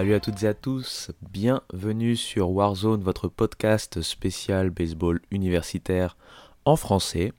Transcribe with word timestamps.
Salut 0.00 0.14
à 0.14 0.20
toutes 0.20 0.42
et 0.44 0.46
à 0.46 0.54
tous, 0.54 1.10
bienvenue 1.30 2.16
sur 2.16 2.48
Warzone, 2.48 3.02
votre 3.02 3.28
podcast 3.28 4.00
spécial 4.00 4.70
baseball 4.70 5.20
universitaire 5.30 6.16
en 6.64 6.76
français. 6.76 7.34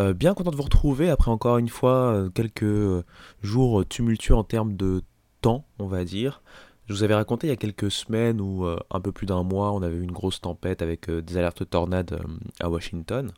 Euh, 0.00 0.14
bien 0.14 0.32
content 0.32 0.52
de 0.52 0.56
vous 0.56 0.62
retrouver 0.62 1.10
après 1.10 1.30
encore 1.30 1.58
une 1.58 1.68
fois 1.68 2.14
euh, 2.14 2.30
quelques 2.30 3.04
jours 3.42 3.84
tumultueux 3.86 4.34
en 4.34 4.42
termes 4.42 4.74
de 4.74 5.02
temps, 5.42 5.66
on 5.78 5.86
va 5.86 6.06
dire. 6.06 6.40
Je 6.86 6.94
vous 6.94 7.02
avais 7.02 7.14
raconté 7.14 7.48
il 7.48 7.50
y 7.50 7.52
a 7.52 7.56
quelques 7.56 7.90
semaines 7.90 8.40
ou 8.40 8.64
euh, 8.64 8.78
un 8.90 9.02
peu 9.02 9.12
plus 9.12 9.26
d'un 9.26 9.42
mois, 9.42 9.72
on 9.72 9.82
avait 9.82 9.96
eu 9.96 10.02
une 10.02 10.12
grosse 10.12 10.40
tempête 10.40 10.80
avec 10.80 11.10
des 11.10 11.36
alertes 11.36 11.68
tornades 11.68 12.18
à 12.58 12.70
Washington. 12.70 13.32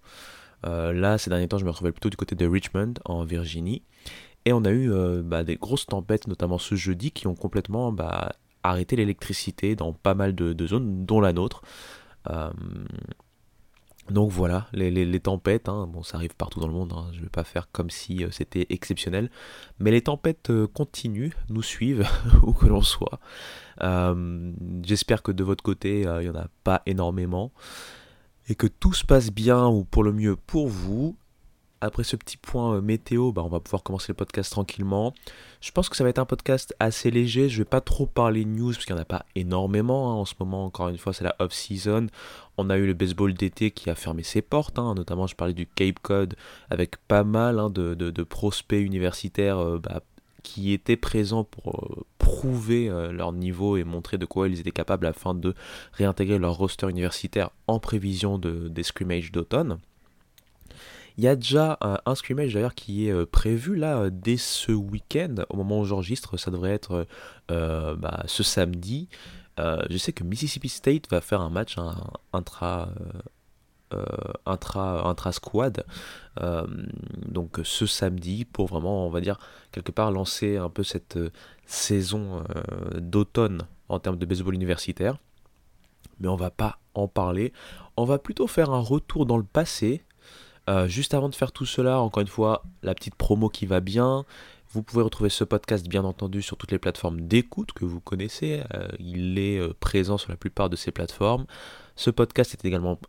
là, 0.63 1.19
ces 1.19 1.29
derniers 1.29 1.49
temps, 1.49 1.59
je 1.59 1.65
me 1.65 1.71
retrouvais 1.71 1.91
plutôt 1.91 2.09
du 2.09 2.17
côté 2.17 2.37
de 2.37 2.47
Richmond, 2.47 2.95
en 3.05 3.25
Virginie. 3.25 3.83
Et 4.49 4.53
on 4.55 4.65
a 4.65 4.71
eu 4.71 4.91
bah, 5.23 5.45
des 5.45 5.57
grosses 5.57 5.85
tempêtes, 5.85 6.27
notamment 6.27 6.57
ce 6.57 6.75
jeudi, 6.75 7.11
qui 7.11 7.27
ont 7.27 7.35
complètement 7.35 7.93
bah, 7.93 8.33
arrêté 8.63 8.97
l'électricité 8.97 9.77
dans 9.77 9.93
pas 9.93 10.15
mal 10.15 10.35
de, 10.35 10.67
zones, 10.67 11.05
dont 11.05 11.21
la 11.21 11.35
nôtre. 11.35 11.63
Donc 14.11 14.31
voilà, 14.31 14.69
les, 14.73 15.21
tempêtes, 15.21 15.69
hein, 15.69 15.87
bon 15.87 16.03
ça 16.03 16.17
arrive 16.17 16.35
partout 16.35 16.61
dans 16.61 16.67
le 16.67 16.73
monde, 16.73 16.93
hein, 16.95 17.09
je 17.13 17.19
ne 17.19 17.25
vais 17.25 17.31
pas 17.31 17.45
faire 17.45 17.71
comme 17.71 17.91
si 17.91 18.25
euh, 18.25 18.31
c'était 18.31 18.67
exceptionnel, 18.71 19.31
mais 19.79 19.91
les 19.91 20.01
tempêtes 20.01 20.49
euh, 20.51 20.67
continuent, 20.67 21.33
nous 21.51 21.63
suivent, 21.63 22.09
où 22.43 22.53
que 22.53 22.67
l'on 22.67 22.81
soit. 22.81 23.21
Euh, 23.83 24.53
j'espère 24.83 25.23
que 25.23 25.31
de 25.31 25.45
votre 25.45 25.63
côté, 25.63 26.01
il 26.01 26.21
n'y 26.21 26.29
en 26.31 26.37
a 26.37 26.49
pas 26.65 26.83
énormément, 26.87 27.53
et 28.49 28.55
que 28.55 28.67
tout 28.67 28.95
se 28.95 29.05
passe 29.05 29.31
bien 29.31 29.67
ou 29.67 29.85
pour 29.85 30.03
le 30.03 30.13
mieux 30.13 30.37
pour 30.37 30.69
vous 30.69 31.17
après 31.81 32.05
ce 32.05 32.17
petit 32.17 32.37
point 32.37 32.75
euh, 32.75 32.81
météo, 32.81 33.33
bah, 33.33 33.43
on 33.45 33.49
va 33.49 33.61
pouvoir 33.61 33.83
commencer 33.83 34.07
le 34.09 34.15
podcast 34.15 34.51
tranquillement. 34.51 35.15
Je 35.61 35.71
pense 35.71 35.89
que 35.89 35.97
ça 35.97 36.05
va 36.05 36.11
être 36.11 36.19
un 36.19 36.25
podcast 36.25 36.75
assez 36.81 37.11
léger. 37.11 37.49
Je 37.49 37.59
vais 37.59 37.65
pas 37.65 37.81
trop 37.81 38.07
parler 38.07 38.45
news 38.45 38.73
parce 38.73 38.85
qu'il 38.85 38.95
n'y 38.95 39.01
en 39.01 39.03
a 39.03 39.07
pas 39.07 39.25
énormément 39.35 40.11
hein. 40.11 40.15
en 40.15 40.25
ce 40.25 40.35
moment. 40.41 40.65
Encore 40.65 40.89
une 40.89 40.99
fois, 40.99 41.13
c'est 41.13 41.25
la 41.25 41.37
off-season. 41.39 42.09
On 42.57 42.71
a 42.71 42.79
eu 42.79 42.87
le 42.87 42.95
baseball 42.95 43.35
d'été 43.35 43.71
qui 43.71 43.91
a 43.91 43.95
fermé 43.95 44.23
ses 44.23 44.43
portes. 44.43 44.79
Hein. 44.79 44.95
Notamment, 44.95 45.27
je 45.27 45.37
parlais 45.37 45.55
du 45.55 45.67
Cape 45.67 46.01
Cod 46.01 46.35
avec 46.71 46.97
pas 47.09 47.25
mal 47.25 47.59
hein, 47.59 47.71
de, 47.71 48.23
prospects 48.23 48.81
universitaires 48.81 49.59
euh, 49.59 49.79
bah, 49.79 50.03
qui 50.43 50.73
étaient 50.73 50.97
présents 50.97 51.45
pour 51.45 51.69
euh, 51.69 52.05
prouver 52.19 52.89
leur 53.13 53.33
niveau 53.33 53.77
et 53.77 53.85
montrer 53.85 54.19
de 54.19 54.27
quoi 54.27 54.49
ils 54.49 54.61
étaient 54.61 54.71
capables 54.71 55.07
afin 55.07 55.35
de 55.35 55.55
réintégrer 55.93 56.39
leur 56.39 56.57
roster 56.57 56.89
universitaire 56.89 57.51
en 57.67 57.79
prévision 57.79 58.39
de, 58.39 58.69
des 58.69 58.83
scrimmages 58.83 59.33
d'automne. 59.33 59.79
Il 61.19 61.25
y 61.25 61.29
a 61.29 61.35
déjà 61.35 61.77
un 61.81 62.15
scrimmage 62.15 62.55
d'ailleurs 62.55 62.77
qui 62.77 63.09
est 63.09 63.13
euh, 63.13 63.27
prévu 63.27 63.75
là 63.75 63.99
euh, 63.99 64.11
dès 64.13 64.37
ce 64.37 64.71
week-end. 64.71 65.35
Au 65.51 65.57
moment 65.57 65.81
où 65.81 65.85
j'enregistre, 65.85 66.37
ça 66.37 66.53
devrait 66.53 66.71
être 66.71 67.09
euh, 67.51 67.97
bah, 67.97 68.23
ce 68.27 68.45
samedi. 68.45 69.09
je 69.59 69.99
sais 69.99 70.13
que 70.13 70.23
Mississippi 70.23 70.69
State 70.69 71.11
va 71.11 71.21
faire 71.21 71.41
un 71.41 71.51
match 71.51 71.77
intra, 72.33 72.91
intra, 74.47 75.09
intra 75.09 75.33
squad. 75.33 75.85
donc 77.27 77.59
ce 77.65 77.87
samedi 77.87 78.45
pour 78.45 78.69
vraiment, 78.69 79.05
on 79.05 79.11
va 79.11 79.21
dire, 79.21 79.39
quelque 79.73 79.91
part 79.91 80.13
lancer 80.13 80.57
un 80.57 80.71
peu 80.71 80.85
cette 80.85 81.19
saison 81.67 82.45
d'automne 82.95 83.63
en 83.89 83.99
termes 83.99 84.19
de 84.19 84.27
baseball 84.27 84.55
universitaire. 84.55 85.19
Mais 86.21 86.29
on 86.29 86.37
va 86.37 86.53
pas 86.53 86.79
en 86.95 87.09
parler. 87.09 87.53
On 87.97 88.05
va 88.05 88.21
plutôt 88.21 88.47
faire 88.47 88.71
un 88.71 88.81
retour 88.81 89.27
dans 89.27 89.37
le 89.37 89.43
passé 89.43 90.05
euh, 90.69 90.87
juste 90.87 91.15
avant 91.15 91.31
de 91.31 91.35
faire 91.35 91.51
tout 91.51 91.65
cela, 91.65 92.01
encore 92.01 92.21
une 92.21 92.29
fois, 92.29 92.63
la 92.83 92.95
petite 92.95 93.15
promo 93.15 93.49
qui 93.49 93.65
va 93.65 93.81
bien. 93.81 94.25
Vous 94.71 94.83
pouvez 94.83 95.03
retrouver 95.03 95.31
ce 95.31 95.45
podcast 95.45 95.89
bien 95.89 96.05
entendu 96.05 96.43
sur 96.43 96.59
toutes 96.59 96.73
les 96.73 96.79
plateformes 96.79 97.23
d'écoute 97.23 97.73
que 97.73 97.87
vous 97.87 98.01
connaissez. 98.01 98.63
Euh, 98.75 98.89
il 98.99 99.39
est 99.39 99.59
euh, 99.59 99.73
présent 99.81 100.19
sur 100.19 100.31
la 100.31 100.37
plupart 100.37 100.69
de 100.69 100.77
ces 100.77 100.91
plateformes. 100.91 101.47
Ce 101.97 102.11
podcast 102.11 102.53
est 102.53 102.67
également 102.67 103.01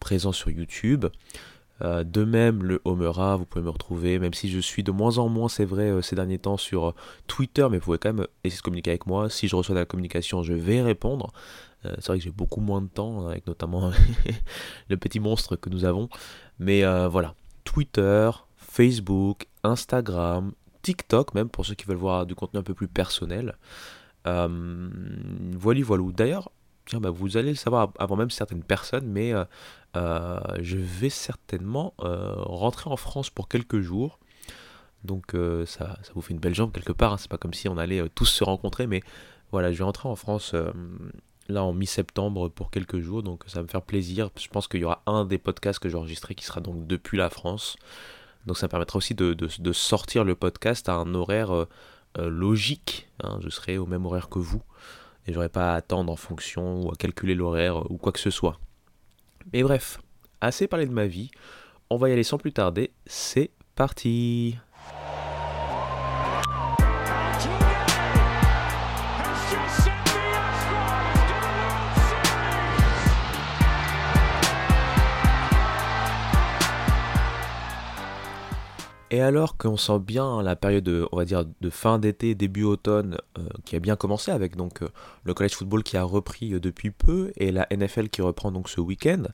présent 0.00 0.32
sur 0.32 0.50
YouTube. 0.50 1.06
de 1.80 2.24
même, 2.24 2.64
le 2.64 2.82
Homera, 2.84 3.36
vous 3.36 3.46
pouvez 3.46 3.64
me 3.64 3.70
retrouver, 3.70 4.18
même 4.18 4.34
si 4.34 4.50
je 4.50 4.58
suis 4.58 4.82
de 4.82 4.90
moins 4.90 5.16
en 5.18 5.28
moins, 5.28 5.48
c'est 5.48 5.64
vrai, 5.64 6.02
ces 6.02 6.16
derniers 6.16 6.38
temps 6.38 6.58
sur 6.58 6.94
Twitter, 7.28 7.66
mais 7.70 7.78
vous 7.78 7.84
pouvez 7.84 7.98
quand 7.98 8.12
même 8.12 8.26
essayer 8.44 8.58
de 8.58 8.62
communiquer 8.62 8.90
avec 8.90 9.06
moi. 9.06 9.30
Si 9.30 9.48
je 9.48 9.56
reçois 9.56 9.74
de 9.74 9.80
la 9.80 9.86
communication, 9.86 10.42
je 10.42 10.52
vais 10.52 10.82
répondre. 10.82 11.32
C'est 11.82 12.08
vrai 12.08 12.18
que 12.18 12.24
j'ai 12.24 12.30
beaucoup 12.30 12.60
moins 12.60 12.82
de 12.82 12.88
temps, 12.88 13.28
avec 13.28 13.46
notamment 13.46 13.90
le 14.88 14.96
petit 14.98 15.20
monstre 15.20 15.56
que 15.56 15.70
nous 15.70 15.84
avons. 15.84 16.10
Mais 16.58 16.84
euh, 16.84 17.08
voilà, 17.08 17.34
Twitter, 17.64 18.30
Facebook, 18.56 19.46
Instagram, 19.62 20.52
TikTok 20.82 21.34
même, 21.34 21.48
pour 21.48 21.66
ceux 21.66 21.74
qui 21.74 21.86
veulent 21.86 21.96
voir 21.96 22.26
du 22.26 22.34
contenu 22.34 22.60
un 22.60 22.62
peu 22.62 22.74
plus 22.74 22.88
personnel. 22.88 23.56
Euh, 24.26 24.88
voilà, 25.52 25.80
voilà. 25.82 26.04
D'ailleurs, 26.14 26.50
tiens, 26.86 27.00
bah, 27.00 27.10
vous 27.10 27.36
allez 27.36 27.50
le 27.50 27.56
savoir 27.56 27.92
avant 27.98 28.16
même 28.16 28.30
certaines 28.30 28.62
personnes, 28.62 29.06
mais 29.06 29.32
je 29.94 30.76
vais 30.76 31.10
certainement 31.10 31.94
rentrer 31.98 32.90
en 32.90 32.96
France 32.96 33.30
pour 33.30 33.48
quelques 33.48 33.80
jours. 33.80 34.18
Donc 35.04 35.32
ça, 35.66 35.98
ça, 36.02 36.12
vous 36.14 36.20
fait 36.20 36.34
une 36.34 36.40
belle 36.40 36.54
jambe 36.54 36.72
quelque 36.72 36.92
part. 36.92 37.12
Hein. 37.12 37.16
C'est 37.18 37.30
pas 37.30 37.38
comme 37.38 37.54
si 37.54 37.68
on 37.68 37.78
allait 37.78 38.08
tous 38.14 38.26
se 38.26 38.44
rencontrer, 38.44 38.86
mais 38.86 39.02
voilà, 39.52 39.72
je 39.72 39.78
vais 39.78 39.84
rentrer 39.84 40.08
en 40.08 40.16
France 40.16 40.54
là 41.48 41.64
en 41.64 41.72
mi-septembre 41.72 42.48
pour 42.48 42.70
quelques 42.70 42.98
jours, 42.98 43.22
donc 43.22 43.44
ça 43.46 43.60
va 43.60 43.62
me 43.62 43.68
faire 43.68 43.82
plaisir. 43.82 44.30
Je 44.38 44.48
pense 44.48 44.68
qu'il 44.68 44.80
y 44.80 44.84
aura 44.84 45.02
un 45.06 45.24
des 45.24 45.38
podcasts 45.38 45.78
que 45.78 45.88
j'ai 45.88 45.96
enregistré 45.96 46.34
qui 46.34 46.44
sera 46.44 46.60
donc 46.60 46.86
depuis 46.86 47.18
la 47.18 47.30
France. 47.30 47.76
Donc 48.46 48.56
ça 48.58 48.66
me 48.66 48.70
permettra 48.70 48.98
aussi 48.98 49.14
de, 49.14 49.72
sortir 49.72 50.24
le 50.24 50.34
podcast 50.34 50.88
à 50.88 50.94
un 50.94 51.14
horaire 51.14 51.54
euh, 51.54 51.68
euh, 52.18 52.28
logique. 52.28 53.08
Hein. 53.22 53.38
Je 53.42 53.48
serai 53.48 53.78
au 53.78 53.86
même 53.86 54.06
horaire 54.06 54.28
que 54.28 54.38
vous. 54.38 54.62
Et 55.26 55.32
j'aurai 55.32 55.48
pas 55.48 55.72
à 55.72 55.76
attendre 55.76 56.12
en 56.12 56.16
fonction 56.16 56.82
ou 56.82 56.90
à 56.92 56.96
calculer 56.96 57.34
l'horaire 57.34 57.90
ou 57.90 57.96
quoi 57.96 58.12
que 58.12 58.20
ce 58.20 58.30
soit. 58.30 58.60
Mais 59.52 59.62
bref, 59.62 60.00
assez 60.40 60.68
parlé 60.68 60.86
de 60.86 60.92
ma 60.92 61.06
vie. 61.06 61.30
On 61.90 61.96
va 61.96 62.08
y 62.08 62.12
aller 62.12 62.22
sans 62.22 62.38
plus 62.38 62.52
tarder. 62.52 62.92
C'est 63.06 63.50
parti 63.74 64.56
Et 79.10 79.20
alors 79.20 79.56
qu'on 79.56 79.76
sent 79.76 80.00
bien 80.00 80.42
la 80.42 80.56
période, 80.56 81.06
on 81.12 81.16
va 81.16 81.24
dire, 81.24 81.44
de 81.60 81.70
fin 81.70 81.98
d'été, 81.98 82.34
début 82.34 82.64
automne, 82.64 83.18
euh, 83.38 83.46
qui 83.64 83.76
a 83.76 83.80
bien 83.80 83.94
commencé 83.94 84.32
avec 84.32 84.56
donc 84.56 84.82
euh, 84.82 84.88
le 85.22 85.32
college 85.32 85.52
football 85.52 85.84
qui 85.84 85.96
a 85.96 86.02
repris 86.02 86.54
euh, 86.54 86.60
depuis 86.60 86.90
peu 86.90 87.30
et 87.36 87.52
la 87.52 87.68
NFL 87.70 88.08
qui 88.08 88.20
reprend 88.20 88.50
donc 88.50 88.68
ce 88.68 88.80
week-end, 88.80 89.24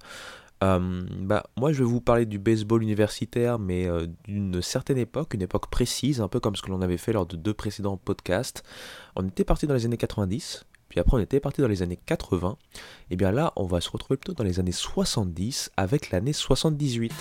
bah, 0.60 1.42
moi 1.56 1.72
je 1.72 1.78
vais 1.78 1.88
vous 1.88 2.00
parler 2.00 2.24
du 2.24 2.38
baseball 2.38 2.84
universitaire, 2.84 3.58
mais 3.58 3.88
d'une 4.28 4.62
certaine 4.62 4.98
époque, 4.98 5.34
une 5.34 5.42
époque 5.42 5.68
précise, 5.68 6.20
un 6.20 6.28
peu 6.28 6.38
comme 6.38 6.54
ce 6.54 6.62
que 6.62 6.70
l'on 6.70 6.82
avait 6.82 6.98
fait 6.98 7.12
lors 7.12 7.26
de 7.26 7.34
deux 7.34 7.52
précédents 7.52 7.96
podcasts. 7.96 8.62
On 9.16 9.26
était 9.26 9.42
parti 9.42 9.66
dans 9.66 9.74
les 9.74 9.86
années 9.86 9.96
90, 9.96 10.64
puis 10.88 11.00
après 11.00 11.16
on 11.16 11.20
était 11.20 11.40
parti 11.40 11.62
dans 11.62 11.66
les 11.66 11.82
années 11.82 11.98
80, 12.06 12.56
et 13.10 13.16
bien 13.16 13.32
là 13.32 13.52
on 13.56 13.66
va 13.66 13.80
se 13.80 13.90
retrouver 13.90 14.18
plutôt 14.18 14.34
dans 14.34 14.44
les 14.44 14.60
années 14.60 14.70
70 14.70 15.72
avec 15.76 16.12
l'année 16.12 16.32
78. 16.32 17.12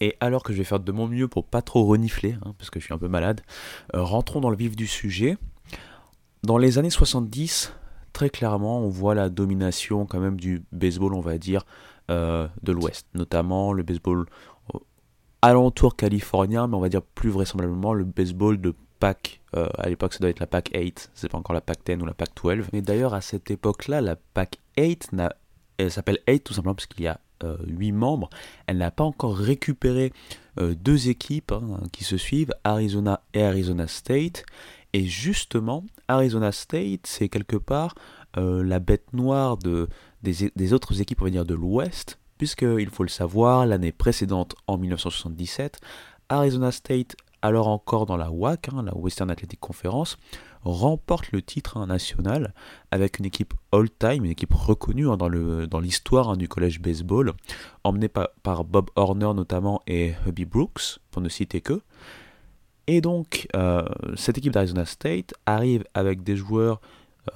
Et 0.00 0.16
alors 0.20 0.42
que 0.42 0.52
je 0.52 0.58
vais 0.58 0.64
faire 0.64 0.80
de 0.80 0.92
mon 0.92 1.06
mieux 1.06 1.28
pour 1.28 1.44
pas 1.44 1.62
trop 1.62 1.84
renifler, 1.84 2.36
hein, 2.44 2.54
parce 2.58 2.70
que 2.70 2.80
je 2.80 2.84
suis 2.84 2.94
un 2.94 2.98
peu 2.98 3.08
malade, 3.08 3.40
euh, 3.94 4.02
rentrons 4.02 4.40
dans 4.40 4.50
le 4.50 4.56
vif 4.56 4.76
du 4.76 4.86
sujet. 4.86 5.36
Dans 6.42 6.58
les 6.58 6.78
années 6.78 6.90
70, 6.90 7.72
très 8.12 8.30
clairement, 8.30 8.80
on 8.80 8.88
voit 8.88 9.14
la 9.14 9.28
domination 9.28 10.06
quand 10.06 10.20
même 10.20 10.38
du 10.38 10.64
baseball, 10.72 11.14
on 11.14 11.20
va 11.20 11.38
dire, 11.38 11.64
euh, 12.10 12.46
de 12.62 12.72
l'Ouest. 12.72 13.06
Notamment 13.14 13.72
le 13.72 13.82
baseball 13.82 14.26
euh, 14.74 14.78
alentour 15.42 15.96
californien, 15.96 16.66
mais 16.66 16.76
on 16.76 16.80
va 16.80 16.88
dire 16.88 17.02
plus 17.02 17.30
vraisemblablement 17.30 17.94
le 17.94 18.04
baseball 18.04 18.60
de 18.60 18.74
PAC. 18.98 19.40
à 19.52 19.88
l'époque, 19.88 20.12
ça 20.12 20.20
doit 20.20 20.30
être 20.30 20.40
la 20.40 20.46
PAC 20.46 20.70
8, 20.74 21.10
c'est 21.14 21.30
pas 21.30 21.38
encore 21.38 21.54
la 21.54 21.60
PAC 21.60 21.78
10 21.86 22.02
ou 22.02 22.06
la 22.06 22.14
PAC 22.14 22.30
12. 22.42 22.66
Mais 22.72 22.82
d'ailleurs, 22.82 23.14
à 23.14 23.20
cette 23.22 23.50
époque-là, 23.50 24.00
la 24.00 24.16
PAC 24.16 24.58
8 24.78 25.10
elle 25.78 25.90
s'appelle 25.90 26.18
8 26.26 26.40
tout 26.40 26.54
simplement 26.54 26.74
parce 26.74 26.86
qu'il 26.86 27.04
y 27.04 27.08
a 27.08 27.20
8 27.42 27.90
euh, 27.90 27.94
membres. 27.94 28.30
Elle 28.66 28.78
n'a 28.78 28.90
pas 28.90 29.04
encore 29.04 29.36
récupéré 29.36 30.12
euh, 30.58 30.74
deux 30.74 31.08
équipes 31.08 31.52
hein, 31.52 31.80
qui 31.92 32.04
se 32.04 32.16
suivent, 32.16 32.52
Arizona 32.64 33.20
et 33.34 33.42
Arizona 33.42 33.86
State. 33.86 34.44
Et 34.92 35.04
justement, 35.04 35.84
Arizona 36.08 36.52
State, 36.52 37.06
c'est 37.06 37.28
quelque 37.28 37.56
part 37.56 37.94
euh, 38.38 38.62
la 38.62 38.78
bête 38.78 39.12
noire 39.12 39.56
de, 39.56 39.88
des, 40.22 40.72
autres 40.72 41.00
équipes, 41.00 41.22
on 41.22 41.24
va 41.24 41.30
dire, 41.30 41.44
de 41.44 41.54
l'Ouest, 41.54 42.18
puisqu'il 42.38 42.90
faut 42.90 43.02
le 43.02 43.08
savoir, 43.08 43.66
l'année 43.66 43.92
précédente, 43.92 44.54
en 44.66 44.78
1977, 44.78 45.80
Arizona 46.28 46.72
State 46.72 47.16
alors 47.42 47.68
encore 47.68 48.06
dans 48.06 48.16
la 48.16 48.30
WAC, 48.30 48.68
hein, 48.72 48.82
la 48.82 48.96
Western 48.96 49.30
Athletic 49.30 49.60
Conference, 49.60 50.18
remporte 50.66 51.32
le 51.32 51.42
titre 51.42 51.76
hein, 51.76 51.86
national 51.86 52.54
avec 52.90 53.18
une 53.18 53.24
équipe 53.24 53.54
all-time, 53.72 54.24
une 54.24 54.30
équipe 54.30 54.52
reconnue 54.52 55.08
hein, 55.08 55.16
dans 55.16 55.80
l'histoire 55.80 56.26
dans 56.26 56.36
du 56.36 56.48
collège 56.48 56.80
baseball, 56.80 57.32
emmenée 57.84 58.08
par, 58.08 58.64
Bob 58.64 58.90
Horner 58.96 59.32
notamment 59.34 59.82
et 59.86 60.14
Hubby 60.26 60.44
Brooks, 60.44 60.98
pour 61.10 61.22
ne 61.22 61.28
citer 61.28 61.60
que. 61.60 61.80
Et 62.86 63.00
donc, 63.00 63.48
euh, 63.56 63.84
cette 64.14 64.38
équipe 64.38 64.52
d'Arizona 64.52 64.84
State 64.84 65.34
arrive 65.44 65.84
avec 65.94 66.22
des 66.22 66.36
joueurs 66.36 66.80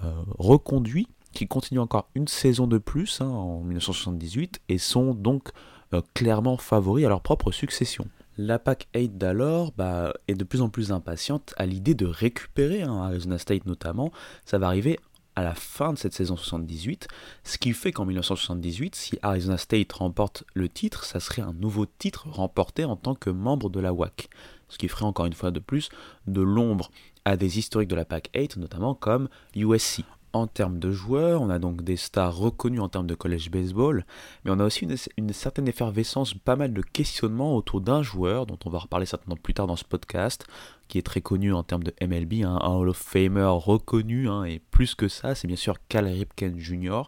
euh, 0.05 0.13
reconduits 0.39 1.09
qui 1.33 1.47
continuent 1.47 1.81
encore 1.81 2.09
une 2.15 2.29
saison 2.29 2.67
de 2.67 2.79
plus 2.79 3.21
en 3.21 3.61
1978 3.61 4.61
et 4.69 4.79
sont 4.79 5.15
donc 5.15 5.51
euh, 5.93 6.03
clairement 6.15 6.57
favoris 6.57 7.05
à 7.05 7.09
leur 7.09 7.21
propre 7.21 7.51
succession. 7.51 8.07
La 8.43 8.59
PAC 8.59 8.89
8 8.95 9.19
d'alors 9.19 9.71
bah, 9.77 10.15
est 10.27 10.33
de 10.33 10.45
plus 10.45 10.63
en 10.63 10.71
plus 10.71 10.93
impatiente 10.93 11.53
à 11.59 11.67
l'idée 11.67 11.93
de 11.93 12.07
récupérer 12.07 12.81
hein, 12.81 13.03
Arizona 13.03 13.37
State 13.37 13.67
notamment. 13.67 14.13
Ça 14.47 14.57
va 14.57 14.69
arriver 14.69 14.99
à 15.37 15.45
la 15.45 15.55
fin 15.55 15.93
de 15.93 15.99
cette 15.99 16.15
saison 16.15 16.39
78, 16.39 17.07
ce 17.45 17.59
qui 17.59 17.75
fait 17.75 17.93
qu'en 17.93 18.07
1978, 18.07 18.95
si 18.95 19.19
Arizona 19.21 19.59
State 19.59 19.93
remporte 19.93 20.45
le 20.55 20.71
titre, 20.71 21.05
ça 21.05 21.21
serait 21.21 21.43
un 21.43 21.53
nouveau 21.53 21.85
titre 21.85 22.29
remporté 22.31 22.87
en 22.87 22.97
tant 22.97 23.15
que 23.15 23.29
membre 23.29 23.69
de 23.69 23.79
la 23.79 23.93
WAC, 23.93 24.31
ce 24.71 24.79
qui 24.79 24.89
ferait 24.89 25.05
encore 25.05 25.27
une 25.27 25.35
fois 25.35 25.51
de 25.51 25.61
plus 25.61 25.91
de 26.27 26.41
l'ombre 26.41 26.91
à 27.27 27.37
des 27.37 27.59
historiques 27.59 27.91
de 27.91 27.95
la 27.95 28.07
PAC 28.07 28.31
8, 28.35 28.57
notamment 28.57 28.95
comme 28.95 29.29
USC 29.55 30.03
en 30.33 30.47
termes 30.47 30.79
de 30.79 30.91
joueurs, 30.91 31.43
on 31.43 31.51
a 31.51 31.59
donc 31.59 31.83
des 31.83 31.97
stars 31.97 32.37
reconnus 32.37 32.81
en 32.81 32.89
termes 32.89 33.07
de 33.07 33.15
college 33.15 33.51
baseball, 33.51 34.05
mais 34.45 34.51
on 34.51 34.59
a 34.59 34.65
aussi 34.65 34.87
une, 35.17 35.33
certaine 35.33 35.69
effervescence, 35.69 36.35
pas 36.35 36.57
mal 36.57 36.73
de 36.73 36.83
questionnements 36.83 37.57
autour 37.57 37.81
d'un 37.81 38.03
joueur, 38.03 38.47
dont 38.47 38.59
on 38.65 38.71
va 38.71 38.79
reparler 38.79 39.07
certainement 39.07 39.37
plus 39.37 39.55
tard 39.55 39.67
dans 39.67 39.77
ce 39.77 39.85
podcast, 39.85 40.47
qui 40.89 40.99
est 40.99 41.03
très 41.03 41.21
connu 41.21 41.53
en 41.53 41.63
termes 41.63 41.85
de 41.85 41.95
MLB, 42.01 42.45
hein, 42.45 42.59
un 42.63 42.75
Hall 42.75 42.89
of 42.89 42.97
Famer 42.97 43.49
reconnu, 43.49 44.29
hein, 44.29 44.45
et 44.45 44.61
plus 44.71 44.95
que 44.95 45.09
ça, 45.09 45.35
c'est 45.35 45.49
bien 45.49 45.57
sûr 45.57 45.77
Cal 45.89 46.07
Ripken 46.07 46.59
Jr. 46.59 47.03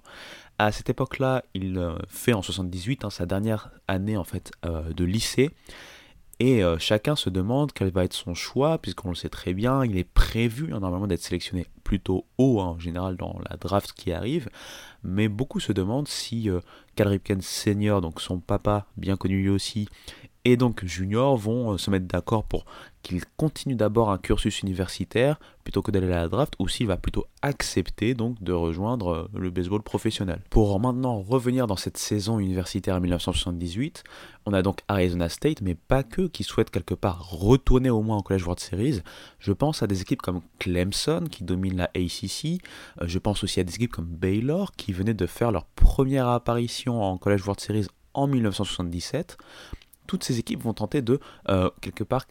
À 0.59 0.71
cette 0.71 0.91
époque-là, 0.91 1.45
il 1.55 1.79
euh, 1.79 1.97
fait 2.09 2.35
en 2.35 2.43
78 2.43 3.05
hein, 3.05 3.11
sa 3.11 3.27
dernière 3.27 3.71
année 3.89 4.17
en 4.17 4.25
fait 4.25 4.53
euh, 4.65 4.93
de 4.93 5.05
lycée, 5.05 5.51
et 6.43 6.65
euh, 6.65 6.77
chacun 6.77 7.15
se 7.15 7.31
demande 7.31 7.71
quel 7.73 7.93
va 7.93 8.03
être 8.03 8.15
son 8.15 8.35
choix, 8.35 8.77
puisqu'on 8.79 9.11
le 9.11 9.15
sait 9.15 9.29
très 9.29 9.55
bien, 9.55 9.85
il 9.85 9.97
est 9.97 10.03
prévu 10.03 10.75
hein, 10.75 10.81
normalement 10.81 11.07
d'être 11.07 11.23
sélectionné 11.23 11.67
plutôt 11.85 12.27
haut 12.37 12.59
hein, 12.59 12.75
en 12.75 12.79
général 12.81 13.17
dans 13.17 13.39
la 13.49 13.57
draft 13.57 13.93
qui 13.93 14.11
arrive. 14.11 14.49
Mais 15.05 15.29
beaucoup 15.29 15.61
se 15.61 15.71
demandent 15.71 16.09
si 16.09 16.51
euh, 16.51 16.59
Cal 16.97 17.07
Ripken 17.07 17.41
Senior, 17.41 18.01
donc 18.01 18.21
son 18.21 18.41
papa, 18.41 18.87
bien 18.97 19.17
connu 19.17 19.41
lui 19.41 19.51
aussi, 19.51 19.89
et 20.45 20.57
donc 20.57 20.85
Junior 20.85 21.37
vont 21.37 21.73
euh, 21.73 21.79
se 21.79 21.91
mettre 21.91 22.07
d'accord 22.07 22.45
pour 22.45 22.65
qu'il 23.03 23.25
continue 23.37 23.75
d'abord 23.75 24.11
un 24.11 24.19
cursus 24.19 24.63
universitaire 24.63 25.39
plutôt 25.65 25.83
que 25.83 25.91
d'aller 25.91 26.07
à 26.07 26.23
la 26.23 26.29
draft 26.29 26.55
ou 26.59 26.69
s'il 26.69 26.87
va 26.87 26.97
plutôt 26.97 27.27
accepter 27.43 28.15
donc 28.15 28.43
de 28.43 28.53
rejoindre 28.53 29.09
euh, 29.09 29.31
le 29.35 29.51
baseball 29.51 29.83
professionnel. 29.83 30.43
Pour 30.51 30.79
maintenant 30.81 31.21
revenir 31.21 31.67
dans 31.67 31.77
cette 31.77 31.97
saison 31.97 32.41
universitaire 32.41 33.01
1978, 33.01 34.03
on 34.47 34.53
a 34.53 34.63
donc 34.63 34.81
Arizona 34.89 35.29
State, 35.29 35.61
mais 35.63 35.77
pas 35.77 36.03
que, 36.03 36.23
qui 36.23 36.43
souhaitent 36.43 36.71
quelque 36.71 36.95
part 36.95 37.31
retourner 37.31 37.91
au 37.91 38.03
moins 38.03 38.17
en 38.17 38.23
College 38.23 38.43
World 38.43 38.61
Series. 38.61 39.01
Je 39.39 39.53
pense 39.53 39.83
à 39.83 39.87
des 39.87 40.03
équipes 40.03 40.23
comme 40.23 40.41
Clemson 40.59 41.25
qui 41.31 41.45
domine 41.45 41.77
la 41.77 41.91
ACC, 41.95 42.61
euh, 43.01 43.07
je 43.07 43.19
pense 43.19 43.45
aussi 43.45 43.61
à 43.61 43.65
des 43.65 43.77
équipes 43.77 43.93
comme 43.93 44.07
Baylor 44.07 44.73
qui 44.73 44.93
venaient 44.93 45.15
de 45.15 45.27
faire 45.27 45.53
leur 45.53 45.67
première 45.67 46.27
apparition 46.27 47.01
en 47.01 47.17
College 47.17 47.43
World 47.43 47.61
Series 47.61 47.87
en 48.15 48.27
1977 48.27 49.39
toutes 50.07 50.25
ces 50.25 50.39
équipes 50.39 50.63
vont 50.63 50.75
tenter 50.75 51.03
de, 51.03 51.21
euh, 51.49 51.71
quelque 51.81 52.05
part, 52.05 52.27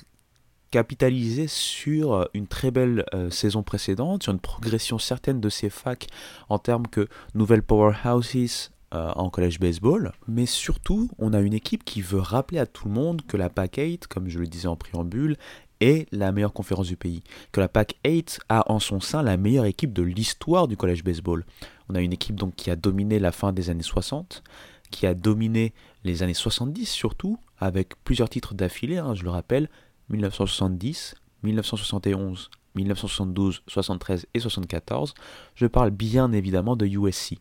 capitaliser 0.71 1.47
sur 1.47 2.13
euh, 2.13 2.25
une 2.33 2.47
très 2.47 2.71
belle 2.71 3.05
euh, 3.13 3.29
saison 3.29 3.63
précédente, 3.63 4.23
sur 4.23 4.31
une 4.31 4.39
progression 4.39 4.99
certaine 4.99 5.41
de 5.41 5.49
ces 5.49 5.69
facs 5.69 6.07
en 6.49 6.59
termes 6.59 6.87
que 6.87 7.07
nouvelles 7.33 7.63
powerhouses 7.63 8.71
en 8.93 9.29
collège 9.29 9.57
baseball, 9.57 10.11
mais 10.27 10.45
surtout 10.45 11.09
on 11.17 11.31
a 11.31 11.39
une 11.39 11.53
équipe 11.53 11.85
qui 11.85 12.01
veut 12.01 12.19
rappeler 12.19 12.59
à 12.59 12.65
tout 12.65 12.89
le 12.89 12.93
monde 12.93 13.21
que 13.25 13.37
la 13.37 13.49
PAC 13.49 13.77
8, 13.77 14.07
comme 14.07 14.27
je 14.27 14.37
le 14.37 14.47
disais 14.47 14.67
en 14.67 14.75
préambule, 14.75 15.37
est 15.79 16.07
la 16.11 16.33
meilleure 16.33 16.51
conférence 16.51 16.87
du 16.87 16.97
pays, 16.97 17.23
que 17.53 17.61
la 17.61 17.69
PAC 17.69 17.95
8 18.05 18.41
a 18.49 18.69
en 18.71 18.79
son 18.79 18.99
sein 18.99 19.23
la 19.23 19.37
meilleure 19.37 19.63
équipe 19.63 19.93
de 19.93 20.03
l'histoire 20.03 20.67
du 20.67 20.75
collège 20.75 21.05
baseball. 21.05 21.45
On 21.89 21.95
a 21.95 22.01
une 22.01 22.13
équipe 22.13 22.35
donc 22.35 22.55
qui 22.55 22.69
a 22.69 22.75
dominé 22.75 23.19
la 23.19 23.31
fin 23.31 23.53
des 23.53 23.69
années 23.69 23.81
60, 23.81 24.43
qui 24.91 25.07
a 25.07 25.13
dominé 25.13 25.73
les 26.03 26.23
années 26.23 26.33
70 26.33 26.85
surtout, 26.85 27.37
avec 27.61 27.93
plusieurs 28.03 28.27
titres 28.27 28.53
d'affilée, 28.53 28.97
hein, 28.97 29.13
je 29.15 29.23
le 29.23 29.29
rappelle, 29.29 29.69
1970, 30.09 31.15
1971, 31.43 32.49
1972, 32.75 33.63
73 33.67 34.27
et 34.33 34.39
74. 34.39 35.13
Je 35.55 35.67
parle 35.67 35.91
bien 35.91 36.31
évidemment 36.33 36.75
de 36.75 36.85
USC. 36.85 37.37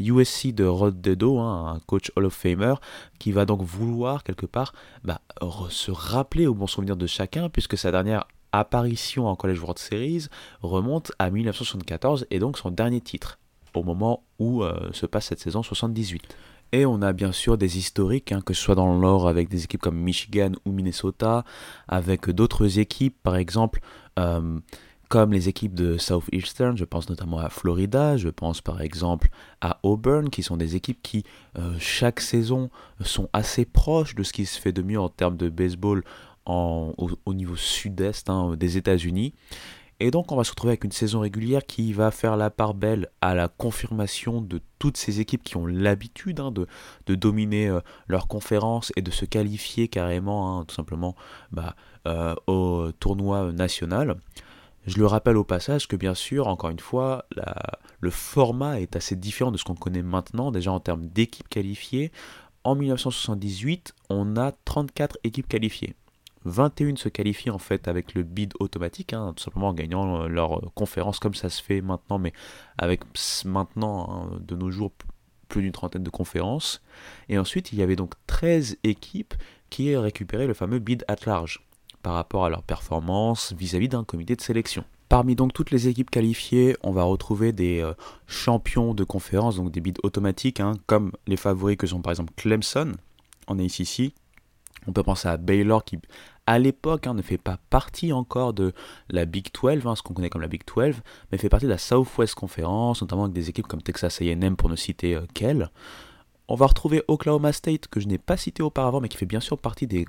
USC 0.00 0.54
de 0.54 0.64
Rod 0.64 1.00
Dedo, 1.00 1.38
hein, 1.38 1.74
un 1.74 1.80
coach 1.80 2.10
Hall 2.16 2.24
of 2.24 2.34
Famer, 2.34 2.74
qui 3.18 3.32
va 3.32 3.44
donc 3.44 3.62
vouloir 3.62 4.22
quelque 4.22 4.46
part 4.46 4.72
bah, 5.04 5.20
se 5.70 5.90
rappeler 5.90 6.46
au 6.46 6.54
bon 6.54 6.66
souvenir 6.66 6.96
de 6.96 7.06
chacun, 7.06 7.48
puisque 7.48 7.76
sa 7.76 7.90
dernière 7.90 8.26
apparition 8.52 9.26
en 9.26 9.36
College 9.36 9.60
World 9.60 9.78
Series 9.78 10.26
remonte 10.62 11.12
à 11.18 11.30
1974 11.30 12.26
et 12.30 12.38
donc 12.38 12.58
son 12.58 12.70
dernier 12.70 13.00
titre, 13.00 13.38
au 13.74 13.82
moment 13.82 14.24
où 14.38 14.62
euh, 14.62 14.90
se 14.92 15.06
passe 15.06 15.26
cette 15.26 15.40
saison 15.40 15.62
78. 15.62 16.36
Et 16.72 16.84
on 16.84 17.00
a 17.00 17.12
bien 17.12 17.32
sûr 17.32 17.56
des 17.56 17.78
historiques, 17.78 18.32
hein, 18.32 18.42
que 18.44 18.52
ce 18.52 18.62
soit 18.62 18.74
dans 18.74 18.92
le 18.92 18.98
Nord 19.00 19.26
avec 19.26 19.48
des 19.48 19.64
équipes 19.64 19.80
comme 19.80 19.98
Michigan 19.98 20.52
ou 20.66 20.72
Minnesota, 20.72 21.44
avec 21.88 22.28
d'autres 22.28 22.78
équipes, 22.78 23.16
par 23.22 23.36
exemple, 23.36 23.80
euh, 24.18 24.60
comme 25.08 25.32
les 25.32 25.48
équipes 25.48 25.74
de 25.74 25.96
Southeastern, 25.96 26.76
je 26.76 26.84
pense 26.84 27.08
notamment 27.08 27.38
à 27.38 27.48
Florida, 27.48 28.18
je 28.18 28.28
pense 28.28 28.60
par 28.60 28.82
exemple 28.82 29.28
à 29.62 29.78
Auburn, 29.82 30.28
qui 30.28 30.42
sont 30.42 30.58
des 30.58 30.76
équipes 30.76 31.00
qui, 31.02 31.24
euh, 31.58 31.74
chaque 31.78 32.20
saison, 32.20 32.68
sont 33.02 33.30
assez 33.32 33.64
proches 33.64 34.14
de 34.14 34.22
ce 34.22 34.34
qui 34.34 34.44
se 34.44 34.60
fait 34.60 34.72
de 34.72 34.82
mieux 34.82 35.00
en 35.00 35.08
termes 35.08 35.38
de 35.38 35.48
baseball 35.48 36.04
au, 36.44 37.34
niveau 37.34 37.56
sud-est 37.56 38.30
hein, 38.30 38.54
des 38.56 38.76
États-Unis. 38.78 39.34
Et 40.00 40.12
donc 40.12 40.30
on 40.30 40.36
va 40.36 40.44
se 40.44 40.50
retrouver 40.50 40.72
avec 40.72 40.84
une 40.84 40.92
saison 40.92 41.20
régulière 41.20 41.66
qui 41.66 41.92
va 41.92 42.12
faire 42.12 42.36
la 42.36 42.50
part 42.50 42.74
belle 42.74 43.08
à 43.20 43.34
la 43.34 43.48
confirmation 43.48 44.40
de 44.40 44.60
toutes 44.78 44.96
ces 44.96 45.18
équipes 45.18 45.42
qui 45.42 45.56
ont 45.56 45.66
l'habitude 45.66 46.38
hein, 46.38 46.52
de, 46.52 47.14
dominer 47.16 47.68
euh, 47.68 47.80
leur 48.06 48.28
conférence 48.28 48.92
et 48.94 49.02
de 49.02 49.10
se 49.10 49.24
qualifier 49.24 49.88
carrément 49.88 50.60
hein, 50.60 50.64
tout 50.64 50.74
simplement 50.74 51.16
bah, 51.50 51.74
euh, 52.06 52.36
au 52.46 52.92
tournoi 53.00 53.52
national. 53.52 54.16
Je 54.86 54.98
le 54.98 55.06
rappelle 55.06 55.36
au 55.36 55.44
passage 55.44 55.88
que 55.88 55.96
bien 55.96 56.14
sûr, 56.14 56.46
encore 56.46 56.70
une 56.70 56.78
fois, 56.78 57.26
le 58.00 58.10
format 58.10 58.80
est 58.80 58.96
assez 58.96 59.16
différent 59.16 59.50
de 59.50 59.58
ce 59.58 59.64
qu'on 59.64 59.74
connaît 59.74 60.02
maintenant, 60.02 60.50
déjà 60.50 60.72
en 60.72 60.80
termes 60.80 61.06
d'équipes 61.08 61.48
qualifiées. 61.48 62.10
En 62.64 62.74
1978, 62.74 63.94
on 64.08 64.36
a 64.36 64.52
34 64.64 65.18
équipes 65.24 65.48
qualifiées. 65.48 65.94
21 66.44 66.96
se 66.96 67.08
qualifient 67.08 67.50
en 67.50 67.58
fait 67.58 67.88
avec 67.88 68.14
le 68.14 68.22
bid 68.22 68.54
automatique, 68.60 69.12
hein, 69.12 69.32
tout 69.36 69.42
simplement 69.42 69.68
en 69.68 69.74
gagnant 69.74 70.22
euh, 70.22 70.28
leur 70.28 70.58
euh, 70.58 70.70
conférence 70.74 71.18
comme 71.18 71.34
ça 71.34 71.48
se 71.48 71.62
fait 71.62 71.80
maintenant, 71.80 72.18
mais 72.18 72.32
avec 72.78 73.02
maintenant 73.44 74.08
hein, 74.10 74.38
de 74.40 74.54
nos 74.54 74.70
jours 74.70 74.92
plus 75.48 75.62
d'une 75.62 75.72
trentaine 75.72 76.02
de 76.02 76.10
conférences. 76.10 76.82
Et 77.28 77.38
ensuite, 77.38 77.72
il 77.72 77.78
y 77.78 77.82
avait 77.82 77.96
donc 77.96 78.14
13 78.26 78.78
équipes 78.84 79.34
qui 79.70 79.96
récupéraient 79.96 80.46
le 80.46 80.54
fameux 80.54 80.78
bid 80.78 81.04
at 81.08 81.16
large 81.26 81.64
par 82.02 82.14
rapport 82.14 82.44
à 82.44 82.50
leur 82.50 82.62
performance 82.62 83.52
vis-à-vis 83.58 83.88
d'un 83.88 84.04
comité 84.04 84.36
de 84.36 84.40
sélection. 84.40 84.84
Parmi 85.08 85.34
donc 85.34 85.54
toutes 85.54 85.70
les 85.70 85.88
équipes 85.88 86.10
qualifiées, 86.10 86.76
on 86.82 86.92
va 86.92 87.02
retrouver 87.02 87.52
des 87.52 87.80
euh, 87.80 87.94
champions 88.26 88.92
de 88.92 89.04
conférence, 89.04 89.56
donc 89.56 89.70
des 89.70 89.80
bids 89.80 89.94
automatiques, 90.02 90.60
hein, 90.60 90.74
comme 90.86 91.12
les 91.26 91.38
favoris 91.38 91.78
que 91.78 91.86
sont 91.86 92.02
par 92.02 92.12
exemple 92.12 92.32
Clemson 92.36 92.92
en 93.46 93.58
ACC, 93.58 94.12
on 94.88 94.92
peut 94.92 95.02
penser 95.02 95.28
à 95.28 95.36
Baylor 95.36 95.84
qui, 95.84 95.98
à 96.46 96.58
l'époque, 96.58 97.06
hein, 97.06 97.14
ne 97.14 97.20
fait 97.22 97.38
pas 97.38 97.58
partie 97.68 98.12
encore 98.12 98.54
de 98.54 98.72
la 99.10 99.26
Big 99.26 99.48
12, 99.52 99.86
hein, 99.86 99.94
ce 99.94 100.02
qu'on 100.02 100.14
connaît 100.14 100.30
comme 100.30 100.40
la 100.40 100.48
Big 100.48 100.62
12, 100.66 100.96
mais 101.30 101.38
fait 101.38 101.50
partie 101.50 101.66
de 101.66 101.70
la 101.70 101.78
Southwest 101.78 102.34
Conference, 102.34 103.02
notamment 103.02 103.24
avec 103.24 103.34
des 103.34 103.50
équipes 103.50 103.66
comme 103.66 103.82
Texas 103.82 104.22
AM 104.22 104.56
pour 104.56 104.70
ne 104.70 104.76
citer 104.76 105.14
euh, 105.14 105.26
qu'elle. 105.34 105.70
On 106.48 106.54
va 106.54 106.66
retrouver 106.66 107.02
Oklahoma 107.06 107.52
State, 107.52 107.88
que 107.88 108.00
je 108.00 108.08
n'ai 108.08 108.16
pas 108.16 108.38
cité 108.38 108.62
auparavant, 108.62 109.02
mais 109.02 109.10
qui 109.10 109.18
fait 109.18 109.26
bien 109.26 109.40
sûr 109.40 109.58
partie 109.58 109.86
des 109.86 110.06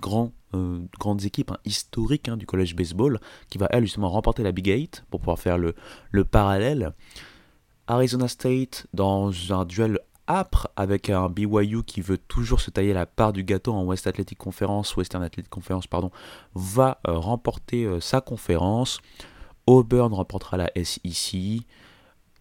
euh, 0.54 0.80
grandes 0.98 1.26
équipes 1.26 1.52
hein, 1.52 1.58
historiques 1.66 2.30
du 2.32 2.46
college 2.46 2.74
baseball, 2.74 3.20
qui 3.50 3.58
va 3.58 3.68
elle 3.72 3.84
justement 3.84 4.10
remporter 4.10 4.44
la 4.44 4.54
Big 4.54 4.68
8 4.68 5.04
pour 5.10 5.20
pouvoir 5.20 5.40
faire 5.40 5.58
le 5.58 6.24
parallèle. 6.24 6.94
Arizona 7.88 8.28
State, 8.28 8.88
dans 8.94 9.32
un 9.52 9.66
duel 9.66 10.00
âpre 10.30 10.70
avec 10.76 11.10
un 11.10 11.28
BYU 11.28 11.84
qui 11.84 12.02
veut 12.02 12.18
toujours 12.18 12.62
se 12.62 12.72
tailler 12.72 12.94
la 12.94 13.06
part 13.06 13.34
du 13.34 13.44
gâteau 13.44 13.74
en 13.74 13.84
West 13.84 14.08
Athletic 14.08 14.38
Conference, 14.38 14.96
Western 14.96 15.24
Athletic 15.24 15.50
Conference, 15.50 15.88
pardon, 15.88 16.12
va 16.54 17.00
euh, 17.08 17.18
remporter 17.18 17.84
euh, 17.84 18.00
sa 18.00 18.22
conférence. 18.22 19.00
Auburn 19.68 20.14
remportera 20.14 20.58
la 20.58 20.72
SEC. 20.82 21.66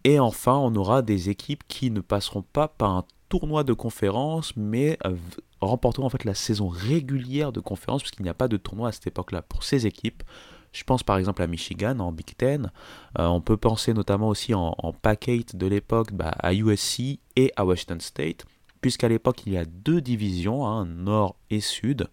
Et 0.03 0.19
enfin, 0.19 0.55
on 0.55 0.75
aura 0.75 1.01
des 1.01 1.29
équipes 1.29 1.63
qui 1.67 1.91
ne 1.91 1.99
passeront 1.99 2.43
pas 2.43 2.67
par 2.67 2.91
un 2.91 3.05
tournoi 3.27 3.63
de 3.63 3.73
conférence, 3.73 4.55
mais 4.55 4.97
euh, 5.05 5.15
remporteront 5.59 6.05
en 6.05 6.09
fait 6.09 6.23
la 6.25 6.35
saison 6.35 6.67
régulière 6.67 7.51
de 7.51 7.59
conférence, 7.59 8.01
puisqu'il 8.01 8.23
n'y 8.23 8.29
a 8.29 8.33
pas 8.33 8.47
de 8.47 8.57
tournoi 8.57 8.89
à 8.89 8.91
cette 8.91 9.07
époque-là 9.07 9.41
pour 9.41 9.63
ces 9.63 9.85
équipes. 9.85 10.23
Je 10.71 10.83
pense 10.83 11.03
par 11.03 11.17
exemple 11.17 11.41
à 11.41 11.47
Michigan 11.47 11.99
en 11.99 12.11
Big 12.11 12.35
Ten. 12.37 12.71
Euh, 13.17 13.27
on 13.27 13.41
peut 13.41 13.57
penser 13.57 13.93
notamment 13.93 14.29
aussi 14.29 14.53
en, 14.53 14.75
en 14.77 14.93
pack 14.93 15.29
de 15.53 15.67
l'époque 15.67 16.13
bah, 16.13 16.35
à 16.39 16.53
USC 16.53 17.19
et 17.35 17.51
à 17.55 17.65
Washington 17.65 17.99
State, 17.99 18.45
puisqu'à 18.81 19.07
l'époque 19.07 19.45
il 19.45 19.53
y 19.53 19.57
a 19.57 19.65
deux 19.65 20.01
divisions, 20.01 20.65
hein, 20.65 20.85
nord 20.85 21.35
et 21.49 21.59
sud. 21.59 22.07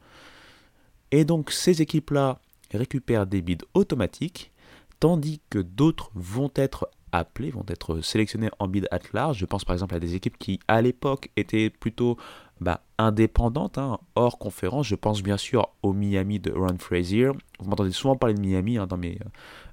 Et 1.11 1.25
donc 1.25 1.51
ces 1.51 1.83
équipes-là 1.83 2.41
récupèrent 2.73 3.27
des 3.27 3.43
bids 3.43 3.59
automatiques, 3.75 4.53
tandis 5.01 5.41
que 5.51 5.59
d'autres 5.59 6.11
vont 6.15 6.51
être 6.55 6.89
appelés, 7.13 7.51
vont 7.51 7.65
être 7.69 8.01
sélectionnés 8.01 8.51
en 8.59 8.69
bid 8.69 8.89
at 8.91 9.01
large. 9.13 9.39
Je 9.39 9.47
pense 9.47 9.65
par 9.65 9.75
exemple 9.75 9.95
à 9.95 10.01
des 10.01 10.15
équipes 10.15 10.39
qui 10.39 10.61
à 10.69 10.83
l'époque 10.83 11.31
étaient 11.37 11.71
plutôt 11.71 12.17
bah, 12.61 12.81
indépendante, 12.99 13.77
hein, 13.77 13.99
hors 14.15 14.39
conférence. 14.39 14.87
Je 14.87 14.95
pense 14.95 15.23
bien 15.23 15.37
sûr 15.37 15.69
au 15.83 15.93
Miami 15.93 16.39
de 16.41 16.53
Ron 16.53 16.79
Frazier. 16.79 17.29
Vous 17.61 17.69
m'entendez 17.69 17.93
souvent 17.93 18.17
parler 18.17 18.35
de 18.35 18.41
Miami 18.41 18.79
hein, 18.79 18.87
dans, 18.87 18.97
mes, 18.97 19.19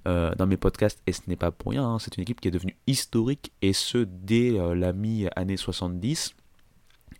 euh, 0.08 0.36
dans 0.36 0.48
mes 0.48 0.58
podcasts 0.58 1.02
et 1.08 1.14
ce 1.14 1.22
n'est 1.28 1.38
pas 1.38 1.52
pour 1.52 1.72
rien. 1.72 1.86
Hein. 1.86 2.00
C'est 2.00 2.18
une 2.18 2.24
équipe 2.24 2.42
qui 2.42 2.50
est 2.50 2.52
devenue 2.52 2.76
historique 2.88 3.54
et 3.62 3.74
ce 3.74 4.00
dès 4.00 4.60
euh, 4.60 4.76
la 4.76 4.92
mi-année 4.92 5.58
70. 5.58 6.36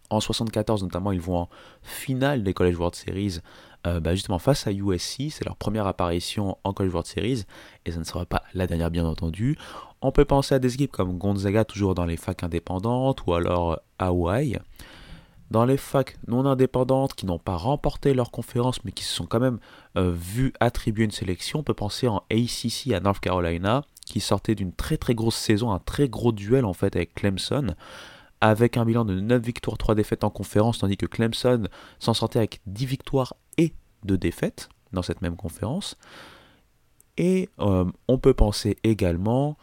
En 0.10 0.20
74 0.20 0.84
notamment, 0.84 1.12
ils 1.12 1.22
vont 1.22 1.38
en 1.38 1.50
finale 1.82 2.44
des 2.44 2.54
College 2.54 2.76
World 2.76 2.96
Series 2.96 3.40
euh, 3.88 4.02
bah, 4.02 4.16
justement 4.16 4.40
face 4.40 4.68
à 4.68 4.72
USC. 4.74 5.32
C'est 5.32 5.46
leur 5.46 5.56
première 5.56 5.88
apparition 5.88 6.58
en 6.66 6.74
College 6.74 6.92
World 6.92 7.08
Series 7.08 7.46
et 7.86 7.92
ça 7.92 8.00
ne 8.00 8.04
sera 8.04 8.26
pas 8.26 8.44
la 8.54 8.68
dernière 8.68 8.92
bien 8.92 9.06
entendu. 9.06 9.58
On 10.02 10.12
peut 10.12 10.26
penser 10.26 10.56
à 10.56 10.60
des 10.60 10.74
équipes 10.74 10.92
comme 10.92 11.18
Gonzaga 11.18 11.64
toujours 11.64 11.96
dans 11.96 12.06
les 12.06 12.18
facs 12.18 12.44
indépendantes 12.44 13.26
ou 13.26 13.34
alors 13.34 13.80
Hawaii. 13.98 14.60
Dans 15.54 15.66
les 15.66 15.78
facs 15.78 16.18
non 16.28 16.48
indépendantes 16.48 17.14
qui 17.14 17.28
n'ont 17.28 17.38
pas 17.38 17.58
remporté 17.58 18.16
leur 18.16 18.32
conférence 18.32 18.84
mais 18.84 18.92
qui 18.92 19.04
se 19.04 19.14
sont 19.14 19.28
quand 19.28 19.40
même 19.40 19.60
euh, 19.98 20.18
attribuer 20.60 21.06
une 21.06 21.12
sélection, 21.12 21.60
on 21.60 21.64
peut 21.64 21.76
penser 21.76 22.08
en 22.08 22.24
ACC 22.32 22.92
à 22.92 23.00
North 23.00 23.20
Carolina 23.20 23.84
qui 24.08 24.20
sortait 24.20 24.56
d'une 24.56 24.74
très 24.74 24.98
très 24.98 25.14
grosse 25.14 25.36
saison, 25.36 25.72
un 25.72 25.78
très 25.78 26.10
gros 26.10 26.32
duel 26.32 26.66
en 26.66 26.74
fait 26.74 26.96
avec 26.96 27.14
Clemson 27.14 27.76
avec 28.42 28.78
un 28.78 28.84
bilan 28.84 29.06
de 29.06 29.20
9 29.20 29.44
victoires, 29.44 29.78
3 29.78 29.94
défaites 29.94 30.24
en 30.24 30.32
conférence, 30.32 30.80
tandis 30.80 30.98
que 30.98 31.06
Clemson 31.06 31.68
s'en 32.00 32.16
sortait 32.16 32.40
avec 32.40 32.60
10 32.66 32.88
victoires 32.88 33.36
et 33.60 33.76
2 34.06 34.18
défaites 34.18 34.70
dans 34.92 35.04
cette 35.04 35.22
même 35.22 35.36
conférence. 35.36 35.98
Et 37.18 37.48
euh, 37.60 37.86
on 38.08 38.18
peut 38.18 38.34
penser 38.34 38.78
également 38.84 39.56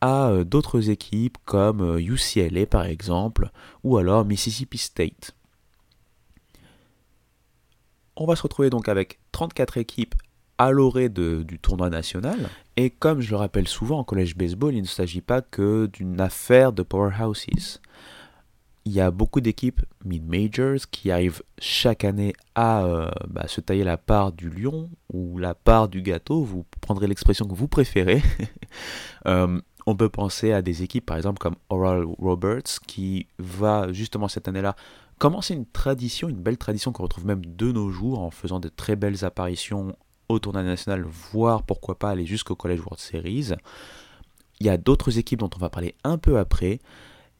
à 0.00 0.28
euh, 0.28 0.44
d'autres 0.44 0.90
équipes 0.90 1.38
comme 1.44 1.98
UCLA 1.98 2.60
euh, 2.60 2.66
par 2.66 2.84
exemple, 2.84 3.50
ou 3.84 3.98
alors 3.98 4.24
Mississippi 4.24 4.78
State. 4.78 5.34
On 8.16 8.26
va 8.26 8.36
se 8.36 8.42
retrouver 8.42 8.70
donc 8.70 8.88
avec 8.88 9.18
34 9.32 9.78
équipes 9.78 10.14
à 10.58 10.70
l'orée 10.72 11.08
du 11.08 11.58
tournoi 11.58 11.88
national. 11.88 12.50
Et 12.76 12.90
comme 12.90 13.22
je 13.22 13.30
le 13.30 13.36
rappelle 13.36 13.66
souvent 13.66 14.00
en 14.00 14.04
collège 14.04 14.36
baseball, 14.36 14.74
il 14.74 14.82
ne 14.82 14.86
s'agit 14.86 15.22
pas 15.22 15.40
que 15.40 15.86
d'une 15.86 16.20
affaire 16.20 16.74
de 16.74 16.82
powerhouses. 16.82 17.80
Il 18.84 18.92
y 18.92 19.00
a 19.00 19.10
beaucoup 19.10 19.40
d'équipes 19.40 19.80
mid-majors 20.04 20.80
qui 20.90 21.10
arrivent 21.10 21.42
chaque 21.58 22.04
année 22.04 22.34
à 22.54 22.84
euh, 22.84 23.10
bah, 23.28 23.48
se 23.48 23.62
tailler 23.62 23.84
la 23.84 23.96
part 23.96 24.32
du 24.32 24.50
lion 24.50 24.90
ou 25.10 25.38
la 25.38 25.54
part 25.54 25.88
du 25.88 26.02
gâteau, 26.02 26.42
vous 26.42 26.66
prendrez 26.82 27.06
l'expression 27.06 27.46
que 27.46 27.54
vous 27.54 27.68
préférez. 27.68 28.22
On 29.86 29.96
peut 29.96 30.08
penser 30.08 30.52
à 30.52 30.62
des 30.62 30.82
équipes 30.82 31.06
par 31.06 31.16
exemple 31.16 31.38
comme 31.38 31.56
Oral 31.68 32.04
Roberts 32.18 32.80
qui 32.86 33.26
va 33.38 33.92
justement 33.92 34.28
cette 34.28 34.48
année-là 34.48 34.76
commencer 35.18 35.54
une 35.54 35.66
tradition, 35.66 36.28
une 36.28 36.42
belle 36.42 36.58
tradition 36.58 36.92
qu'on 36.92 37.02
retrouve 37.02 37.26
même 37.26 37.44
de 37.44 37.72
nos 37.72 37.90
jours 37.90 38.20
en 38.20 38.30
faisant 38.30 38.60
de 38.60 38.68
très 38.68 38.96
belles 38.96 39.24
apparitions 39.24 39.94
au 40.28 40.38
tournoi 40.38 40.62
national, 40.62 41.02
voire 41.02 41.62
pourquoi 41.62 41.98
pas 41.98 42.10
aller 42.10 42.24
jusqu'au 42.24 42.54
College 42.54 42.80
World 42.80 42.98
Series. 42.98 43.50
Il 44.60 44.66
y 44.66 44.70
a 44.70 44.76
d'autres 44.76 45.18
équipes 45.18 45.40
dont 45.40 45.50
on 45.54 45.58
va 45.58 45.70
parler 45.70 45.94
un 46.04 46.18
peu 46.18 46.38
après. 46.38 46.80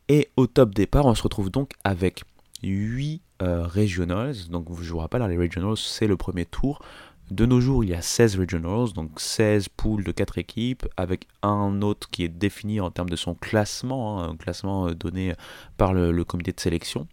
Et 0.08 0.28
au 0.36 0.46
top 0.46 0.74
départ, 0.74 1.06
on 1.06 1.14
se 1.14 1.22
retrouve 1.22 1.50
donc 1.50 1.72
avec 1.84 2.24
8 2.62 3.22
euh, 3.42 3.66
regionals. 3.66 4.34
Donc 4.50 4.66
je 4.80 4.92
vous 4.92 4.98
rappelle, 4.98 5.22
hein, 5.22 5.28
les 5.28 5.38
regionals, 5.38 5.76
c'est 5.76 6.06
le 6.06 6.16
premier 6.16 6.44
tour. 6.44 6.82
De 7.30 7.46
nos 7.46 7.60
jours, 7.60 7.84
il 7.84 7.90
y 7.90 7.94
a 7.94 8.02
16 8.02 8.40
regionals, 8.40 8.92
donc 8.92 9.20
16 9.20 9.68
poules 9.68 10.02
de 10.02 10.10
4 10.10 10.38
équipes, 10.38 10.86
avec 10.96 11.28
un 11.42 11.80
autre 11.80 12.08
qui 12.10 12.24
est 12.24 12.28
défini 12.28 12.80
en 12.80 12.90
termes 12.90 13.08
de 13.08 13.14
son 13.14 13.36
classement, 13.36 14.20
hein, 14.20 14.30
un 14.30 14.36
classement 14.36 14.88
euh, 14.88 14.94
donné 14.94 15.34
par 15.76 15.94
le, 15.94 16.24
comité 16.24 16.50
de 16.52 16.58
sélection. 16.58 17.06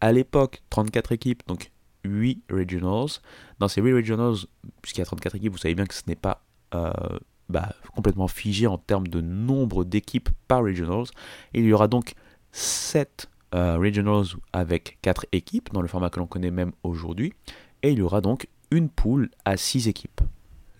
À 0.00 0.10
l'époque, 0.10 0.62
34 0.70 1.12
équipes, 1.12 1.42
donc 1.46 1.70
8 2.04 2.44
regionals. 2.50 3.20
Dans 3.58 3.68
ces 3.68 3.82
8 3.82 3.92
regionals, 3.92 4.36
puisqu'il 4.80 5.00
y 5.00 5.02
a 5.02 5.06
34 5.06 5.36
équipes, 5.36 5.52
vous 5.52 5.58
savez 5.58 5.74
bien 5.74 5.84
que 5.84 5.94
ce 5.94 6.02
n'est 6.06 6.16
pas 6.16 6.42
euh, 6.74 6.90
bah, 7.50 7.74
complètement 7.94 8.28
figé 8.28 8.66
en 8.66 8.78
termes 8.78 9.08
de 9.08 9.20
nombre 9.20 9.84
d'équipes 9.84 10.30
par 10.46 10.62
regionals. 10.62 11.06
il 11.52 11.66
y 11.66 11.74
aura 11.74 11.88
donc 11.88 12.14
7 12.52 13.28
euh, 13.54 13.76
regionals 13.76 14.28
avec 14.54 14.96
4 15.02 15.26
équipes, 15.32 15.68
dans 15.74 15.82
le 15.82 15.88
format 15.88 16.08
que 16.08 16.20
l'on 16.20 16.26
connaît 16.26 16.50
même 16.50 16.72
aujourd'hui. 16.82 17.34
Et 17.82 17.90
il 17.92 17.98
y 17.98 18.02
aura 18.02 18.22
donc 18.22 18.48
une 18.70 18.88
poule 18.88 19.30
à 19.44 19.56
6 19.56 19.88
équipes. 19.88 20.20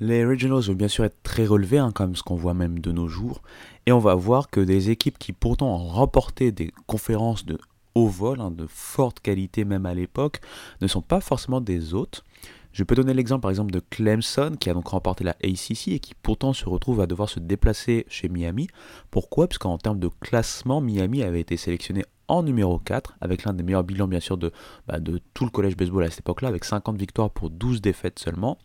Les 0.01 0.25
regionals 0.25 0.63
vont 0.63 0.75
bien 0.75 0.89
sûr 0.89 1.05
être 1.05 1.23
très 1.23 1.45
relevés, 1.45 1.79
hein, 1.79 1.91
comme 1.93 2.15
ce 2.15 2.23
qu'on 2.23 2.37
voit 2.37 2.55
même 2.55 2.79
de 2.79 2.93
nos 2.93 3.09
jours, 3.09 3.43
et 3.87 3.93
on 3.93 3.99
va 3.99 4.15
voir 4.15 4.49
que 4.49 4.61
des 4.61 4.91
équipes 4.91 5.19
qui 5.19 5.33
pourtant 5.33 5.75
ont 5.75 5.89
remporté 5.89 6.53
des 6.53 6.71
conférences 6.87 7.45
de 7.45 7.59
haut 7.95 8.07
vol, 8.07 8.41
hein, 8.41 8.53
de 8.53 8.67
forte 8.69 9.21
qualité 9.21 9.65
même 9.65 9.87
à 9.87 9.95
l'époque, 9.95 10.41
ne 10.81 10.87
sont 10.87 11.03
pas 11.03 11.21
forcément 11.21 11.61
des 11.61 11.95
hôtes. 11.95 12.23
Je 12.73 12.85
peux 12.85 12.95
donner 12.95 13.15
l'exemple 13.15 13.43
par 13.43 13.51
exemple 13.51 13.73
de 13.73 13.81
Clemson 13.81 14.57
qui 14.59 14.71
a 14.71 14.75
donc 14.75 14.89
remporté 14.89 15.25
la 15.25 15.37
ACC 15.43 15.89
et 15.89 16.01
qui 16.01 16.15
pourtant 16.15 16.53
se 16.53 16.69
retrouve 16.69 17.01
à 17.01 17.07
devoir 17.07 17.29
se 17.29 17.41
déplacer 17.41 18.07
chez 18.09 18.29
Miami. 18.29 18.69
Pourquoi? 19.11 19.49
Parce 19.49 19.59
qu'en 19.59 19.79
termes 19.79 19.99
de 19.99 20.09
classement, 20.21 20.81
Miami 20.81 21.23
avait 21.23 21.41
été 21.41 21.57
sélectionné 21.57 22.05
en 22.29 22.43
numéro 22.43 22.79
4, 22.79 23.17
avec 23.21 23.45
l'un 23.45 23.55
des 23.55 23.63
meilleurs 23.63 23.85
bilans 23.85 24.07
bien 24.07 24.21
sûr 24.21 24.37
de, 24.37 24.53
bah, 24.87 25.01
de 25.01 25.21
tout 25.35 25.45
le 25.45 25.51
collège 25.51 25.77
baseball 25.77 26.05
à 26.05 26.11
cette 26.11 26.21
époque-là, 26.21 26.49
avec 26.49 26.65
50 26.65 26.99
victoires 26.99 27.31
pour 27.31 27.51
12 27.51 27.81
défaites 27.81 28.19
seulement, 28.19 28.59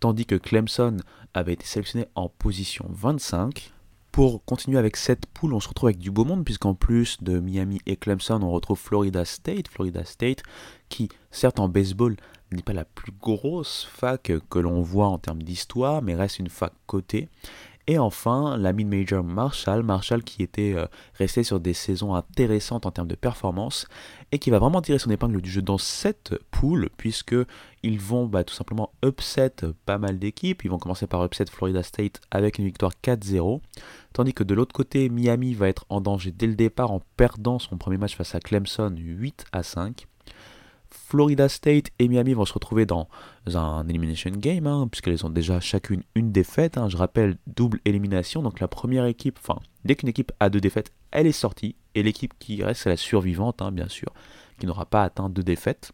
tandis 0.00 0.26
que 0.26 0.34
Clemson 0.34 0.98
avait 1.34 1.54
été 1.54 1.64
sélectionné 1.64 2.06
en 2.14 2.28
position 2.28 2.86
25. 2.90 3.72
Pour 4.12 4.44
continuer 4.44 4.76
avec 4.76 4.96
cette 4.96 5.26
poule, 5.26 5.54
on 5.54 5.60
se 5.60 5.68
retrouve 5.68 5.88
avec 5.88 5.98
du 5.98 6.10
beau 6.10 6.24
monde, 6.24 6.44
puisqu'en 6.44 6.74
plus 6.74 7.22
de 7.22 7.38
Miami 7.38 7.80
et 7.86 7.96
Clemson, 7.96 8.40
on 8.42 8.50
retrouve 8.50 8.78
Florida 8.78 9.24
State, 9.24 9.68
Florida 9.68 10.04
State, 10.04 10.42
qui 10.88 11.08
certes 11.30 11.60
en 11.60 11.68
baseball 11.68 12.16
n'est 12.52 12.62
pas 12.62 12.72
la 12.72 12.84
plus 12.84 13.12
grosse 13.12 13.88
fac 13.92 14.32
que 14.48 14.58
l'on 14.58 14.82
voit 14.82 15.06
en 15.06 15.18
termes 15.18 15.42
d'histoire, 15.42 16.02
mais 16.02 16.14
reste 16.14 16.38
une 16.38 16.48
fac 16.48 16.72
cotée. 16.86 17.28
Et 17.86 17.98
enfin, 17.98 18.56
la 18.56 18.72
mid-major 18.72 19.24
Marshall, 19.24 19.82
Marshall 19.82 20.22
qui 20.22 20.44
était 20.44 20.74
euh, 20.76 20.86
resté 21.14 21.42
sur 21.42 21.58
des 21.58 21.74
saisons 21.74 22.14
intéressantes 22.14 22.86
en 22.86 22.92
termes 22.92 23.08
de 23.08 23.16
performance 23.16 23.88
et 24.30 24.38
qui 24.38 24.50
va 24.50 24.60
vraiment 24.60 24.80
tirer 24.80 25.00
son 25.00 25.10
épingle 25.10 25.40
du 25.40 25.50
jeu 25.50 25.60
dans 25.60 25.76
cette 25.76 26.38
poule 26.52 26.90
puisque 26.96 27.34
ils 27.82 27.98
vont 27.98 28.26
bah, 28.26 28.44
tout 28.44 28.54
simplement 28.54 28.92
upset 29.04 29.56
pas 29.86 29.98
mal 29.98 30.20
d'équipes. 30.20 30.62
Ils 30.62 30.70
vont 30.70 30.78
commencer 30.78 31.08
par 31.08 31.24
upset 31.24 31.46
Florida 31.46 31.82
State 31.82 32.20
avec 32.30 32.58
une 32.58 32.66
victoire 32.66 32.92
4-0, 33.02 33.60
tandis 34.12 34.34
que 34.34 34.44
de 34.44 34.54
l'autre 34.54 34.72
côté, 34.72 35.08
Miami 35.08 35.54
va 35.54 35.68
être 35.68 35.84
en 35.88 36.00
danger 36.00 36.30
dès 36.30 36.46
le 36.46 36.54
départ 36.54 36.92
en 36.92 37.02
perdant 37.16 37.58
son 37.58 37.76
premier 37.76 37.96
match 37.96 38.14
face 38.14 38.36
à 38.36 38.40
Clemson 38.40 38.94
8 38.96 39.46
à 39.50 39.64
5. 39.64 40.06
Florida 40.90 41.48
State 41.48 41.86
et 41.98 42.08
Miami 42.08 42.34
vont 42.34 42.44
se 42.44 42.52
retrouver 42.52 42.86
dans 42.86 43.08
un 43.54 43.88
elimination 43.88 44.30
game, 44.30 44.66
hein, 44.66 44.88
puisqu'elles 44.90 45.24
ont 45.24 45.30
déjà 45.30 45.60
chacune 45.60 46.02
une 46.14 46.32
défaite. 46.32 46.78
Hein. 46.78 46.88
Je 46.88 46.96
rappelle, 46.96 47.36
double 47.46 47.80
élimination. 47.84 48.42
Donc 48.42 48.60
la 48.60 48.68
première 48.68 49.06
équipe, 49.06 49.38
enfin, 49.40 49.60
dès 49.84 49.96
qu'une 49.96 50.08
équipe 50.08 50.32
a 50.40 50.50
deux 50.50 50.60
défaites, 50.60 50.92
elle 51.10 51.26
est 51.26 51.32
sortie. 51.32 51.76
Et 51.94 52.02
l'équipe 52.02 52.34
qui 52.38 52.62
reste, 52.62 52.82
c'est 52.82 52.90
la 52.90 52.96
survivante, 52.96 53.62
hein, 53.62 53.72
bien 53.72 53.88
sûr, 53.88 54.12
qui 54.58 54.66
n'aura 54.66 54.86
pas 54.86 55.02
atteint 55.02 55.28
deux 55.28 55.42
défaites. 55.42 55.92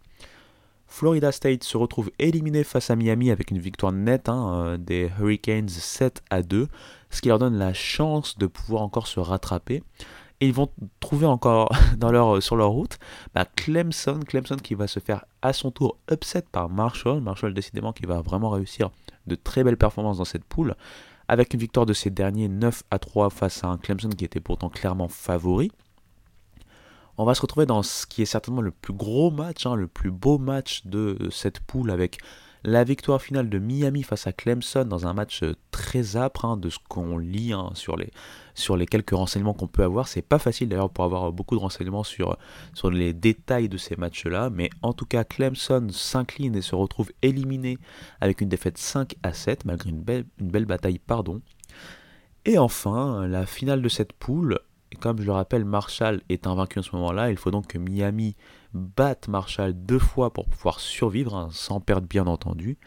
Florida 0.88 1.32
State 1.32 1.64
se 1.64 1.76
retrouve 1.76 2.10
éliminé 2.18 2.64
face 2.64 2.90
à 2.90 2.96
Miami 2.96 3.30
avec 3.30 3.50
une 3.50 3.58
victoire 3.58 3.92
nette 3.92 4.28
euh, 4.28 4.76
des 4.76 5.10
Hurricanes 5.18 5.68
7 5.68 6.22
à 6.30 6.42
2, 6.42 6.68
ce 7.10 7.20
qui 7.20 7.28
leur 7.28 7.38
donne 7.38 7.58
la 7.58 7.74
chance 7.74 8.38
de 8.38 8.46
pouvoir 8.46 8.82
encore 8.82 9.06
se 9.06 9.20
rattraper 9.20 9.82
et 10.40 10.47
ils 10.47 10.52
vont 10.52 10.71
trouver 11.00 11.26
encore 11.26 11.71
leur, 12.00 12.43
sur 12.43 12.57
leur 12.57 12.71
route 12.71 12.99
bah, 13.35 13.45
Clemson, 13.45 14.21
Clemson 14.26 14.57
qui 14.57 14.75
va 14.75 14.87
se 14.87 15.00
faire 15.00 15.25
à 15.43 15.52
son 15.52 15.71
tour 15.71 15.99
upset 16.11 16.45
par 16.50 16.69
Marshall, 16.69 17.21
Marshall 17.21 17.55
décidément 17.55 17.93
qui 17.93 18.07
va 18.07 18.21
vraiment 18.21 18.50
réussir 18.50 18.90
de 19.26 19.35
très 19.35 19.64
belles 19.64 19.76
performances 19.76 20.19
dans 20.19 20.25
cette 20.25 20.45
poule, 20.45 20.75
avec 21.28 21.55
une 21.55 21.61
victoire 21.61 21.87
de 21.87 21.93
ces 21.93 22.11
derniers 22.11 22.49
9 22.49 22.83
à 22.90 22.99
3 22.99 23.31
face 23.31 23.64
à 23.64 23.69
un 23.69 23.78
Clemson 23.78 24.11
qui 24.11 24.25
était 24.25 24.40
pourtant 24.40 24.69
clairement 24.69 25.09
favori. 25.09 25.73
On 27.19 27.25
va 27.25 27.35
se 27.35 27.40
retrouver 27.40 27.66
dans 27.66 27.83
ce 27.83 28.07
qui 28.07 28.23
est 28.23 28.26
certainement 28.26 28.61
le 28.61 28.71
plus 28.71 28.93
gros 28.93 29.31
match, 29.31 29.64
hein, 29.64 29.75
le 29.75 29.88
plus 29.88 30.11
beau 30.11 30.38
match 30.38 30.85
de 30.85 31.28
cette 31.31 31.61
poule 31.61 31.90
avec 31.90 32.19
La 32.68 32.82
victoire 32.82 33.23
finale 33.23 33.49
de 33.49 33.61
Miami 33.61 34.02
face 34.02 34.26
à 34.26 34.32
Clemson 34.32 34.85
dans 34.87 35.06
un 35.06 35.12
match 35.12 35.44
euh, 35.44 35.54
très 35.70 36.16
âpre, 36.16 36.44
hein, 36.44 36.56
de 36.56 36.68
ce 36.68 36.80
qu'on 36.88 37.16
lit 37.16 37.52
hein, 37.52 37.70
sur, 37.75 37.96
les, 37.96 38.87
quelques 38.87 39.12
renseignements 39.12 39.54
qu'on 39.54 39.68
peut 39.68 39.85
avoir. 39.85 40.08
C'est 40.08 40.20
pas 40.20 40.40
facile 40.40 40.68
d'ailleurs 40.68 40.90
pour 40.90 41.04
avoir 41.04 41.30
beaucoup 41.30 41.54
de 41.54 41.61
renseignements 41.61 42.02
sur, 42.02 42.37
sur 42.75 42.90
les 42.90 43.12
détails 43.12 43.68
de 43.68 43.76
ces 43.76 43.94
matchs-là, 43.94 44.50
mais 44.50 44.68
en 44.82 44.94
tout 44.94 45.06
cas, 45.06 45.23
Clemson 45.23 45.87
s'incline 45.92 46.56
et 46.56 46.61
se 46.61 46.75
retrouve 46.75 47.12
éliminé 47.23 47.78
avec 48.20 48.40
une 48.40 48.49
défaite 48.49 48.78
5 48.78 49.14
à 49.23 49.32
7, 49.32 49.64
malgré 49.64 49.90
une 49.90 50.02
belle, 50.02 50.25
une 50.40 50.49
belle 50.49 50.66
bataille, 50.66 50.99
pardon. 50.99 51.42
Et 52.46 52.58
enfin, 52.58 53.28
la 53.28 53.46
finale 53.46 53.80
de 53.80 53.88
cette 53.88 54.12
poule, 54.12 54.58
comme 54.95 55.21
je 55.21 55.26
le 55.26 55.33
rappelle, 55.33 55.64
Marshall 55.64 56.23
est 56.28 56.47
invaincu 56.47 56.78
en 56.78 56.83
ce 56.83 56.95
moment-là. 56.97 57.31
Il 57.31 57.37
faut 57.37 57.50
donc 57.50 57.66
que 57.66 57.78
Miami 57.78 58.37
batte 58.73 59.28
Marshall 59.28 59.73
deux 59.75 59.99
fois 59.99 60.33
pour 60.33 60.47
pouvoir 60.47 60.81
survivre, 60.81 61.35
hein, 61.35 61.49
sans 61.50 61.81
perdre 61.81 62.07
bien 62.07 62.26
entendu. 62.26 62.78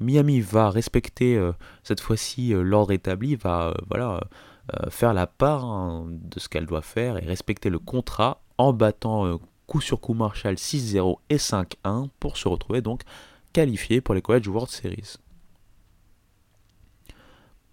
Miami 0.00 0.40
va 0.40 0.70
respecter 0.70 1.36
euh, 1.36 1.52
cette 1.82 2.00
fois-ci 2.00 2.54
euh, 2.54 2.62
l'ordre 2.62 2.92
établi, 2.92 3.36
va 3.36 3.68
euh, 3.68 3.74
voilà, 3.88 4.20
faire 4.90 5.12
la 5.12 5.26
part 5.26 5.64
hein, 5.64 6.06
de 6.08 6.38
ce 6.38 6.48
qu'elle 6.48 6.66
doit 6.66 6.82
faire 6.82 7.18
et 7.18 7.26
respecter 7.26 7.68
le 7.68 7.78
contrat 7.78 8.40
en 8.58 8.72
battant 8.72 9.38
coup 9.66 9.80
sur 9.80 10.00
coup 10.00 10.14
Marshall 10.14 10.54
6-0 10.54 11.16
et 11.30 11.36
5-1 11.36 12.08
pour 12.20 12.36
se 12.36 12.46
retrouver 12.46 12.80
donc 12.80 13.02
qualifié 13.52 14.00
pour 14.00 14.14
les 14.14 14.22
College 14.22 14.46
World 14.48 14.70
Series. 14.70 15.16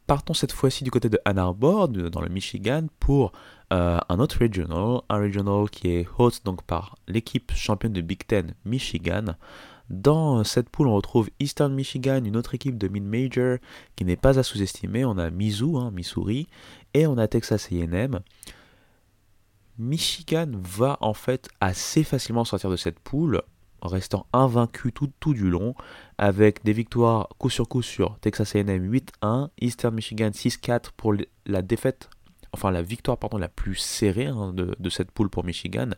Partons 0.08 0.34
cette 0.34 0.52
fois-ci 0.52 0.84
du 0.84 0.90
côté 0.90 1.08
de 1.08 1.20
Ann 1.24 1.38
Arbor, 1.38 1.88
dans 1.88 2.22
le 2.22 2.30
Michigan, 2.30 2.88
pour 3.00 3.32
euh, 3.72 4.00
un 4.10 4.20
autre 4.20 4.40
regional, 4.40 5.02
un 5.10 5.18
regional 5.18 5.70
qui 5.70 5.90
est 5.90 6.08
host 6.18 6.46
donc 6.46 6.64
par 6.64 6.98
l'équipe 7.08 7.52
championne 7.54 7.94
de 7.94 8.02
Big 8.02 8.26
Ten 8.26 8.56
Michigan. 8.66 9.36
Dans 9.90 10.44
cette 10.44 10.70
poule, 10.70 10.88
on 10.88 10.96
retrouve 10.96 11.30
Eastern 11.40 11.74
Michigan, 11.74 12.24
une 12.24 12.38
autre 12.38 12.54
équipe 12.54 12.78
de 12.78 12.88
mid-major 12.88 13.58
qui 13.96 14.06
n'est 14.06 14.16
pas 14.16 14.38
à 14.38 14.44
sous-estimer. 14.44 15.04
On 15.04 15.18
a 15.18 15.32
Mizzou, 15.32 15.78
hein, 15.78 15.92
Missouri, 15.92 16.48
et 16.94 17.08
on 17.08 17.18
a 17.18 17.28
Texas 17.28 17.70
A&M. 17.72 18.20
Michigan 19.80 20.52
va 20.54 20.98
en 21.02 21.14
fait 21.14 21.50
assez 21.60 22.04
facilement 22.04 22.46
sortir 22.46 22.70
de 22.70 22.76
cette 22.76 23.00
poule 23.00 23.42
restant 23.82 24.26
invaincu 24.34 24.92
tout, 24.92 25.10
tout 25.20 25.34
du 25.34 25.50
long, 25.50 25.76
avec 26.18 26.64
des 26.64 26.74
victoires 26.74 27.30
coup 27.38 27.50
sur 27.50 27.68
coup 27.68 27.82
sur 27.82 28.18
Texas 28.20 28.56
A&M 28.56 28.92
8-1, 28.92 29.50
Eastern 29.62 29.96
Michigan 29.96 30.30
6-4 30.30 30.92
pour 30.96 31.14
la 31.46 31.62
défaite, 31.62 32.10
enfin 32.54 32.72
la 32.72 32.82
victoire 32.82 33.18
pardon, 33.18 33.38
la 33.38 33.50
plus 33.50 33.76
serrée 33.76 34.28
hein, 34.28 34.54
de, 34.54 34.90
cette 34.90 35.12
poule 35.12 35.30
pour 35.30 35.44
Michigan, 35.44 35.92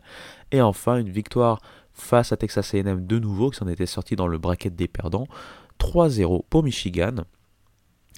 et 0.50 0.60
enfin 0.60 0.98
une 0.98 1.10
victoire 1.10 1.60
face 1.92 2.32
à 2.32 2.36
Texas 2.36 2.74
A&M 2.74 3.06
de 3.06 3.18
nouveau, 3.18 3.50
qui 3.50 3.58
s'en 3.58 3.68
était 3.68 3.86
sorti 3.86 4.16
dans 4.16 4.26
le 4.26 4.38
bracket 4.38 4.74
des 4.74 4.88
perdants, 4.88 5.26
3-0 5.78 6.44
pour 6.48 6.62
Michigan. 6.62 7.24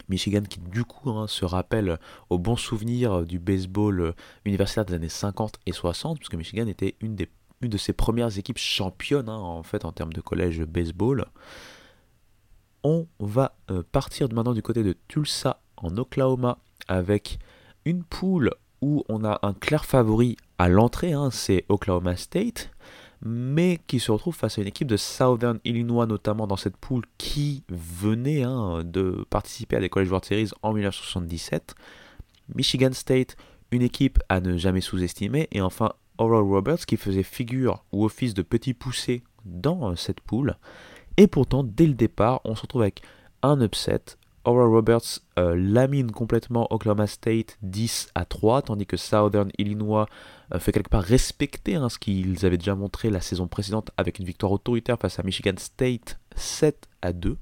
Michigan 0.09 0.43
qui 0.43 0.59
du 0.59 0.85
coup 0.85 1.11
hein, 1.11 1.27
se 1.29 1.45
rappelle 1.45 1.99
au 2.29 2.39
bon 2.39 2.57
souvenir 2.57 3.25
du 3.25 3.39
baseball 3.39 4.15
universitaire 4.45 4.85
des 4.85 4.95
années 4.95 5.09
50 5.09 5.61
et 5.67 5.73
60, 5.73 6.19
puisque 6.19 6.35
Michigan 6.35 6.67
était 6.67 6.97
une 7.01 7.17
de 7.63 7.79
ses 7.79 7.93
premières 7.93 8.37
équipes 8.39 8.59
championnes 8.59 9.29
hein, 9.29 9.39
en 9.39 9.63
fait 9.63 9.85
en 9.85 9.93
termes 9.93 10.13
de 10.13 10.21
collège 10.21 10.63
baseball. 10.63 11.27
On 12.83 13.07
va 13.19 13.57
euh, 13.71 13.83
partir 13.93 14.29
maintenant 14.33 14.53
du 14.53 14.63
côté 14.63 14.83
de 14.83 14.95
Tulsa 15.09 15.63
en 15.77 15.97
Oklahoma 15.97 16.59
avec 16.87 17.39
une 17.85 18.03
poule 18.03 18.51
où 18.81 19.05
on 19.09 19.25
a 19.25 19.39
un 19.43 19.55
clair 19.55 19.85
favori 19.85 20.37
à 20.59 20.69
l'entrée, 20.69 21.13
hein, 21.13 21.31
c'est 21.31 21.65
Oklahoma 21.69 22.17
State, 22.17 22.71
mais 23.23 23.81
qui 23.87 24.01
se 24.01 24.13
retrouve 24.13 24.35
face 24.35 24.59
à 24.59 24.63
une 24.63 24.69
équipe 24.69 24.89
de 24.89 24.97
Southern 24.97 25.59
Illinois 25.65 26.07
notamment 26.07 26.47
dans 26.47 26.57
cette 26.57 26.77
poule 26.77 27.05
qui 27.17 27.65
venait 27.69 28.43
hein, 28.43 28.83
de 28.85 29.27
participer 29.31 29.77
à 29.77 29.81
des 29.81 29.89
College 29.89 30.11
World 30.11 30.25
Series 30.25 30.51
en 30.63 30.73
1977. 30.73 31.75
Michigan 32.55 32.93
State, 32.93 33.37
une 33.71 33.83
équipe 33.83 34.19
à 34.29 34.41
ne 34.41 34.59
jamais 34.59 34.83
sous-estimer, 34.83 35.49
et 35.53 35.63
enfin 35.63 35.93
Oral 36.19 36.43
Roberts 36.43 36.87
qui 36.87 36.97
faisait 36.97 37.23
figure 37.23 37.85
ou 37.93 38.05
office 38.05 38.35
de 38.35 38.43
petit 38.43 38.75
poussé 38.75 39.25
dans 39.45 39.91
euh, 39.91 39.97
cette 39.97 40.21
poule. 40.21 40.57
Et 41.17 41.27
pourtant, 41.27 41.65
dès 41.65 41.87
le 41.87 41.95
départ, 41.95 42.41
on 42.45 42.55
se 42.55 42.63
retrouve 42.63 42.83
avec 42.83 43.03
un 43.43 43.61
upset. 43.61 44.01
Oral 44.45 44.69
Roberts 44.69 45.21
euh, 45.39 45.55
lamine 45.57 46.11
complètement 46.11 46.67
Oklahoma 46.71 47.07
State 47.07 47.57
10 47.63 48.11
à 48.15 48.25
3, 48.25 48.63
tandis 48.63 48.87
que 48.87 48.97
Southern 48.97 49.51
Illinois 49.59 50.07
euh, 50.53 50.59
fait 50.59 50.73
quelque 50.73 50.91
part 50.91 51.03
respecter 51.03 51.77
hein, 51.77 51.89
ce 51.89 51.99
qu'ils 51.99 52.45
avaient 52.45 52.59
déjà 52.59 52.75
montré 52.75 53.11
la 53.11 53.21
saison 53.21 53.47
précédente 53.47 53.91
avec 53.97 54.19
une 54.19 54.25
victoire 54.25 54.53
autoritaire 54.53 54.99
face 54.99 55.19
à 55.19 55.23
Michigan 55.23 55.55
State 55.57 56.19
7 56.37 56.89
à 57.03 57.13
2. 57.13 57.37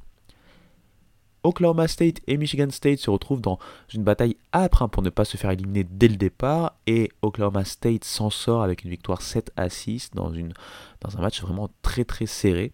Oklahoma 1.44 1.88
State 1.88 2.20
et 2.28 2.36
Michigan 2.36 2.70
State 2.70 2.98
se 2.98 3.10
retrouvent 3.10 3.40
dans 3.40 3.58
une 3.92 4.04
bataille 4.04 4.36
âpre 4.52 4.82
hein, 4.82 4.88
pour 4.88 5.02
ne 5.02 5.10
pas 5.10 5.24
se 5.24 5.36
faire 5.36 5.50
éliminer 5.50 5.84
dès 5.84 6.08
le 6.08 6.16
départ 6.16 6.76
et 6.86 7.10
Oklahoma 7.20 7.64
State 7.64 8.04
s'en 8.04 8.30
sort 8.30 8.62
avec 8.62 8.84
une 8.84 8.90
victoire 8.90 9.22
7 9.22 9.52
à 9.56 9.68
6 9.68 10.12
dans, 10.14 10.32
une, 10.32 10.52
dans 11.00 11.18
un 11.18 11.20
match 11.20 11.42
vraiment 11.42 11.68
très 11.82 12.04
très 12.04 12.26
serré. 12.26 12.72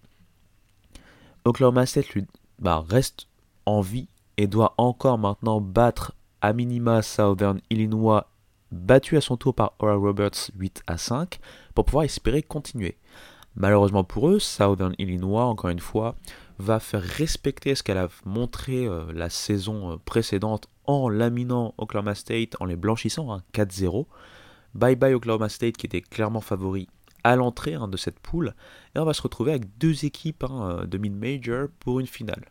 Oklahoma 1.44 1.86
State 1.86 2.10
lui, 2.10 2.26
bah, 2.58 2.84
reste 2.86 3.26
en 3.64 3.80
vie 3.80 4.08
et 4.38 4.46
doit 4.46 4.74
encore 4.78 5.18
maintenant 5.18 5.60
battre 5.60 6.14
à 6.40 6.54
minima 6.54 7.02
Southern 7.02 7.60
Illinois 7.68 8.30
battu 8.70 9.16
à 9.16 9.20
son 9.20 9.36
tour 9.36 9.54
par 9.54 9.74
Oral 9.80 9.98
Roberts 9.98 10.50
8 10.56 10.82
à 10.86 10.96
5 10.96 11.40
pour 11.74 11.84
pouvoir 11.84 12.04
espérer 12.04 12.42
continuer. 12.42 12.96
Malheureusement 13.56 14.04
pour 14.04 14.28
eux, 14.28 14.38
Southern 14.38 14.94
Illinois, 14.98 15.44
encore 15.44 15.70
une 15.70 15.80
fois, 15.80 16.14
va 16.58 16.78
faire 16.78 17.02
respecter 17.02 17.74
ce 17.74 17.82
qu'elle 17.82 17.98
a 17.98 18.08
montré 18.24 18.86
euh, 18.86 19.12
la 19.12 19.30
saison 19.30 19.92
euh, 19.92 19.96
précédente 20.04 20.68
en 20.84 21.08
laminant 21.08 21.74
Oklahoma 21.76 22.14
State, 22.14 22.54
en 22.60 22.64
les 22.64 22.76
blanchissant, 22.76 23.40
4-0. 23.52 24.02
Hein, 24.02 24.06
bye 24.74 24.96
bye 24.96 25.14
Oklahoma 25.14 25.48
State 25.48 25.76
qui 25.76 25.86
était 25.86 26.00
clairement 26.00 26.40
favori 26.40 26.88
à 27.24 27.34
l'entrée 27.36 27.74
hein, 27.74 27.88
de 27.88 27.96
cette 27.96 28.20
poule. 28.20 28.54
Et 28.94 28.98
on 29.00 29.04
va 29.04 29.14
se 29.14 29.22
retrouver 29.22 29.52
avec 29.52 29.78
deux 29.78 30.04
équipes 30.04 30.44
hein, 30.44 30.78
euh, 30.82 30.86
de 30.86 30.98
mid-major 30.98 31.68
pour 31.80 31.98
une 31.98 32.06
finale. 32.06 32.44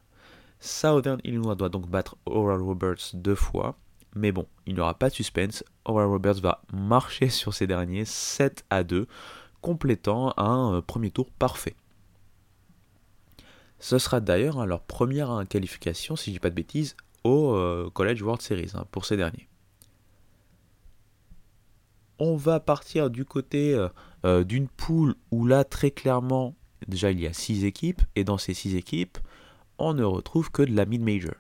Southern 0.60 1.20
Illinois 1.24 1.56
doit 1.56 1.70
donc 1.70 1.88
battre 1.88 2.18
Oral 2.26 2.62
Roberts 2.62 3.14
deux 3.14 3.36
fois. 3.36 3.76
Mais 4.16 4.32
bon, 4.32 4.48
il 4.66 4.74
n'y 4.74 4.80
aura 4.80 4.96
pas 4.96 5.10
de 5.10 5.14
suspense. 5.14 5.64
Oral 5.86 6.08
Roberts 6.08 6.42
va 6.42 6.62
marcher 6.74 7.30
sur 7.30 7.54
ces 7.54 7.68
derniers 7.68 8.06
7 8.06 8.66
à 8.70 8.84
2, 8.84 9.08
complétant 9.62 10.34
un 10.38 10.82
premier 10.82 11.12
tour 11.12 11.30
parfait. 11.32 11.76
Ce 13.80 14.00
sera 14.00 14.20
d'ailleurs 14.20 14.60
hein, 14.60 14.66
leur 14.66 14.82
première 14.82 15.44
qualification, 15.48 16.16
si 16.16 16.32
je 16.32 16.36
dis 16.36 16.40
pas 16.40 16.50
de 16.50 16.56
bêtises, 16.56 16.96
au 17.24 17.54
euh, 17.54 17.90
College 17.94 18.22
World 18.22 18.42
Series 18.42 18.72
hein, 18.74 18.86
pour 18.92 19.06
ces 19.06 19.18
derniers. 19.18 19.48
On 22.20 22.36
va 22.36 22.60
partir 22.60 23.12
du 23.12 23.26
côté 23.26 23.76
euh, 23.76 23.90
euh, 24.26 24.44
d'une 24.44 24.68
poule 24.68 25.16
où 25.30 25.46
là 25.46 25.64
très 25.64 25.92
clairement, 25.92 26.56
déjà 26.88 27.12
il 27.12 27.20
y 27.20 27.28
a 27.28 27.34
6 27.34 27.66
équipes, 27.66 28.02
et 28.16 28.24
dans 28.24 28.40
ces 28.40 28.56
6 28.56 28.76
équipes, 28.76 29.20
on 29.80 29.94
ne 29.94 30.04
retrouve 30.04 30.52
que 30.52 30.64
de 30.64 30.76
la 30.76 30.86
mid-major. 30.86 31.36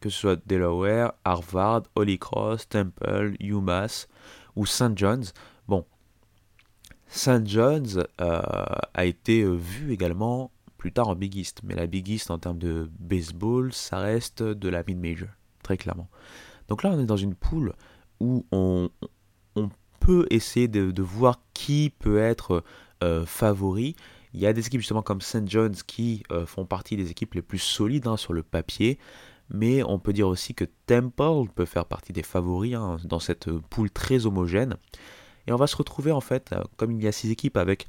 Que 0.00 0.08
ce 0.08 0.18
soit 0.18 0.40
Delaware, 0.46 1.12
Harvard, 1.24 1.82
Holy 1.94 2.18
Cross, 2.18 2.68
Temple, 2.68 3.36
UMass 3.40 4.08
ou 4.56 4.66
St. 4.66 4.96
John's. 4.96 5.34
Bon, 5.68 5.84
St. 7.06 7.46
John's 7.46 7.98
a 8.18 9.04
été 9.04 9.44
vu 9.44 9.92
également 9.92 10.50
plus 10.80 10.92
tard 10.92 11.08
en 11.08 11.14
Big 11.14 11.36
East. 11.36 11.60
Mais 11.62 11.74
la 11.74 11.86
Big 11.86 12.08
East 12.08 12.30
en 12.30 12.38
termes 12.38 12.58
de 12.58 12.90
baseball, 12.98 13.72
ça 13.72 13.98
reste 13.98 14.42
de 14.42 14.68
la 14.70 14.82
mid-major, 14.82 15.28
très 15.62 15.76
clairement. 15.76 16.08
Donc 16.68 16.82
là, 16.82 16.90
on 16.90 16.98
est 16.98 17.06
dans 17.06 17.18
une 17.18 17.34
poule 17.34 17.74
où 18.18 18.46
on, 18.50 18.90
peut 20.00 20.26
essayer 20.30 20.66
de, 20.66 21.02
voir 21.02 21.42
qui 21.52 21.92
peut 21.98 22.18
être 22.18 22.64
euh, 23.04 23.26
favori. 23.26 23.94
Il 24.34 24.40
y 24.40 24.46
a 24.46 24.52
des 24.52 24.66
équipes 24.66 24.80
justement 24.80 25.02
comme 25.02 25.20
St. 25.20 25.48
John's 25.48 25.82
qui 25.82 26.22
euh, 26.30 26.46
font 26.46 26.64
partie 26.64 26.96
des 26.96 27.10
équipes 27.10 27.34
les 27.34 27.42
plus 27.42 27.58
solides 27.58 28.06
hein, 28.06 28.16
sur 28.16 28.32
le 28.32 28.42
papier. 28.42 28.98
Mais 29.48 29.82
on 29.82 29.98
peut 29.98 30.12
dire 30.12 30.28
aussi 30.28 30.54
que 30.54 30.64
Temple 30.86 31.50
peut 31.54 31.64
faire 31.64 31.84
partie 31.84 32.12
des 32.12 32.22
favoris 32.22 32.74
hein, 32.74 32.98
dans 33.04 33.18
cette 33.18 33.50
poule 33.50 33.90
très 33.90 34.26
homogène. 34.26 34.76
Et 35.46 35.52
on 35.52 35.56
va 35.56 35.66
se 35.66 35.76
retrouver 35.76 36.12
en 36.12 36.20
fait, 36.20 36.52
euh, 36.52 36.62
comme 36.76 36.92
il 36.92 37.02
y 37.02 37.08
a 37.08 37.12
six 37.12 37.30
équipes, 37.30 37.56
avec 37.56 37.88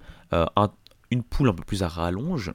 une 1.11 1.23
poule 1.23 1.49
un 1.49 1.53
peu 1.53 1.63
plus 1.63 1.83
à 1.83 1.87
rallonge 1.87 2.53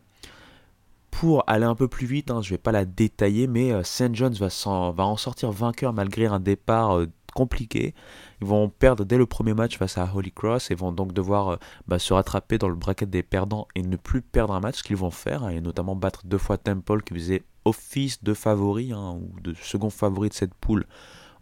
pour 1.19 1.45
aller 1.47 1.65
un 1.65 1.75
peu 1.75 1.89
plus 1.89 2.07
vite, 2.07 2.31
hein, 2.31 2.43
je 2.43 2.49
ne 2.49 2.51
vais 2.57 2.63
pas 2.63 2.73
la 2.73 2.85
détailler, 2.85 3.47
mais 3.47 3.73
euh, 3.73 3.83
St. 3.83 4.15
John's 4.15 4.39
va, 4.39 4.49
en, 4.71 4.91
va 4.93 5.07
en 5.07 5.17
sortir 5.17 5.51
vainqueur 5.51 5.95
malgré 5.95 6.27
un 6.27 6.41
départ 6.41 6.99
euh, 6.99 7.07
compliqué. 7.37 7.95
Ils 8.41 8.47
vont 8.47 8.71
perdre 8.71 9.05
dès 9.05 9.19
le 9.19 9.27
premier 9.27 9.53
match 9.53 9.77
face 9.77 9.99
à 9.99 10.11
Holy 10.15 10.33
Cross 10.33 10.71
et 10.71 10.75
vont 10.75 10.91
donc 10.91 11.13
devoir 11.13 11.49
euh, 11.51 11.57
bah, 11.87 11.99
se 11.99 12.15
rattraper 12.15 12.57
dans 12.57 12.69
le 12.69 12.75
bracket 12.75 13.11
des 13.11 13.23
perdants 13.23 13.69
et 13.75 13.83
ne 13.83 13.97
plus 13.97 14.23
perdre 14.23 14.55
un 14.55 14.61
match, 14.61 14.79
ce 14.79 14.83
qu'ils 14.83 14.97
vont 14.97 15.11
faire, 15.11 15.45
hein, 15.45 15.51
et 15.51 15.61
notamment 15.61 15.95
battre 15.95 16.23
deux 16.25 16.39
fois 16.39 16.57
Temple 16.57 17.03
qui 17.03 17.13
faisait 17.15 17.45
office 17.67 18.25
de 18.25 18.33
favori 18.33 18.93
hein, 18.93 19.19
ou 19.21 19.41
de 19.41 19.53
second 19.55 19.91
favori 19.91 20.31
de 20.31 20.35
cette 20.35 20.55
poule 20.55 20.87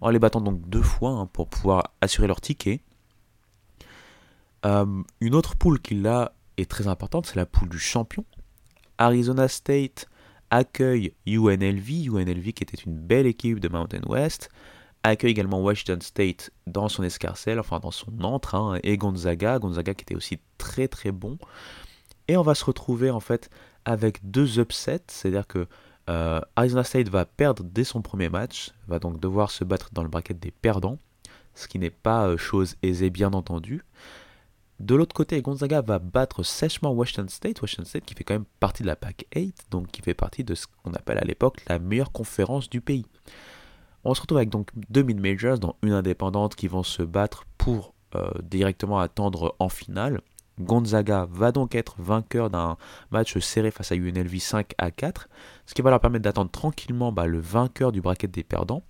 en 0.00 0.11
les 0.11 0.18
battant 0.18 0.40
donc 0.40 0.68
deux 0.68 0.83
fois 0.83 1.28
pour 1.33 1.48
pouvoir 1.48 1.94
assurer 2.00 2.26
leur 2.26 2.40
ticket. 2.40 2.80
une 4.64 5.35
autre 5.35 5.57
poule 5.57 5.80
qui 5.80 5.94
là 5.94 6.33
est 6.57 6.68
très 6.68 6.88
importante, 6.88 7.26
c'est 7.26 7.37
la 7.37 7.46
poule 7.46 7.68
du 7.68 7.78
champion 7.78 8.24
Arizona 8.98 9.48
State 9.48 10.09
accueille 10.50 11.12
UNLV, 11.26 12.07
UNLV 12.07 12.52
qui 12.52 12.62
était 12.62 12.83
une 12.83 12.96
belle 12.96 13.26
équipe 13.26 13.61
de 13.61 13.68
Mountain 13.68 14.02
West, 14.07 14.50
accueille 15.11 15.31
également 15.31 15.61
Washington 15.61 16.01
State 16.01 16.51
dans 16.67 16.88
son 16.88 17.03
escarcelle, 17.03 17.61
enfin 17.61 17.79
dans 17.79 17.90
son 17.90 18.23
entrain, 18.23 18.79
et 18.83 18.97
Gonzaga, 18.97 19.59
Gonzaga 19.59 19.95
qui 19.95 20.03
était 20.03 20.17
aussi 20.17 20.40
très 20.59 20.88
très 20.88 21.12
bon. 21.12 21.38
Et 22.27 22.37
on 22.37 22.43
va 22.43 22.55
se 22.55 22.64
retrouver 22.64 23.11
en 23.11 23.21
fait 23.21 23.51
avec 23.85 24.31
deux 24.31 24.59
upsets, 24.59 25.05
c'est-à-dire 25.09 25.47
que 25.47 25.67
euh, 26.09 26.40
Arizona 26.57 26.85
State 26.85 27.09
va 27.09 27.25
perdre 27.27 27.62
dès 27.64 27.85
son 27.85 28.03
premier 28.03 28.29
match, 28.29 28.73
va 28.88 28.99
donc 28.99 29.21
devoir 29.21 29.51
se 29.51 29.64
battre 29.64 29.90
dans 29.93 30.03
le 30.03 30.09
bracket 30.09 30.38
des 30.38 30.51
perdants, 30.51 30.99
ce 31.55 31.69
qui 31.69 31.79
n'est 31.79 31.90
pas 31.90 32.27
euh, 32.27 32.37
chose 32.37 32.77
aisée 32.83 33.11
bien 33.11 33.33
entendu. 33.33 33.83
De 34.81 34.95
l'autre 34.95 35.14
côté, 35.14 35.40
Gonzaga 35.40 35.83
va 35.83 35.99
battre 35.99 36.43
sèchement 36.43 36.90
Washington 36.90 37.29
State, 37.29 37.62
Washington 37.62 37.87
State 37.87 38.05
qui 38.05 38.14
fait 38.14 38.25
quand 38.25 38.35
même 38.35 38.47
partie 38.59 38.83
de 38.83 38.88
la 38.88 38.97
PAC 38.97 39.27
8, 39.35 39.67
donc 39.71 39.88
qui 39.88 40.03
fait 40.03 40.14
partie 40.14 40.45
de 40.45 40.55
ce 40.55 40.67
qu'on 40.67 40.93
appelle 40.95 41.19
à 41.19 41.25
l'époque 41.25 41.62
la 41.69 41.79
meilleure 41.79 42.11
conférence 42.11 42.69
du 42.69 42.81
pays. 42.81 43.07
On 44.05 44.14
se 44.14 44.21
retrouve 44.21 44.38
avec 44.38 44.51
donc 44.51 44.69
deux 44.90 45.03
mid-majors, 45.03 45.59
dont 45.59 45.75
une 45.83 45.93
indépendante, 45.93 46.55
qui 46.55 46.69
vont 46.69 46.83
se 46.83 47.03
battre 47.03 47.45
pour 47.59 47.95
euh, 48.14 48.31
directement 48.43 48.99
attendre 48.99 49.57
en 49.59 49.69
finale. 49.69 50.21
Gonzaga 50.61 51.27
va 51.31 51.51
donc 51.51 51.75
être 51.75 51.97
vainqueur 51.99 52.51
d'un 52.51 52.77
match 53.11 53.38
serré 53.38 53.71
face 53.71 53.90
à 53.90 53.97
UNLV 53.97 54.38
5 54.38 54.73
à 54.79 54.90
4, 54.90 55.29
ce 55.67 55.75
qui 55.75 55.83
va 55.83 55.90
leur 55.90 56.01
permettre 56.01 56.23
d'attendre 56.23 56.51
tranquillement 56.51 57.11
bah, 57.11 57.27
le 57.27 57.40
vainqueur 57.40 57.90
du 57.90 58.01
bracket 58.01 58.31
des 58.31 58.45
perdants. 58.45 58.85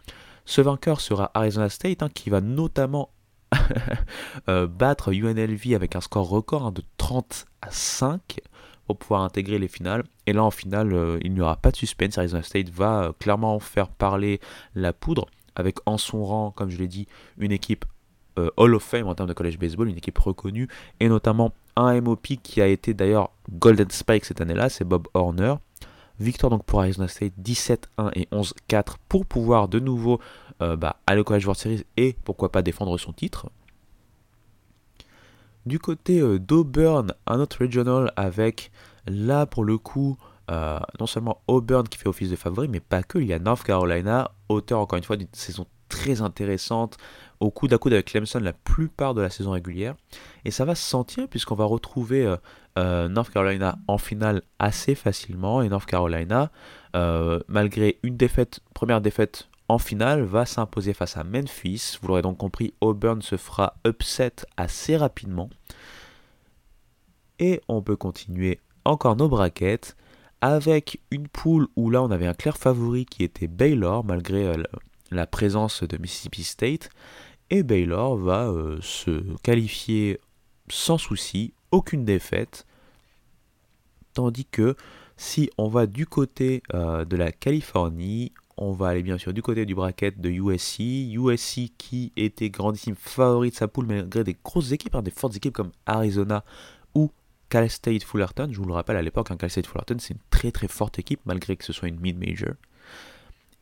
Ce 0.45 0.61
vainqueur 0.61 1.01
sera 1.01 1.31
Arizona 1.33 1.71
State, 1.71 2.03
hein, 2.03 2.11
qui 2.13 2.29
va 2.29 2.41
notamment 2.43 3.11
euh, 4.49 4.67
battre 4.67 5.15
UNLV 5.15 5.75
avec 5.75 5.97
un 5.97 6.01
score 6.01 6.29
record 6.29 6.67
hein, 6.67 6.73
de 6.73 6.83
30 6.99 7.47
à 7.63 7.71
5 7.71 8.41
pour 8.87 8.97
pouvoir 8.97 9.23
intégrer 9.23 9.59
les 9.59 9.69
finales. 9.69 10.05
Et 10.27 10.33
là, 10.33 10.45
en 10.45 10.51
finale, 10.51 10.93
euh, 10.93 11.19
il 11.23 11.33
n'y 11.33 11.41
aura 11.41 11.57
pas 11.57 11.71
de 11.71 11.77
suspense. 11.77 12.19
Arizona 12.19 12.43
State 12.43 12.71
va 12.71 13.05
euh, 13.05 13.13
clairement 13.19 13.59
faire 13.59 13.89
parler 13.89 14.41
la 14.75 14.93
poudre 14.93 15.27
avec 15.57 15.77
en 15.87 15.99
son 15.99 16.25
rang, 16.25 16.51
comme 16.51 16.71
je 16.71 16.79
l'ai 16.79 16.89
dit, 16.89 17.07
une 17.39 17.53
équipe 17.53 17.85
euh, 18.39 18.51
Hall 18.57 18.75
of 18.75 18.83
Fame 18.83 19.07
en 19.07 19.15
termes 19.15 19.29
de 19.29 19.35
college 19.35 19.59
baseball, 19.59 19.89
une 19.89 19.97
équipe 19.97 20.19
reconnue, 20.19 20.69
et 21.01 21.09
notamment 21.09 21.53
un 21.77 22.01
MOP 22.01 22.27
qui 22.43 22.61
a 22.61 22.67
été 22.67 22.95
d'ailleurs 22.95 23.31
Golden 23.51 23.91
Spike 23.91 24.25
cette 24.25 24.41
année-là, 24.41 24.69
c'est 24.69 24.85
Bob 24.85 25.07
Horner. 25.15 25.55
Victoire 26.21 26.51
donc 26.51 26.65
pour 26.65 26.81
Arizona 26.81 27.09
State 27.09 27.33
17-1 27.43 27.79
et 28.15 28.29
11-4 28.33 28.97
pour 29.09 29.27
pouvoir 29.27 29.67
de 29.67 29.81
nouveau 29.81 30.21
bah, 30.61 31.01
aller 31.09 31.21
au 31.21 31.25
College 31.25 31.45
World 31.45 31.61
Series 31.61 31.85
et 31.97 32.15
pourquoi 32.25 32.53
pas 32.53 32.63
défendre 32.63 32.97
son 32.99 33.13
titre. 33.13 33.51
Du 35.67 35.79
côté 35.79 36.21
euh, 36.21 36.39
d'Auburn, 36.39 37.15
un 37.27 37.41
autre 37.41 37.59
regional 37.61 38.13
avec 38.17 38.71
là 39.07 39.47
pour 39.47 39.65
le 39.65 39.79
coup 39.79 40.17
non 41.01 41.07
seulement 41.07 41.41
Auburn 41.47 41.89
qui 41.89 41.97
fait 41.97 42.07
office 42.07 42.29
de 42.29 42.37
favori, 42.37 42.69
mais 42.69 42.79
pas 42.79 43.03
que, 43.03 43.19
il 43.19 43.27
y 43.27 43.33
a 43.33 43.39
North 43.39 43.63
Carolina, 43.63 44.31
auteur 44.51 44.79
encore 44.79 44.99
une 44.99 45.03
fois 45.03 45.17
d'une 45.17 45.27
saison 45.33 45.67
très 45.89 46.21
intéressante, 46.23 46.99
au 47.41 47.51
coude 47.51 47.73
à 47.73 47.79
coude 47.79 47.93
avec 47.93 48.07
Clemson 48.07 48.41
la 48.41 48.53
plupart 48.53 49.15
de 49.15 49.23
la 49.23 49.31
saison 49.31 49.53
régulière. 49.53 49.95
Et 50.45 50.51
ça 50.51 50.65
va 50.65 50.75
se 50.75 50.83
sentir 50.83 51.29
puisqu'on 51.29 51.55
va 51.55 51.65
retrouver 51.65 52.25
euh, 52.25 52.37
euh, 52.79 53.09
North 53.09 53.31
Carolina 53.31 53.79
en 53.87 53.99
finale 53.99 54.43
assez 54.59 54.95
facilement. 54.95 55.63
Et 55.63 55.69
North 55.69 55.87
Carolina, 55.87 56.51
euh, 56.97 57.41
malgré 57.49 57.99
une 58.03 58.17
défaite, 58.17 58.61
première 58.75 59.01
défaite 59.01 59.49
en 59.69 59.79
finale, 59.79 60.23
va 60.23 60.47
s'imposer 60.47 60.93
face 60.93 61.17
à 61.17 61.25
Memphis. 61.25 61.99
Vous 62.01 62.09
l'aurez 62.09 62.23
donc 62.23 62.39
compris, 62.39 62.75
Auburn 62.81 63.23
se 63.23 63.37
fera 63.37 63.75
upset 63.87 64.35
assez 64.57 64.97
rapidement. 64.97 65.51
Et 67.39 67.61
on 67.69 67.83
peut 67.83 67.97
continuer 67.97 68.61
encore 68.85 69.17
nos 69.17 69.29
braquettes 69.29 69.97
avec 70.41 71.01
une 71.11 71.27
poule 71.27 71.69
où 71.75 71.91
là 71.91 72.03
on 72.03 72.11
avait 72.11 72.27
un 72.27 72.35
clair 72.35 72.59
favori 72.59 73.07
qui 73.07 73.25
était 73.25 73.47
Baylor 73.47 74.05
malgré 74.05 74.53
la 75.11 75.27
présence 75.27 75.83
de 75.83 75.97
Mississippi 75.97 76.45
State 76.45 76.91
et 77.51 77.63
Baylor 77.63 78.17
va 78.17 78.49
euh, 78.49 78.79
se 78.81 79.23
qualifier 79.43 80.21
sans 80.69 80.99
souci, 80.99 81.55
aucune 81.71 82.05
défaite, 82.05 82.67
tandis 84.13 84.47
que 84.47 84.77
si 85.17 85.51
on 85.59 85.69
va 85.69 85.87
du 85.87 86.07
côté 86.07 86.63
euh, 86.73 87.05
de 87.05 87.17
la 87.17 87.33
Californie, 87.33 88.33
on 88.57 88.73
va 88.73 88.89
aller 88.89 89.03
bien 89.03 89.19
sûr 89.19 89.33
du 89.33 89.43
côté 89.43 89.67
du 89.67 89.75
bracket 89.75 90.21
de 90.21 90.31
USC. 90.31 90.81
USC 90.81 91.73
qui 91.77 92.13
était 92.17 92.51
grandissime 92.51 92.95
favori 92.95 93.51
de 93.51 93.55
sa 93.55 93.69
poule 93.69 93.87
malgré 93.87 94.25
des 94.25 94.37
grosses 94.45 94.73
équipes, 94.73 94.95
hein, 94.95 95.03
des 95.03 95.11
fortes 95.11 95.37
équipes 95.37 95.55
comme 95.55 95.73
Arizona 95.87 96.45
ou 96.95 97.11
Cal 97.49 97.69
State 97.69 98.05
Fullerton. 98.05 98.49
Je 98.51 98.59
vous 98.59 98.67
le 98.67 98.75
rappelle 98.75 98.97
à 98.97 99.03
l'époque, 99.03 99.31
hein, 99.31 99.37
Cal 99.37 99.51
State 99.51 99.67
Fullerton 99.67 99.97
c'est 99.99 100.15
une 100.15 100.21
très 100.31 100.53
très 100.53 100.69
forte 100.69 100.99
équipe 100.99 101.21
malgré 101.25 101.57
que 101.57 101.65
ce 101.65 101.73
soit 101.73 101.89
une 101.89 102.01
mid-major. 102.01 102.55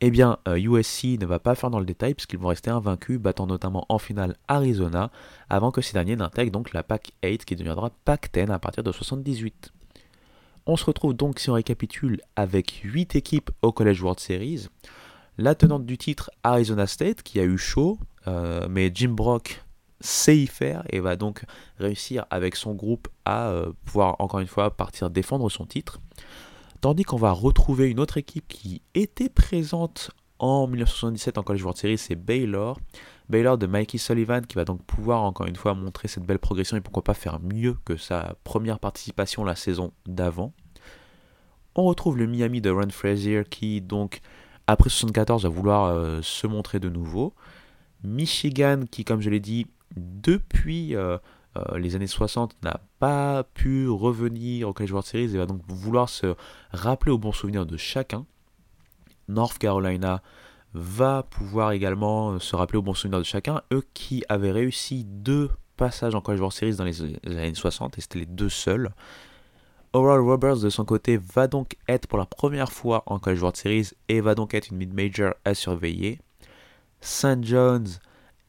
Eh 0.05 0.11
bien, 0.11 0.37
USC 0.45 1.05
euh, 1.05 1.17
ne 1.21 1.25
va 1.25 1.39
pas 1.39 1.55
faire 1.55 1.69
dans 1.69 1.79
le 1.79 1.85
détail 1.85 2.13
puisqu'ils 2.13 2.37
vont 2.37 2.49
rester 2.49 2.69
invaincus, 2.69 3.19
battant 3.19 3.47
notamment 3.47 3.85
en 3.87 3.99
finale 3.99 4.35
Arizona, 4.49 5.11
avant 5.49 5.71
que 5.71 5.79
ces 5.79 5.93
derniers 5.93 6.17
n'intègrent 6.17 6.51
donc 6.51 6.73
la 6.73 6.83
PAC 6.83 7.13
8 7.23 7.45
qui 7.45 7.55
deviendra 7.55 7.89
PAC 8.03 8.29
10 8.33 8.51
à 8.51 8.59
partir 8.59 8.83
de 8.83 8.91
78. 8.91 9.71
On 10.65 10.77
se 10.77 10.85
retrouve 10.85 11.13
donc, 11.13 11.39
si 11.39 11.49
on 11.49 11.53
récapitule, 11.53 12.21
avec 12.35 12.81
8 12.83 13.15
équipes 13.15 13.51
au 13.61 13.71
College 13.71 14.01
World 14.01 14.19
Series. 14.19 14.67
La 15.37 15.55
tenante 15.55 15.85
du 15.85 15.97
titre, 15.97 16.31
Arizona 16.43 16.87
State, 16.87 17.21
qui 17.21 17.39
a 17.39 17.43
eu 17.43 17.57
chaud, 17.57 17.97
euh, 18.27 18.67
mais 18.69 18.91
Jim 18.93 19.09
Brock 19.09 19.61
sait 19.99 20.37
y 20.37 20.47
faire 20.47 20.83
et 20.89 20.99
va 20.99 21.15
donc 21.15 21.43
réussir 21.79 22.25
avec 22.29 22.55
son 22.55 22.73
groupe 22.73 23.07
à 23.25 23.49
euh, 23.49 23.71
pouvoir 23.85 24.15
encore 24.19 24.39
une 24.39 24.47
fois 24.47 24.71
partir 24.71 25.09
défendre 25.09 25.49
son 25.49 25.65
titre. 25.65 25.99
Tandis 26.81 27.03
qu'on 27.03 27.17
va 27.17 27.31
retrouver 27.31 27.89
une 27.89 27.99
autre 27.99 28.17
équipe 28.17 28.47
qui 28.47 28.81
était 28.93 29.29
présente 29.29 30.11
en 30.39 30.67
1977 30.67 31.37
en 31.37 31.43
College 31.43 31.63
World 31.63 31.77
Series, 31.77 31.97
c'est 31.97 32.15
Baylor. 32.15 32.79
Baylor 33.29 33.57
de 33.57 33.67
Mikey 33.67 33.97
Sullivan 33.97 34.45
qui 34.45 34.55
va 34.55 34.65
donc 34.65 34.83
pouvoir 34.83 35.23
encore 35.23 35.47
une 35.47 35.55
fois 35.55 35.73
montrer 35.73 36.07
cette 36.07 36.25
belle 36.25 36.39
progression 36.39 36.77
et 36.77 36.81
pourquoi 36.81 37.03
pas 37.03 37.13
faire 37.13 37.39
mieux 37.39 37.75
que 37.85 37.95
sa 37.95 38.35
première 38.43 38.79
participation 38.79 39.43
la 39.43 39.55
saison 39.55 39.91
d'avant. 40.05 40.53
On 41.75 41.83
retrouve 41.85 42.17
le 42.17 42.27
Miami 42.27 42.61
de 42.61 42.69
Ron 42.69 42.89
Frazier 42.89 43.43
qui 43.49 43.81
donc 43.81 44.21
après 44.67 44.89
74 44.89 45.43
va 45.43 45.49
vouloir 45.49 45.85
euh, 45.85 46.21
se 46.21 46.47
montrer 46.47 46.79
de 46.79 46.89
nouveau. 46.89 47.33
Michigan 48.03 48.81
qui 48.89 49.05
comme 49.05 49.21
je 49.21 49.29
l'ai 49.29 49.39
dit 49.39 49.67
depuis 49.95 50.95
euh, 50.95 51.17
euh, 51.57 51.77
les 51.77 51.95
années 51.95 52.07
60 52.07 52.55
n'a 52.63 52.81
pas 52.99 53.43
pu 53.43 53.87
revenir 53.87 54.69
au 54.69 54.73
College 54.73 54.91
World 54.91 55.07
Series 55.07 55.35
et 55.35 55.37
va 55.37 55.45
donc 55.45 55.61
vouloir 55.67 56.09
se 56.09 56.35
rappeler 56.71 57.11
au 57.11 57.17
bon 57.17 57.31
souvenir 57.31 57.65
de 57.65 57.77
chacun. 57.77 58.25
North 59.27 59.57
Carolina 59.57 60.21
va 60.73 61.23
pouvoir 61.23 61.71
également 61.71 62.39
se 62.39 62.55
rappeler 62.55 62.77
au 62.79 62.81
bon 62.81 62.93
souvenir 62.93 63.19
de 63.19 63.23
chacun, 63.23 63.61
eux 63.71 63.83
qui 63.93 64.23
avaient 64.29 64.51
réussi 64.51 65.03
deux 65.03 65.49
passages 65.77 66.15
en 66.15 66.21
College 66.21 66.39
World 66.39 66.55
Series 66.55 66.75
dans 66.75 66.83
les, 66.83 67.01
années 67.25 67.53
60 67.53 67.97
et 67.97 68.01
c'était 68.01 68.19
les 68.19 68.25
deux 68.25 68.49
seuls. 68.49 68.91
Oral 69.93 70.21
Roberts 70.21 70.57
de 70.57 70.69
son 70.69 70.85
côté 70.85 71.17
va 71.17 71.47
donc 71.47 71.75
être 71.87 72.07
pour 72.07 72.17
la 72.17 72.25
première 72.25 72.71
fois 72.71 73.03
en 73.05 73.19
College 73.19 73.41
World 73.41 73.57
Series 73.57 73.89
et 74.09 74.21
va 74.21 74.33
donc 74.33 74.53
être 74.53 74.69
une 74.69 74.77
mid-major 74.77 75.33
à 75.45 75.53
surveiller. 75.53 76.19
St. 77.01 77.43
John's 77.43 77.99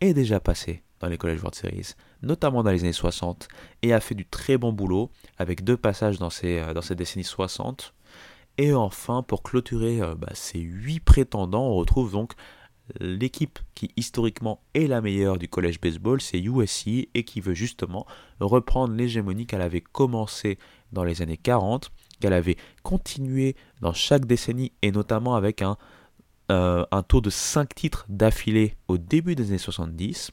est 0.00 0.14
déjà 0.14 0.40
passé 0.40 0.82
dans 1.00 1.08
les 1.08 1.18
College 1.18 1.40
World 1.40 1.54
Series 1.54 1.94
notamment 2.24 2.62
dans 2.62 2.70
les 2.70 2.80
années 2.80 2.92
60, 2.92 3.48
et 3.82 3.92
a 3.92 4.00
fait 4.00 4.14
du 4.14 4.26
très 4.26 4.56
bon 4.56 4.72
boulot, 4.72 5.10
avec 5.38 5.62
deux 5.62 5.76
passages 5.76 6.18
dans 6.18 6.30
ces, 6.30 6.58
euh, 6.58 6.74
dans 6.74 6.82
cette 6.82 6.98
décennie 6.98 7.24
60. 7.24 7.94
Et 8.58 8.72
enfin, 8.72 9.22
pour 9.22 9.42
clôturer 9.42 10.00
euh, 10.00 10.14
bah, 10.14 10.30
ces 10.34 10.60
huit 10.60 11.00
prétendants, 11.00 11.66
on 11.66 11.74
retrouve 11.74 12.12
donc 12.12 12.34
l'équipe 13.00 13.58
qui 13.74 13.90
historiquement 13.96 14.60
est 14.74 14.86
la 14.86 15.00
meilleure 15.00 15.38
du 15.38 15.48
collège 15.48 15.80
baseball, 15.80 16.20
c'est 16.20 16.38
USC, 16.38 17.08
et 17.14 17.24
qui 17.24 17.40
veut 17.40 17.54
justement 17.54 18.06
reprendre 18.40 18.94
l'hégémonie 18.94 19.46
qu'elle 19.46 19.62
avait 19.62 19.80
commencé 19.80 20.58
dans 20.92 21.04
les 21.04 21.22
années 21.22 21.38
40, 21.38 21.90
qu'elle 22.20 22.32
avait 22.32 22.56
continué 22.82 23.56
dans 23.80 23.94
chaque 23.94 24.26
décennie, 24.26 24.72
et 24.82 24.92
notamment 24.92 25.34
avec 25.34 25.62
un, 25.62 25.76
euh, 26.52 26.84
taux 27.08 27.22
de 27.22 27.30
5 27.30 27.74
titres 27.74 28.04
d'affilée 28.08 28.76
au 28.88 28.98
début 28.98 29.34
des 29.34 29.48
années 29.48 29.58
70 29.58 30.30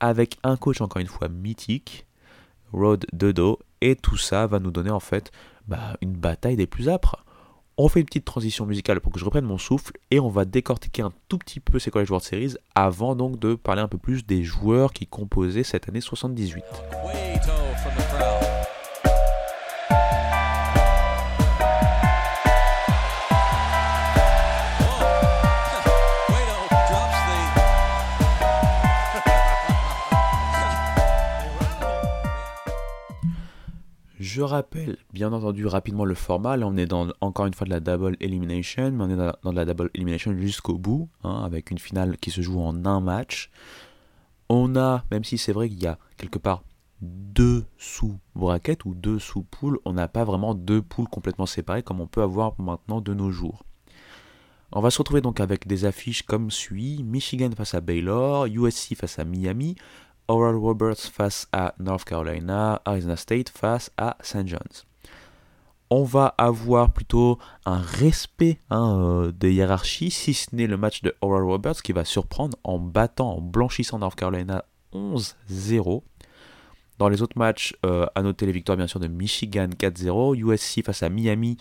avec 0.00 0.38
un 0.42 0.56
coach 0.56 0.80
encore 0.80 1.00
une 1.00 1.06
fois 1.06 1.28
mythique, 1.28 2.06
Rod 2.72 3.06
Dodo, 3.12 3.60
et 3.80 3.96
tout 3.96 4.16
ça 4.16 4.46
va 4.46 4.58
nous 4.58 4.70
donner 4.70 4.90
en 4.90 4.98
fait 4.98 5.30
bah, 5.68 5.96
une 6.00 6.14
bataille 6.14 6.56
des 6.56 6.66
plus 6.66 6.88
âpres. 6.88 7.24
On 7.78 7.88
fait 7.88 8.00
une 8.00 8.06
petite 8.06 8.26
transition 8.26 8.66
musicale 8.66 9.00
pour 9.00 9.12
que 9.12 9.18
je 9.18 9.24
reprenne 9.24 9.46
mon 9.46 9.56
souffle 9.56 9.92
et 10.10 10.20
on 10.20 10.28
va 10.28 10.44
décortiquer 10.44 11.00
un 11.00 11.12
tout 11.28 11.38
petit 11.38 11.58
peu 11.58 11.78
ces 11.78 11.90
College 11.90 12.10
World 12.10 12.26
Series 12.26 12.54
avant 12.74 13.16
donc 13.16 13.38
de 13.38 13.54
parler 13.54 13.80
un 13.80 13.88
peu 13.88 13.96
plus 13.96 14.26
des 14.26 14.44
joueurs 14.44 14.92
qui 14.92 15.06
composaient 15.06 15.64
cette 15.64 15.88
année 15.88 16.02
78. 16.02 16.62
Je 34.22 34.40
rappelle 34.40 34.98
bien 35.12 35.32
entendu 35.32 35.66
rapidement 35.66 36.04
le 36.04 36.14
format. 36.14 36.56
Là, 36.56 36.68
on 36.68 36.76
est 36.76 36.86
dans 36.86 37.08
encore 37.20 37.46
une 37.46 37.54
fois 37.54 37.64
de 37.64 37.72
la 37.72 37.80
double 37.80 38.16
elimination, 38.20 38.92
mais 38.92 39.02
on 39.02 39.10
est 39.10 39.16
dans, 39.16 39.50
de 39.50 39.56
la 39.56 39.64
double 39.64 39.90
elimination 39.94 40.32
jusqu'au 40.38 40.78
bout, 40.78 41.08
hein, 41.24 41.42
avec 41.44 41.72
une 41.72 41.78
finale 41.80 42.16
qui 42.18 42.30
se 42.30 42.40
joue 42.40 42.60
en 42.60 42.86
un 42.86 43.00
match. 43.00 43.50
On 44.48 44.76
a, 44.76 45.04
même 45.10 45.24
si 45.24 45.38
c'est 45.38 45.50
vrai 45.50 45.68
qu'il 45.68 45.82
y 45.82 45.88
a 45.88 45.98
quelque 46.18 46.38
part 46.38 46.62
deux 47.00 47.64
sous-brackets 47.78 48.84
ou 48.84 48.94
deux 48.94 49.18
sous-poules, 49.18 49.80
on 49.84 49.94
n'a 49.94 50.06
pas 50.06 50.22
vraiment 50.22 50.54
deux 50.54 50.82
poules 50.82 51.08
complètement 51.08 51.46
séparées 51.46 51.82
comme 51.82 52.00
on 52.00 52.06
peut 52.06 52.22
avoir 52.22 52.54
maintenant 52.60 53.00
de 53.00 53.14
nos 53.14 53.32
jours. 53.32 53.64
On 54.70 54.80
va 54.80 54.90
se 54.90 54.98
retrouver 54.98 55.20
donc 55.20 55.40
avec 55.40 55.66
des 55.66 55.84
affiches 55.84 56.22
comme 56.22 56.52
suit 56.52 57.02
Michigan 57.02 57.50
face 57.56 57.74
à 57.74 57.80
Baylor, 57.80 58.46
USC 58.46 58.94
face 58.94 59.18
à 59.18 59.24
Miami, 59.24 59.74
Oral 60.32 60.56
Roberts 60.56 60.96
face 61.12 61.46
à 61.52 61.74
North 61.78 62.04
Carolina, 62.04 62.80
Arizona 62.86 63.16
State 63.16 63.50
face 63.50 63.90
à 63.98 64.16
St. 64.22 64.48
John's. 64.48 64.86
On 65.90 66.04
va 66.04 66.34
avoir 66.38 66.90
plutôt 66.90 67.38
un 67.66 67.76
respect 67.76 68.58
hein, 68.70 68.98
euh, 68.98 69.30
des 69.30 69.52
hiérarchies, 69.52 70.10
si 70.10 70.32
ce 70.32 70.56
n'est 70.56 70.66
le 70.66 70.78
match 70.78 71.02
de 71.02 71.14
Oral 71.20 71.44
Roberts 71.44 71.82
qui 71.82 71.92
va 71.92 72.06
surprendre 72.06 72.56
en 72.64 72.78
battant, 72.78 73.36
en 73.36 73.40
blanchissant 73.42 73.98
North 73.98 74.14
Carolina 74.14 74.64
11-0. 74.94 76.02
Dans 76.96 77.10
les 77.10 77.20
autres 77.20 77.36
matchs, 77.36 77.76
euh, 77.84 78.06
à 78.14 78.22
noter 78.22 78.46
les 78.46 78.52
victoires 78.52 78.78
bien 78.78 78.86
sûr 78.86 79.00
de 79.00 79.08
Michigan 79.08 79.68
4-0, 79.68 80.34
USC 80.34 80.82
face 80.82 81.02
à 81.02 81.10
Miami 81.10 81.58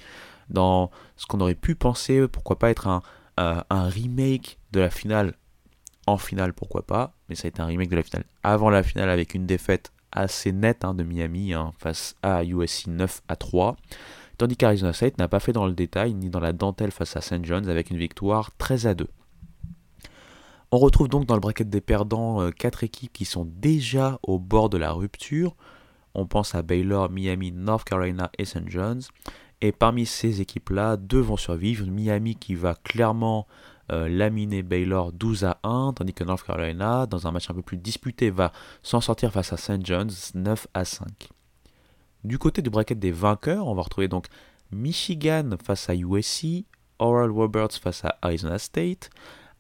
dans 0.49 0.91
ce 1.17 1.25
qu'on 1.25 1.41
aurait 1.41 1.55
pu 1.55 1.75
penser, 1.75 2.25
pourquoi 2.29 2.57
pas 2.57 2.69
être 2.69 2.88
un, 2.88 3.01
euh, 3.41 3.62
un 3.69 3.89
remake 3.89 4.60
de 4.71 4.79
la 4.79 4.89
finale 4.89 5.34
en 6.12 6.17
finale, 6.17 6.54
pourquoi 6.54 6.86
pas, 6.86 7.13
mais 7.30 7.36
ça 7.36 7.47
a 7.47 7.50
été 7.50 7.62
un 7.62 7.65
remake 7.65 7.89
de 7.89 7.95
la 7.95 8.04
finale 8.04 8.24
avant 8.43 8.69
la 8.69 8.84
finale 8.84 9.10
avec 9.10 9.34
une 9.34 9.45
défaite 9.45 9.91
assez 10.12 10.52
nette 10.52 10.84
hein, 10.84 10.93
de 10.93 11.04
Miami 11.04 11.54
hein, 11.54 11.74
face 11.78 12.15
à 12.21 12.43
USC 12.43 12.88
9 12.88 13.21
à 13.28 13.36
3. 13.36 13.76
Tandis 14.38 14.58
qu'Arizona 14.58 14.93
State 14.93 15.17
n'a 15.17 15.28
pas 15.28 15.39
fait 15.39 15.54
dans 15.54 15.65
le 15.65 15.74
détail 15.74 16.13
ni 16.13 16.30
dans 16.30 16.39
la 16.39 16.54
dentelle 16.54 16.91
face 16.91 17.15
à 17.15 17.21
St. 17.21 17.45
John's 17.45 17.67
avec 17.67 17.91
une 17.91 17.97
victoire 17.97 18.52
13 18.58 18.88
à 18.88 18.93
2. 18.95 19.08
On 20.71 20.78
retrouve 20.78 21.10
donc 21.10 21.26
dans 21.26 21.36
le 21.36 21.41
bracket 21.41 21.69
des 21.69 21.82
perdants 21.82 22.50
4 22.50 22.84
euh, 22.84 22.86
équipes 22.86 23.13
qui 23.13 23.26
sont 23.26 23.45
déjà 23.45 24.19
au 24.24 24.39
bord 24.39 24.69
de 24.69 24.78
la 24.78 24.91
rupture. 24.93 25.56
On 26.13 26.26
pense 26.26 26.56
à 26.56 26.62
Baylor, 26.62 27.10
Miami, 27.10 27.52
North 27.52 27.84
Carolina 27.84 28.32
et 28.38 28.45
St. 28.45 28.67
John's. 28.67 29.10
Et 29.62 29.71
parmi 29.71 30.06
ces 30.06 30.41
équipes-là, 30.41 30.97
deux 30.97 31.19
vont 31.19 31.38
survivre. 31.38 31.86
Miami 31.86 32.36
qui 32.36 32.56
va 32.56 32.74
clairement 32.74 33.47
euh, 33.91 34.08
laminer 34.08 34.63
Baylor 34.63 35.12
12 35.12 35.43
à 35.43 35.60
1, 35.63 35.93
tandis 35.95 36.13
que 36.13 36.23
North 36.23 36.43
Carolina, 36.45 37.06
dans 37.06 37.27
un 37.27 37.32
match 37.32 37.49
un 37.49 37.54
peu 37.54 37.62
plus 37.62 37.77
disputé, 37.77 38.30
va 38.30 38.54
s'en 38.84 39.01
sortir 39.01 39.32
face 39.32 39.51
à 39.51 39.58
St. 39.58 39.86
John's 39.86 40.34
9 40.34 40.67
à 40.73 40.86
5. 40.86 41.30
Du 42.23 42.38
côté 42.38 42.62
du 42.62 42.69
bracket 42.69 42.99
des 42.99 43.12
vainqueurs, 43.12 43.67
on 43.67 43.73
va 43.73 43.82
retrouver 43.82 44.08
donc 44.08 44.27
Michigan 44.71 45.49
face 45.63 45.89
à 45.89 45.95
USC, 45.95 46.65
Oral 46.99 47.32
Roberts 47.32 47.73
face 47.73 48.06
à 48.06 48.17
Arizona 48.21 48.60
State, 48.60 49.10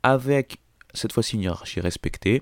avec 0.03 0.59
cette 0.93 1.11
fois-ci 1.11 1.35
une 1.35 1.41
hiérarchie 1.41 1.81
respectée. 1.81 2.41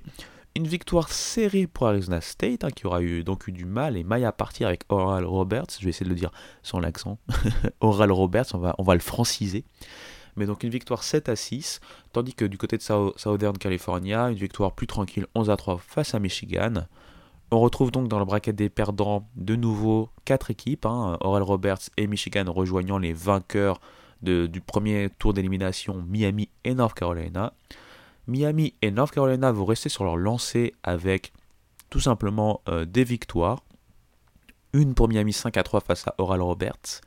Une 0.56 0.68
victoire 0.68 1.10
serrée 1.10 1.68
pour 1.68 1.88
Arizona 1.88 2.22
State, 2.22 2.64
hein, 2.64 2.72
qui 2.72 2.86
aura 2.86 3.02
eu, 3.02 3.24
donc 3.24 3.48
eu 3.48 3.52
du 3.52 3.66
mal 3.66 3.96
et 3.96 4.04
maille 4.04 4.26
à 4.26 4.32
partir 4.32 4.68
avec 4.68 4.82
Oral 4.90 5.24
Roberts. 5.24 5.68
Je 5.80 5.86
vais 5.86 5.92
essayer 5.92 6.06
de 6.06 6.10
le 6.10 6.16
dire 6.16 6.32
sans 6.64 6.80
l'accent. 6.80 7.18
Oral 7.82 8.12
Roberts, 8.12 8.48
on 8.54 8.58
va, 8.58 8.76
on 8.78 8.84
va 8.84 8.96
le 8.96 9.00
franciser 9.00 9.64
mais 10.36 10.46
donc 10.46 10.64
une 10.64 10.70
victoire 10.70 11.04
7 11.04 11.30
à 11.30 11.36
6, 11.36 11.80
tandis 12.14 12.34
que 12.34 12.46
du 12.46 12.58
côté 12.58 12.78
de 12.78 12.82
Southern 12.82 13.58
California, 13.58 14.30
une 14.30 14.38
victoire 14.38 14.74
plus 14.74 14.88
tranquille 14.88 15.28
11 15.36 15.50
à 15.50 15.58
3 15.58 15.78
face 15.78 16.14
à 16.16 16.20
Michigan. 16.20 16.86
On 17.52 17.60
retrouve 17.60 17.92
donc 17.92 18.08
dans 18.08 18.20
le 18.20 18.26
bracket 18.26 18.56
des 18.56 18.70
perdants 18.70 19.28
de 19.36 19.56
nouveau 19.56 20.10
4 20.26 20.52
équipes, 20.52 20.86
hein, 20.86 21.18
Oral 21.22 21.42
Roberts 21.42 21.90
et 21.98 22.06
Michigan 22.06 22.46
rejoignant 22.48 23.00
les 23.00 23.14
vainqueurs 23.14 23.80
du 24.22 24.62
premier 24.62 25.10
tour 25.18 25.34
d'élimination 25.34 26.04
Miami 26.08 26.50
et 26.64 26.74
North 26.76 26.94
Carolina. 26.94 27.54
Miami 28.28 28.76
et 28.82 28.92
North 28.92 29.12
Carolina 29.12 29.52
vont 29.52 29.66
rester 29.66 29.90
sur 29.90 30.04
leur 30.04 30.18
lancée 30.18 30.74
avec 30.84 31.34
tout 31.90 32.00
simplement 32.00 32.62
euh, 32.68 32.86
des 32.86 33.04
victoires. 33.04 33.64
Une 34.74 34.94
pour 34.94 35.08
Miami 35.08 35.34
5 35.34 35.58
à 35.58 35.64
3 35.64 35.82
face 35.82 36.08
à 36.08 36.14
Oral 36.20 36.42
Roberts 36.42 37.02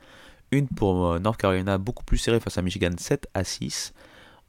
une 0.53 0.67
pour 0.67 1.07
euh, 1.07 1.19
North 1.19 1.37
Carolina 1.37 1.77
beaucoup 1.77 2.03
plus 2.03 2.17
serrée 2.17 2.39
face 2.39 2.57
à 2.57 2.61
Michigan 2.61 2.91
7 2.95 3.27
à 3.33 3.43
6. 3.43 3.93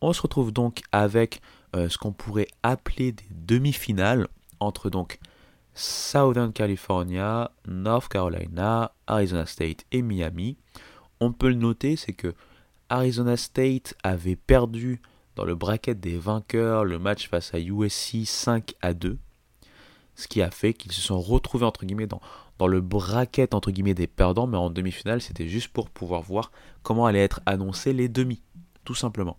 On 0.01 0.13
se 0.13 0.21
retrouve 0.23 0.53
donc 0.53 0.83
avec 0.93 1.41
euh, 1.75 1.89
ce 1.89 1.99
qu'on 1.99 2.13
pourrait 2.13 2.49
appeler 2.63 3.13
des 3.13 3.25
demi-finales 3.31 4.29
entre 4.61 4.91
donc 4.91 5.19
Southern 5.75 6.53
California, 6.53 7.51
North 7.67 8.09
Carolina, 8.09 8.93
Arizona 9.07 9.47
State 9.47 9.85
et 9.91 10.03
Miami. 10.03 10.57
On 11.21 11.33
peut 11.33 11.49
le 11.49 11.55
noter, 11.55 11.97
c'est 11.97 12.13
que 12.13 12.35
Arizona 12.91 13.37
State 13.37 13.95
avait 14.03 14.37
perdu 14.37 15.01
dans 15.37 15.45
le 15.45 15.55
bracket 15.55 15.99
des 15.99 16.19
vainqueurs 16.19 16.85
le 16.85 16.99
match 16.99 17.29
face 17.29 17.55
à 17.55 17.59
USC 17.59 18.27
5 18.27 18.75
à 18.83 18.93
2, 18.93 19.19
ce 20.15 20.29
qui 20.29 20.43
a 20.43 20.51
fait 20.51 20.75
qu'ils 20.75 20.93
se 20.93 21.01
sont 21.01 21.21
retrouvés 21.21 21.65
entre 21.65 21.87
guillemets 21.87 22.07
dans, 22.07 22.21
dans 22.59 22.67
le 22.67 22.81
bracket 22.81 23.55
entre 23.55 23.71
guillemets 23.71 23.95
des 23.95 24.07
perdants, 24.07 24.47
mais 24.47 24.57
en 24.57 24.71
demi-finale, 24.71 25.21
c'était 25.21 25.49
juste 25.49 25.69
pour 25.69 25.91
pouvoir 25.91 26.23
voir 26.23 26.53
comment 26.83 27.07
allaient 27.07 27.25
être 27.25 27.41
annoncés 27.47 27.93
les 27.93 28.09
demi, 28.09 28.43
tout 28.85 28.95
simplement. 28.95 29.39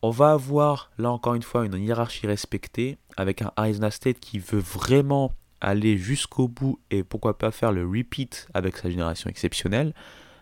On 0.00 0.10
va 0.10 0.32
avoir 0.32 0.90
là 0.98 1.10
encore 1.10 1.34
une 1.34 1.42
fois 1.42 1.66
une 1.66 1.74
hiérarchie 1.74 2.28
respectée 2.28 2.98
avec 3.16 3.42
un 3.42 3.50
Arizona 3.56 3.90
State 3.90 4.20
qui 4.20 4.38
veut 4.38 4.60
vraiment 4.60 5.32
aller 5.60 5.98
jusqu'au 5.98 6.46
bout 6.46 6.78
et 6.90 7.02
pourquoi 7.02 7.36
pas 7.36 7.50
faire 7.50 7.72
le 7.72 7.84
repeat 7.84 8.46
avec 8.54 8.76
sa 8.76 8.90
génération 8.90 9.28
exceptionnelle, 9.28 9.92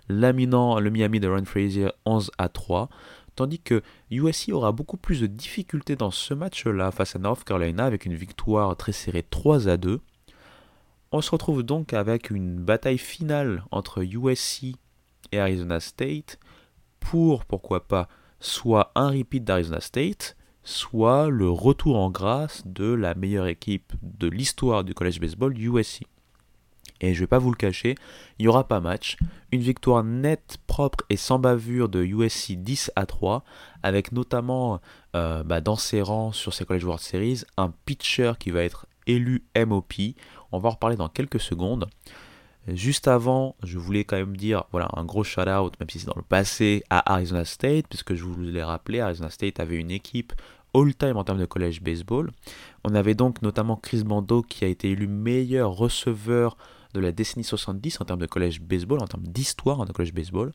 laminant 0.09 0.79
le 0.79 0.91
Miami 0.91 1.21
de 1.21 1.29
Ron 1.29 1.47
Frazier 1.47 1.89
11 2.05 2.31
à 2.37 2.51
3, 2.51 2.91
tandis 3.35 3.61
que 3.61 3.83
USC 4.11 4.51
aura 4.53 4.73
beaucoup 4.73 4.97
plus 4.97 5.21
de 5.21 5.27
difficultés 5.27 5.97
dans 5.97 6.11
ce 6.11 6.35
match-là 6.35 6.91
face 6.91 7.17
à 7.17 7.19
North 7.19 7.45
Carolina 7.45 7.85
avec 7.85 8.05
une 8.05 8.15
victoire 8.15 8.77
très 8.77 8.93
serrée 8.93 9.23
3 9.23 9.69
à 9.69 9.77
2. 9.77 10.01
On 11.13 11.21
se 11.21 11.31
retrouve 11.31 11.63
donc 11.63 11.93
avec 11.93 12.31
une 12.31 12.57
bataille 12.57 12.99
finale 12.99 13.65
entre 13.71 14.03
USC 14.03 14.75
et 15.33 15.39
Arizona 15.39 15.79
State 15.79 16.39
pour, 16.99 17.45
pourquoi 17.45 17.87
pas, 17.87 18.09
soit 18.41 18.91
un 18.97 19.11
repeat 19.11 19.45
d'Arizona 19.45 19.81
State, 19.81 20.37
soit 20.65 21.29
le 21.29 21.49
retour 21.49 21.97
en 21.97 22.11
grâce 22.11 22.67
de 22.67 22.93
la 22.93 23.15
meilleure 23.15 23.47
équipe 23.47 23.93
de 24.03 24.27
l'histoire 24.27 24.83
du 24.83 24.95
college 24.95 25.21
baseball, 25.21 25.57
USC. 25.57 26.03
Et 27.01 27.15
je 27.15 27.19
ne 27.19 27.21
vais 27.21 27.29
pas 27.29 27.39
vous 27.39 27.51
le 27.51 27.57
cacher, 27.57 27.95
il 28.39 28.43
n'y 28.43 28.49
aura 28.49 28.67
pas 28.67 28.81
match. 28.81 29.17
Une 29.53 29.61
victoire 29.61 30.03
nette, 30.03 30.59
propre 30.67 31.05
et 31.11 31.17
sans 31.17 31.39
bavure 31.39 31.89
de 31.89 32.03
USC 32.03 32.53
10 32.53 32.91
à 32.97 33.07
3, 33.07 33.45
avec 33.83 34.13
notamment 34.13 34.81
euh, 35.15 35.45
bah, 35.45 35.61
dans 35.61 35.77
ses 35.77 36.03
rangs 36.03 36.33
sur 36.33 36.53
ces 36.53 36.65
College 36.65 36.85
World 36.85 37.03
Series 37.03 37.43
un 37.57 37.73
pitcher 37.85 38.33
qui 38.41 38.51
va 38.51 38.65
être 38.65 38.86
élu 39.07 39.45
MOP. 39.57 39.95
On 40.53 40.59
va 40.59 40.69
en 40.69 40.73
reparler 40.73 40.97
dans 40.97 41.09
quelques 41.09 41.41
secondes. 41.41 41.89
Juste 42.69 43.07
avant, 43.07 43.55
je 43.63 43.79
voulais 43.79 44.05
quand 44.05 44.17
même 44.17 44.37
dire 44.37 44.65
voilà, 44.73 44.89
un 44.95 45.05
gros 45.05 45.23
shout-out, 45.23 45.79
même 45.79 45.89
si 45.89 46.01
c'est 46.01 46.07
dans 46.07 46.15
le 46.17 46.23
passé, 46.23 46.83
à 46.91 47.13
Arizona 47.13 47.45
State, 47.45 47.87
puisque 47.89 48.15
je 48.15 48.25
vous 48.25 48.41
l'ai 48.41 48.63
rappelé, 48.63 49.01
Arizona 49.01 49.31
State 49.31 49.61
avait 49.61 49.77
une 49.77 49.93
équipe 49.93 50.33
all-time 50.75 51.17
en 51.17 51.25
termes 51.25 51.39
de 51.39 51.47
college 51.47 51.81
baseball. 51.81 52.31
On 52.85 52.95
avait 52.95 53.15
donc 53.15 53.41
notamment 53.43 53.77
Chris 53.77 54.03
Bando 54.03 54.43
qui 54.43 54.65
a 54.65 54.69
été 54.69 54.91
élu 54.91 55.07
meilleur 55.07 55.73
receveur 55.73 56.57
de 56.93 57.01
la 57.01 57.13
décennie 57.13 57.45
70 57.45 58.01
en 58.01 58.05
termes 58.05 58.21
de 58.21 58.27
college 58.27 58.61
baseball, 58.61 59.01
en 59.01 59.07
termes 59.07 59.27
d'histoire 59.27 59.85
de 59.85 59.93
college 59.93 60.13
baseball. 60.13 60.53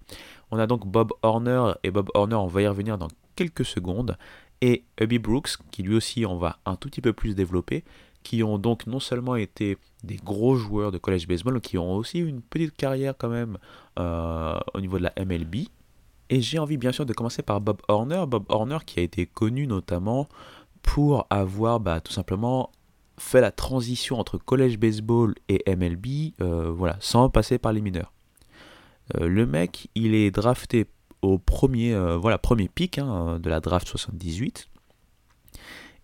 On 0.50 0.58
a 0.58 0.68
donc 0.68 0.86
Bob 0.88 1.14
Horner, 1.22 1.74
et 1.84 1.92
Bob 1.92 2.10
Horner, 2.14 2.36
on 2.36 2.48
va 2.48 2.62
y 2.62 2.68
revenir 2.68 2.98
dans 2.98 3.10
quelques 3.36 3.66
secondes, 3.66 4.18
et 4.62 4.84
Hubby 5.00 5.20
Brooks, 5.20 5.58
qui 5.72 5.84
lui 5.84 5.96
aussi 5.96 6.26
on 6.26 6.38
va 6.38 6.58
un 6.66 6.76
tout 6.76 6.90
petit 6.90 7.02
peu 7.02 7.14
plus 7.14 7.36
développer, 7.36 7.84
qui 8.24 8.44
ont 8.44 8.58
donc 8.58 8.88
non 8.88 9.00
seulement 9.00 9.36
été 9.36 9.78
des 10.04 10.18
gros 10.18 10.56
joueurs 10.56 10.92
de 10.92 10.98
college 10.98 11.28
baseball, 11.28 11.56
mais 11.56 11.62
qui 11.62 11.78
ont 11.78 11.96
aussi 11.96 12.20
une 12.20 12.42
petite 12.42 12.76
carrière 12.76 13.14
quand 13.18 13.30
même 13.30 13.58
euh, 14.00 14.60
au 14.74 14.82
niveau 14.82 14.98
de 14.98 15.04
la 15.04 15.14
MLB. 15.24 15.68
Et 16.30 16.42
j'ai 16.42 16.60
envie 16.60 16.78
bien 16.78 16.92
sûr 16.92 17.06
de 17.06 17.14
commencer 17.14 17.42
par 17.42 17.62
Bob 17.62 17.82
Horner. 17.88 18.24
Bob 18.28 18.46
Horner 18.50 18.78
qui 18.86 19.00
a 19.00 19.04
été 19.04 19.26
connu 19.26 19.68
notamment 19.68 20.28
pour 20.82 21.28
avoir 21.30 21.80
bah, 21.80 22.00
tout 22.00 22.14
simplement 22.14 22.72
fait 23.18 23.42
la 23.42 23.52
transition 23.52 24.18
entre 24.18 24.38
college 24.38 24.78
baseball 24.78 25.36
et 25.50 25.64
MLB, 25.68 26.34
euh, 26.42 26.72
voilà, 26.72 26.98
sans 27.00 27.30
passer 27.30 27.60
par 27.60 27.74
les 27.74 27.82
mineurs. 27.82 28.12
Euh, 29.20 29.28
le 29.28 29.46
mec, 29.46 29.90
il 29.94 30.16
est 30.16 30.32
drafté 30.32 30.88
au 31.22 31.38
premier, 31.38 31.96
voilà, 32.18 32.40
premier 32.40 32.68
pic 32.68 32.98
hein, 32.98 33.38
de 33.38 33.48
la 33.48 33.60
draft 33.60 33.88
78. 33.88 34.71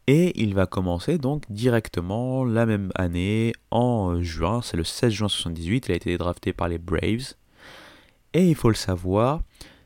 Et 0.10 0.41
il 0.41 0.54
va 0.54 0.65
commencer 0.65 1.17
donc 1.17 1.43
directement 1.50 2.46
la 2.46 2.65
même 2.65 2.91
année, 2.96 3.54
en 3.72 4.22
juin, 4.22 4.62
c'est 4.62 4.78
le 4.78 4.86
16 4.86 5.12
juin 5.12 5.28
78, 5.28 5.88
il 5.88 5.91
a 5.91 5.96
été 5.96 6.17
drafté 6.17 6.54
par 6.54 6.70
les 6.70 6.78
Braves. 6.78 7.34
Et 8.34 8.48
il 8.48 8.56
faut 8.56 8.70
le 8.70 8.76
savoir, 8.76 9.41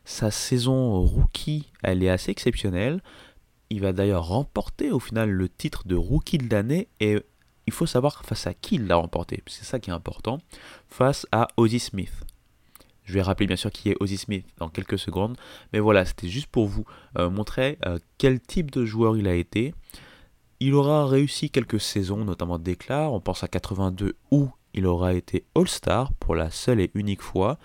sa 0.06 0.30
saison 0.30 1.02
rookie, 1.02 1.72
elle 1.82 2.04
est 2.04 2.10
assez 2.10 2.30
exceptionnelle. 2.30 3.02
Il 3.72 3.82
va 3.82 3.94
d'ailleurs 3.94 4.28
remporter 4.28 4.92
au 4.92 5.00
final 5.00 5.32
le 5.32 5.50
titre 5.50 5.88
de 5.88 5.96
rookie 5.96 6.38
de 6.38 6.54
l'année 6.54 6.88
et 7.00 7.20
il 7.66 7.74
faut 7.74 7.86
savoir 7.86 8.24
face 8.24 8.46
à 8.46 8.54
qui 8.54 8.76
il 8.76 8.86
l'a 8.86 8.98
remporté. 8.98 9.42
C'est 9.48 9.64
ça 9.64 9.80
qui 9.80 9.90
est 9.90 9.94
important. 9.94 10.40
Face 10.88 11.26
à 11.32 11.48
Ozzy 11.58 11.80
Smith. 11.80 12.14
Je 13.06 13.14
vais 13.14 13.22
rappeler 13.22 13.48
bien 13.48 13.56
sûr 13.56 13.72
qui 13.72 13.90
est 13.90 13.98
Ozzy 14.00 14.18
Smith 14.18 14.46
dans 14.58 14.70
quelques 14.70 15.00
secondes. 15.00 15.38
Mais 15.74 15.80
voilà, 15.80 16.06
c'était 16.06 16.28
juste 16.28 16.48
pour 16.48 16.68
vous 16.68 16.86
euh, 17.18 17.30
montrer 17.30 17.80
euh, 17.86 17.98
quel 18.18 18.40
type 18.40 18.70
de 18.72 18.86
joueur 18.86 19.18
il 19.18 19.28
a 19.28 19.34
été. 19.34 19.74
Il 20.62 20.76
aura 20.76 21.08
réussi 21.08 21.50
quelques 21.50 21.80
saisons, 21.80 22.24
notamment 22.24 22.60
d'éclat. 22.60 23.10
On 23.10 23.20
pense 23.20 23.44
à 23.44 23.48
82 23.48 24.16
où 24.30 24.50
il 24.76 24.86
aura 24.86 25.14
été 25.14 25.44
All-Star 25.56 26.14
pour 26.14 26.36
la 26.36 26.52
seule 26.52 26.80
et 26.80 26.92
unique 26.94 27.24
fois. 27.24 27.58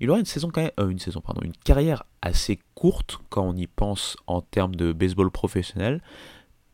Il 0.00 0.10
aura 0.10 0.18
une 0.18 0.26
saison 0.26 0.50
quand 0.52 0.60
même, 0.60 0.70
euh, 0.78 0.90
une 0.90 1.52
carrière 1.64 2.04
assez 2.20 2.58
courte 2.74 3.18
quand 3.30 3.42
on 3.42 3.56
y 3.56 3.66
pense 3.66 4.16
en 4.26 4.42
termes 4.42 4.74
de 4.74 4.92
baseball 4.92 5.30
professionnel, 5.30 6.02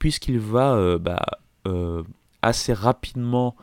puisqu'il 0.00 0.40
va 0.40 0.98
bah, 0.98 1.24
assez 2.42 2.72
rapidement 2.72 3.54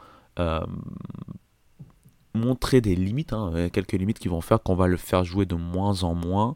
montrer 2.35 2.81
des 2.81 2.95
limites, 2.95 3.33
hein, 3.33 3.69
quelques 3.71 3.93
limites 3.93 4.19
qui 4.19 4.27
vont 4.27 4.41
faire 4.41 4.61
qu'on 4.61 4.75
va 4.75 4.87
le 4.87 4.97
faire 4.97 5.23
jouer 5.23 5.45
de 5.45 5.55
moins 5.55 6.03
en 6.03 6.13
moins. 6.13 6.55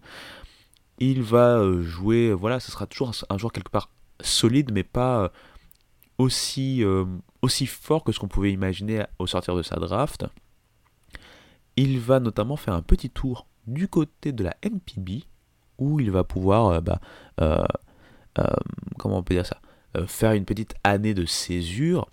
Il 1.00 1.24
va 1.24 1.58
euh, 1.58 1.82
jouer, 1.82 2.34
voilà, 2.34 2.60
ce 2.60 2.72
sera 2.72 2.86
toujours 2.86 3.12
un, 3.30 3.38
joueur 3.38 3.54
quelque 3.54 3.72
part 3.72 3.89
solide, 4.22 4.72
mais 4.74 4.84
pas 4.84 5.24
euh, 5.24 5.30
aussi, 6.19 6.84
euh, 6.84 7.05
aussi 7.41 7.65
fort 7.65 8.03
que 8.03 8.12
ce 8.12 8.19
qu'on 8.19 8.27
pouvait 8.27 8.51
imaginer 8.51 9.05
au 9.17 9.25
sortir 9.25 9.55
de 9.55 9.63
sa 9.63 9.77
draft. 9.77 10.25
Il 11.75 11.99
va 11.99 12.19
notamment 12.19 12.58
faire 12.58 12.75
un 12.75 12.84
petit 12.84 13.10
tour 13.10 13.47
du 13.65 13.88
côté 13.88 14.32
de 14.32 14.43
la 14.43 14.55
NPB, 14.62 15.23
où 15.79 15.99
il 15.99 16.12
va 16.12 16.23
pouvoir, 16.23 16.82
bah, 16.82 16.99
comment 18.97 19.17
on 19.17 19.23
peut 19.23 19.34
dire 19.34 19.45
ça, 19.45 19.62
faire 20.05 20.34
une 20.34 20.45
petite 20.45 20.75
année 20.84 21.13
de 21.13 21.25
césure 21.25 22.08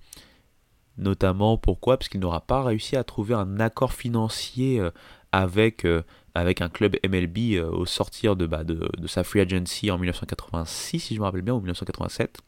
notamment 0.98 1.56
pourquoi? 1.58 1.96
Parce 1.96 2.08
qu'il 2.08 2.20
n'aura 2.20 2.40
pas 2.40 2.62
réussi 2.62 2.96
à 2.96 3.04
trouver 3.04 3.34
un 3.34 3.60
accord 3.60 3.92
financier 3.92 4.80
euh, 4.80 4.90
avec, 5.32 5.84
euh, 5.84 6.02
avec 6.34 6.60
un 6.60 6.68
club 6.68 6.96
MLB 7.06 7.54
euh, 7.54 7.70
au 7.70 7.86
sortir 7.86 8.36
de, 8.36 8.46
bah, 8.46 8.64
de, 8.64 8.88
sa 9.06 9.24
free 9.24 9.40
agency 9.40 9.90
en 9.90 9.98
1986, 9.98 11.00
si 11.00 11.14
je 11.14 11.20
me 11.20 11.24
rappelle 11.24 11.42
bien, 11.42 11.54
ou 11.54 11.58
1987. 11.58 12.38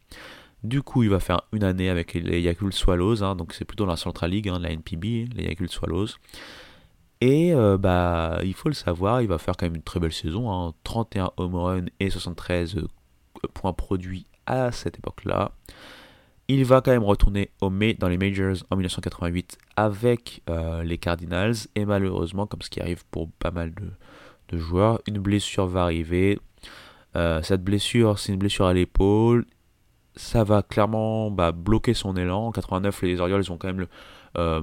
Du 0.65 0.83
coup, 0.83 1.03
il 1.03 1.11
va 1.11 1.21
faire 1.21 1.43
une 1.53 1.65
année 1.65 1.89
avec 1.89 2.15
les 2.15 2.41
Yakult 2.41 2.75
Swallows, 2.75 3.23
hein, 3.23 3.37
donc 3.37 3.53
c'est 3.53 3.65
plutôt 3.65 3.85
dans 3.85 3.91
la 3.91 3.97
Central 3.97 4.31
League, 4.31 4.49
hein, 4.49 4.59
la 4.59 4.71
NPB, 4.71 5.29
les 5.35 5.45
Yakult 5.45 5.71
Swallows. 5.71 6.09
Et 7.21 7.53
bah, 7.81 8.39
il 8.45 8.55
faut 8.55 8.69
le 8.69 8.75
savoir, 8.75 9.23
il 9.23 9.29
va 9.29 9.39
faire 9.39 9.57
quand 9.57 9.67
même 9.67 9.75
une 9.75 9.83
très 9.83 9.99
belle 9.99 10.13
saison, 10.13 10.73
31 10.85 11.25
hein. 11.25 11.31
home 11.37 11.57
runs 11.57 11.87
et 11.99 12.11
73 12.11 12.77
points 13.55 13.73
produits 13.73 14.27
à 14.47 14.73
cette 14.73 14.99
époque-là. 14.99 15.53
Il 16.51 16.65
va 16.65 16.81
quand 16.81 16.91
même 16.91 17.05
retourner 17.05 17.51
au 17.61 17.69
dans 17.69 18.09
les 18.09 18.17
Majors 18.17 18.65
en 18.71 18.77
1988 18.77 19.59
avec 19.77 20.43
euh, 20.49 20.83
les 20.83 20.97
Cardinals. 20.97 21.55
Et 21.75 21.85
malheureusement, 21.85 22.47
comme 22.47 22.63
ce 22.63 22.71
qui 22.71 22.81
arrive 22.81 23.05
pour 23.11 23.31
pas 23.31 23.51
mal 23.51 23.73
de, 23.75 24.57
joueurs, 24.57 25.01
une 25.07 25.19
blessure 25.19 25.67
va 25.67 25.83
arriver. 25.83 26.41
Euh, 27.17 27.43
cette 27.43 27.63
blessure, 27.63 28.19
c'est 28.19 28.33
une 28.33 28.39
blessure 28.39 28.65
à 28.65 28.73
l'épaule. 28.73 29.45
Ça 30.19 30.43
va 30.43 30.65
clairement 30.65 31.31
bah, 31.31 31.53
bloquer 31.53 31.95
son 31.95 32.17
élan. 32.17 32.49
En 32.49 32.51
89, 32.51 33.03
les 33.03 33.21
Orioles 33.21 33.45
ils 33.45 33.53
ont 33.53 33.57
quand 33.57 33.69
même 33.69 33.87
euh, 34.37 34.63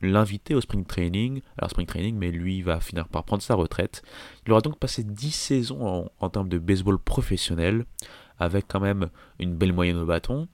l'invité 0.00 0.54
au 0.54 0.62
spring 0.62 0.86
training. 0.86 1.42
Alors 1.58 1.70
spring 1.70 1.86
training, 1.86 2.16
mais 2.16 2.30
lui 2.30 2.62
va 2.62 2.80
finir 2.80 3.06
par 3.08 3.22
prendre 3.24 3.42
sa 3.42 3.54
retraite. 3.54 4.02
Il 4.46 4.52
aura 4.52 4.62
donc 4.62 4.78
passé 4.78 5.04
10 5.04 5.30
saisons 5.30 6.08
en, 6.18 6.30
termes 6.30 6.48
de 6.48 6.56
baseball 6.56 6.98
professionnel, 6.98 7.84
avec 8.38 8.64
quand 8.66 8.80
même 8.80 9.10
une 9.38 9.54
belle 9.54 9.74
moyenne 9.74 9.98
au 9.98 10.06
bâton. 10.06 10.48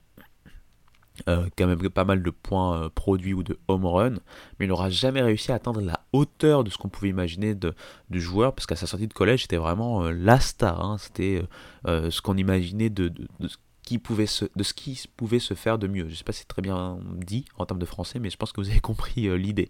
Euh, 1.29 1.47
quand 1.57 1.67
même 1.67 1.89
pas 1.89 2.03
mal 2.03 2.21
de 2.21 2.29
points 2.29 2.83
euh, 2.83 2.89
produits 2.89 3.33
ou 3.33 3.43
de 3.43 3.57
home 3.69 3.85
run, 3.85 4.15
mais 4.59 4.65
il 4.65 4.67
n'aura 4.67 4.89
jamais 4.89 5.21
réussi 5.21 5.53
à 5.53 5.55
atteindre 5.55 5.79
la 5.79 6.01
hauteur 6.11 6.65
de 6.65 6.69
ce 6.69 6.77
qu'on 6.77 6.89
pouvait 6.89 7.09
imaginer 7.09 7.55
de, 7.55 7.73
du 8.09 8.19
joueur, 8.19 8.53
parce 8.53 8.65
qu'à 8.65 8.75
sa 8.75 8.87
sortie 8.87 9.07
de 9.07 9.13
collège, 9.13 9.43
c'était 9.43 9.57
vraiment 9.57 10.03
euh, 10.03 10.11
la 10.11 10.39
star, 10.39 10.83
hein. 10.83 10.97
c'était 10.97 11.43
ce 11.85 12.21
qu'on 12.21 12.37
imaginait 12.37 12.89
de, 12.89 13.13
ce 13.45 13.57
pouvait 13.99 14.25
se, 14.25 14.45
de 14.55 14.63
ce 14.63 14.73
qui 14.73 15.01
pouvait 15.15 15.39
se 15.39 15.53
faire 15.53 15.77
de 15.77 15.87
mieux. 15.87 16.05
Je 16.05 16.11
ne 16.11 16.15
sais 16.15 16.23
pas 16.23 16.33
si 16.33 16.39
c'est 16.39 16.47
très 16.47 16.61
bien 16.61 16.99
dit 17.15 17.45
en 17.57 17.65
termes 17.65 17.79
de 17.79 17.85
français, 17.85 18.19
mais 18.19 18.29
je 18.29 18.37
pense 18.37 18.51
que 18.51 18.61
vous 18.61 18.69
avez 18.69 18.79
compris 18.81 19.37
l'idée. 19.37 19.69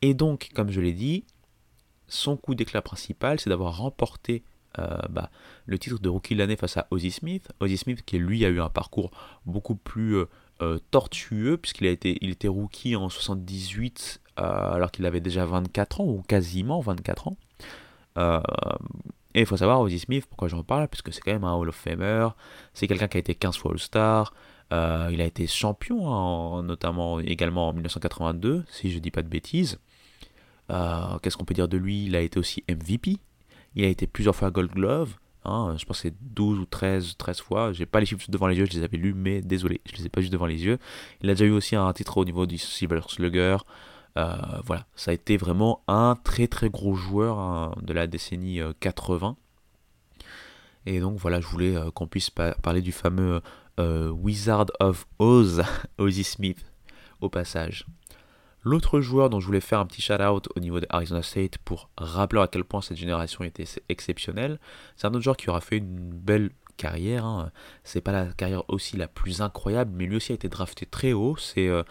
Et 0.00 0.14
donc, 0.14 0.50
comme 0.54 0.70
je 0.70 0.80
l'ai 0.80 0.92
dit, 0.92 1.24
son 2.08 2.36
coup 2.36 2.54
d'éclat 2.54 2.82
principal, 2.82 3.40
c'est 3.40 3.50
d'avoir 3.50 3.76
remporté 3.76 4.42
bah, 5.10 5.30
le 5.66 5.78
titre 5.78 5.98
de 5.98 6.08
rookie 6.08 6.34
de 6.34 6.38
l'année 6.38 6.56
face 6.56 6.76
à 6.76 6.86
Ozzy 6.90 7.10
Smith. 7.10 7.52
Ozzy 7.60 7.76
Smith 7.76 8.02
qui 8.04 8.18
lui 8.18 8.44
a 8.44 8.48
eu 8.48 8.60
un 8.60 8.70
parcours 8.70 9.10
beaucoup 9.44 9.76
plus 9.76 10.24
euh, 10.62 10.78
tortueux, 10.92 11.56
puisqu'il 11.56 11.86
était 11.86 12.48
rookie 12.48 12.94
en 12.94 13.08
78, 13.08 14.20
euh, 14.38 14.42
alors 14.42 14.92
qu'il 14.92 15.04
avait 15.06 15.20
déjà 15.20 15.44
24 15.44 16.00
ans, 16.00 16.04
ou 16.04 16.22
quasiment 16.22 16.78
24 16.80 17.28
ans. 17.28 17.36
Euh, 19.34 19.38
et 19.38 19.40
il 19.40 19.46
faut 19.46 19.56
savoir, 19.56 19.80
Ozzy 19.80 19.98
Smith, 19.98 20.26
pourquoi 20.28 20.48
j'en 20.48 20.62
parle, 20.62 20.88
puisque 20.88 21.12
c'est 21.12 21.20
quand 21.20 21.32
même 21.32 21.44
un 21.44 21.54
Hall 21.54 21.68
of 21.68 21.76
Famer, 21.76 22.28
c'est 22.74 22.86
quelqu'un 22.86 23.08
qui 23.08 23.16
a 23.16 23.20
été 23.20 23.34
15 23.34 23.56
fois 23.56 23.72
All-Star, 23.72 24.32
il 24.70 25.20
a 25.20 25.24
été 25.24 25.46
champion, 25.46 26.10
hein, 26.10 26.62
notamment 26.62 27.20
également 27.20 27.68
en 27.68 27.72
1982, 27.74 28.64
si 28.68 28.90
je 28.90 28.98
dis 28.98 29.10
pas 29.10 29.22
de 29.22 29.28
bêtises. 29.28 29.78
Qu'est-ce 30.68 31.36
qu'on 31.36 31.44
peut 31.44 31.52
dire 31.52 31.68
de 31.68 31.76
lui? 31.76 32.06
Il 32.06 32.16
a 32.16 32.20
été 32.22 32.38
aussi 32.38 32.64
MVP, 32.70 33.18
il 33.74 33.84
a 33.84 33.88
été 33.88 34.06
plusieurs 34.06 34.34
fois 34.34 34.50
Gold 34.50 34.70
Glove, 34.70 35.14
Hein, 35.44 35.74
je 35.76 35.84
pense 35.84 36.00
que 36.00 36.08
c'est 36.08 36.14
12 36.34 36.60
ou 36.60 36.66
13, 36.66 37.16
13 37.16 37.40
fois. 37.40 37.72
J'ai 37.72 37.86
pas 37.86 38.00
les 38.00 38.06
chiffres 38.06 38.24
devant 38.28 38.46
les 38.46 38.56
yeux, 38.56 38.66
je 38.66 38.76
les 38.76 38.84
avais 38.84 38.96
lus, 38.96 39.14
mais 39.14 39.42
désolé, 39.42 39.80
je 39.86 39.96
les 39.96 40.06
ai 40.06 40.08
pas 40.08 40.20
juste 40.20 40.32
devant 40.32 40.46
les 40.46 40.64
yeux. 40.64 40.78
Il 41.20 41.30
a 41.30 41.34
déjà 41.34 41.46
eu 41.46 41.50
aussi 41.50 41.74
un 41.74 41.92
titre 41.92 42.16
au 42.18 42.24
niveau 42.24 42.46
du 42.46 42.58
Silver 42.58 43.00
Slugger. 43.08 43.56
Euh, 44.18 44.34
voilà, 44.64 44.86
ça 44.94 45.10
a 45.10 45.14
été 45.14 45.36
vraiment 45.36 45.82
un 45.88 46.16
très 46.22 46.46
très 46.46 46.68
gros 46.68 46.94
joueur 46.94 47.38
hein, 47.38 47.74
de 47.80 47.92
la 47.92 48.06
décennie 48.06 48.60
80. 48.80 49.36
Euh, 50.18 50.22
Et 50.86 51.00
donc 51.00 51.16
voilà, 51.18 51.40
je 51.40 51.46
voulais 51.46 51.76
euh, 51.76 51.90
qu'on 51.90 52.06
puisse 52.06 52.30
parler 52.30 52.82
du 52.82 52.92
fameux 52.92 53.40
Wizard 53.78 54.66
of 54.80 55.06
Oz, 55.18 55.62
Ozzy 55.98 56.24
Smith, 56.24 56.64
au 57.20 57.28
passage. 57.28 57.86
L'autre 58.64 59.00
joueur 59.00 59.28
dont 59.28 59.40
je 59.40 59.46
voulais 59.46 59.60
faire 59.60 59.80
un 59.80 59.86
petit 59.86 60.02
shout-out 60.02 60.48
au 60.54 60.60
niveau 60.60 60.78
de 60.78 60.86
Arizona 60.88 61.22
State 61.22 61.58
pour 61.58 61.90
rappeler 61.96 62.42
à 62.42 62.46
quel 62.46 62.62
point 62.62 62.80
cette 62.80 62.96
génération 62.96 63.42
était 63.42 63.64
exceptionnelle, 63.88 64.60
c'est 64.94 65.08
un 65.08 65.10
autre 65.10 65.22
joueur 65.22 65.36
qui 65.36 65.50
aura 65.50 65.60
fait 65.60 65.78
une 65.78 66.10
belle 66.10 66.50
carrière. 66.76 67.24
Hein. 67.24 67.50
C'est 67.84 68.00
pas 68.00 68.12
la 68.12 68.26
carrière 68.26 68.68
aussi 68.68 68.96
la 68.96 69.08
plus 69.08 69.40
incroyable, 69.40 69.92
mais 69.94 70.06
lui 70.06 70.16
aussi 70.16 70.32
a 70.32 70.34
été 70.34 70.48
drafté 70.48 70.86
très 70.86 71.12
haut. 71.12 71.36
C'est 71.36 71.68
euh, 71.68 71.82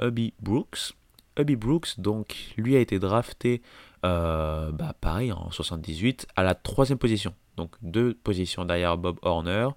Hubby 0.00 0.34
Brooks. 0.40 0.94
Hubby 1.38 1.56
Brooks, 1.56 1.98
donc, 1.98 2.54
lui 2.56 2.76
a 2.76 2.80
été 2.80 2.98
drafté, 2.98 3.62
euh, 4.04 4.70
bah, 4.72 4.94
pareil, 5.00 5.32
en 5.32 5.50
78, 5.50 6.26
à 6.36 6.42
la 6.42 6.54
troisième 6.54 6.98
position. 6.98 7.34
Donc, 7.56 7.70
deux 7.82 8.14
positions 8.14 8.64
derrière 8.64 8.96
Bob 8.96 9.18
Horner. 9.22 9.68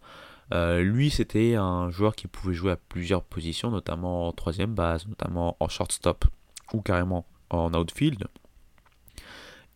Euh, 0.54 0.82
lui, 0.82 1.10
c'était 1.10 1.56
un 1.56 1.90
joueur 1.90 2.16
qui 2.16 2.28
pouvait 2.28 2.54
jouer 2.54 2.72
à 2.72 2.78
plusieurs 2.78 3.24
positions, 3.24 3.70
notamment 3.70 4.28
en 4.28 4.32
troisième 4.32 4.74
base, 4.74 5.08
notamment 5.08 5.58
en 5.60 5.68
shortstop 5.68 6.26
ou 6.74 6.82
carrément 6.82 7.26
en 7.50 7.74
outfield. 7.74 8.28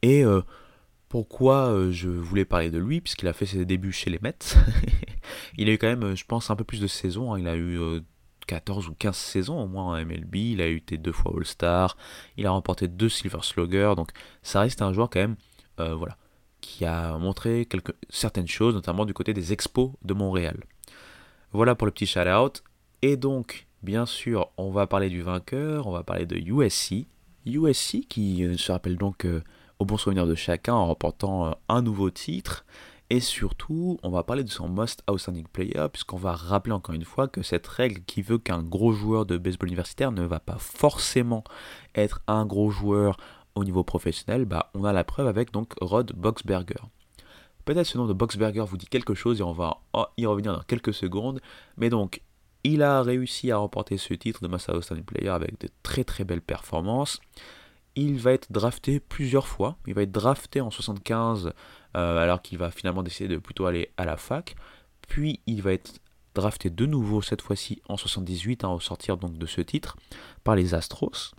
Et 0.01 0.23
euh, 0.23 0.41
pourquoi 1.09 1.67
euh, 1.67 1.91
je 1.91 2.09
voulais 2.09 2.45
parler 2.45 2.71
de 2.71 2.79
lui? 2.79 3.01
Puisqu'il 3.01 3.27
a 3.27 3.33
fait 3.33 3.45
ses 3.45 3.65
débuts 3.65 3.91
chez 3.91 4.09
les 4.09 4.19
Mets. 4.21 4.55
il 5.57 5.69
a 5.69 5.73
eu 5.73 5.77
quand 5.77 5.87
même, 5.87 6.15
je 6.15 6.25
pense, 6.25 6.49
un 6.49 6.55
peu 6.55 6.63
plus 6.63 6.79
de 6.79 6.87
saisons. 6.87 7.33
Hein. 7.33 7.39
Il 7.39 7.47
a 7.47 7.55
eu 7.55 8.01
14 8.45 8.87
ou 8.87 8.93
15 8.93 9.15
saisons 9.15 9.61
au 9.61 9.67
moins 9.67 9.85
en 9.85 10.05
MLB. 10.05 10.35
Il 10.35 10.61
a 10.61 10.67
eu 10.67 10.77
été 10.77 10.97
deux 10.97 11.11
fois 11.11 11.33
All-Star. 11.35 11.97
Il 12.37 12.45
a 12.45 12.51
remporté 12.51 12.87
deux 12.87 13.09
Silver 13.09 13.39
Slugger. 13.41 13.93
Donc 13.95 14.11
ça 14.43 14.61
reste 14.61 14.81
un 14.81 14.93
joueur 14.93 15.09
quand 15.09 15.19
même, 15.19 15.35
voilà, 15.77 16.17
qui 16.61 16.85
a 16.85 17.17
montré 17.17 17.67
certaines 18.09 18.47
choses, 18.47 18.75
notamment 18.75 19.05
du 19.05 19.13
côté 19.13 19.33
des 19.33 19.53
expos 19.53 19.91
de 20.03 20.13
Montréal. 20.13 20.63
Voilà 21.53 21.75
pour 21.75 21.85
le 21.85 21.91
petit 21.91 22.05
shout-out. 22.05 22.63
Et 23.01 23.17
donc, 23.17 23.67
bien 23.83 24.05
sûr, 24.05 24.51
on 24.57 24.71
va 24.71 24.87
parler 24.87 25.09
du 25.09 25.21
vainqueur, 25.21 25.87
on 25.87 25.91
va 25.91 26.03
parler 26.03 26.25
de 26.25 26.37
USC. 26.37 27.07
USC 27.45 28.07
qui 28.07 28.43
euh, 28.43 28.55
se 28.57 28.71
rappelle 28.71 28.97
donc 28.97 29.25
euh, 29.25 29.43
au 29.79 29.85
bon 29.85 29.97
souvenir 29.97 30.27
de 30.27 30.35
chacun 30.35 30.73
en 30.73 30.87
remportant 30.87 31.47
euh, 31.47 31.51
un 31.67 31.81
nouveau 31.81 32.09
titre. 32.09 32.65
Et 33.11 33.19
surtout, 33.19 33.99
on 34.03 34.09
va 34.09 34.23
parler 34.23 34.45
de 34.45 34.49
son 34.49 34.69
most 34.69 35.03
outstanding 35.11 35.45
player, 35.45 35.87
puisqu'on 35.91 36.15
va 36.15 36.31
rappeler 36.31 36.71
encore 36.71 36.95
une 36.95 37.03
fois 37.03 37.27
que 37.27 37.41
cette 37.41 37.67
règle 37.67 38.05
qui 38.05 38.21
veut 38.21 38.37
qu'un 38.37 38.63
gros 38.63 38.93
joueur 38.93 39.25
de 39.25 39.37
baseball 39.37 39.67
universitaire 39.67 40.13
ne 40.13 40.23
va 40.23 40.39
pas 40.39 40.55
forcément 40.57 41.43
être 41.93 42.21
un 42.27 42.45
gros 42.45 42.71
joueur 42.71 43.17
au 43.55 43.65
niveau 43.65 43.83
professionnel, 43.83 44.45
bah, 44.45 44.71
on 44.75 44.85
a 44.85 44.93
la 44.93 45.03
preuve 45.03 45.27
avec 45.27 45.51
donc 45.51 45.73
Rod 45.81 46.13
Boxberger. 46.15 46.79
Peut-être 47.65 47.85
ce 47.85 47.97
nom 47.97 48.07
de 48.07 48.13
Boxberger 48.13 48.63
vous 48.65 48.77
dit 48.77 48.87
quelque 48.87 49.13
chose 49.13 49.41
et 49.41 49.43
on 49.43 49.51
va 49.51 49.81
y 50.15 50.25
revenir 50.25 50.53
dans 50.53 50.63
quelques 50.63 50.93
secondes. 50.93 51.41
Mais 51.75 51.89
donc, 51.89 52.21
il 52.63 52.81
a 52.81 53.01
réussi 53.01 53.51
à 53.51 53.57
remporter 53.57 53.97
ce 53.97 54.13
titre 54.13 54.41
de 54.41 54.47
Master 54.47 54.75
Outstanding 54.75 55.03
Player 55.03 55.31
avec 55.31 55.59
de 55.59 55.67
très 55.83 56.05
très 56.05 56.23
belles 56.23 56.41
performances. 56.41 57.19
Il 57.97 58.19
va 58.19 58.31
être 58.31 58.53
drafté 58.53 59.01
plusieurs 59.01 59.47
fois. 59.47 59.75
Il 59.85 59.95
va 59.95 60.03
être 60.03 60.13
drafté 60.13 60.61
en 60.61 60.71
75 60.71 61.47
euh, 61.47 61.51
alors 61.93 62.41
qu'il 62.41 62.57
va 62.57 62.71
finalement 62.71 63.03
décider 63.03 63.27
de 63.27 63.37
plutôt 63.37 63.65
aller 63.65 63.91
à 63.97 64.05
la 64.05 64.17
fac. 64.17 64.55
Puis 65.07 65.41
il 65.45 65.61
va 65.61 65.73
être 65.73 65.99
drafté 66.35 66.69
de 66.69 66.85
nouveau, 66.85 67.21
cette 67.21 67.41
fois-ci 67.41 67.81
en 67.87 67.97
78, 67.97 68.63
hein, 68.63 68.69
au 68.69 68.79
sortir 68.79 69.17
donc 69.17 69.37
de 69.37 69.45
ce 69.45 69.61
titre, 69.61 69.97
par 70.43 70.55
les 70.55 70.73
Astros. 70.73 71.33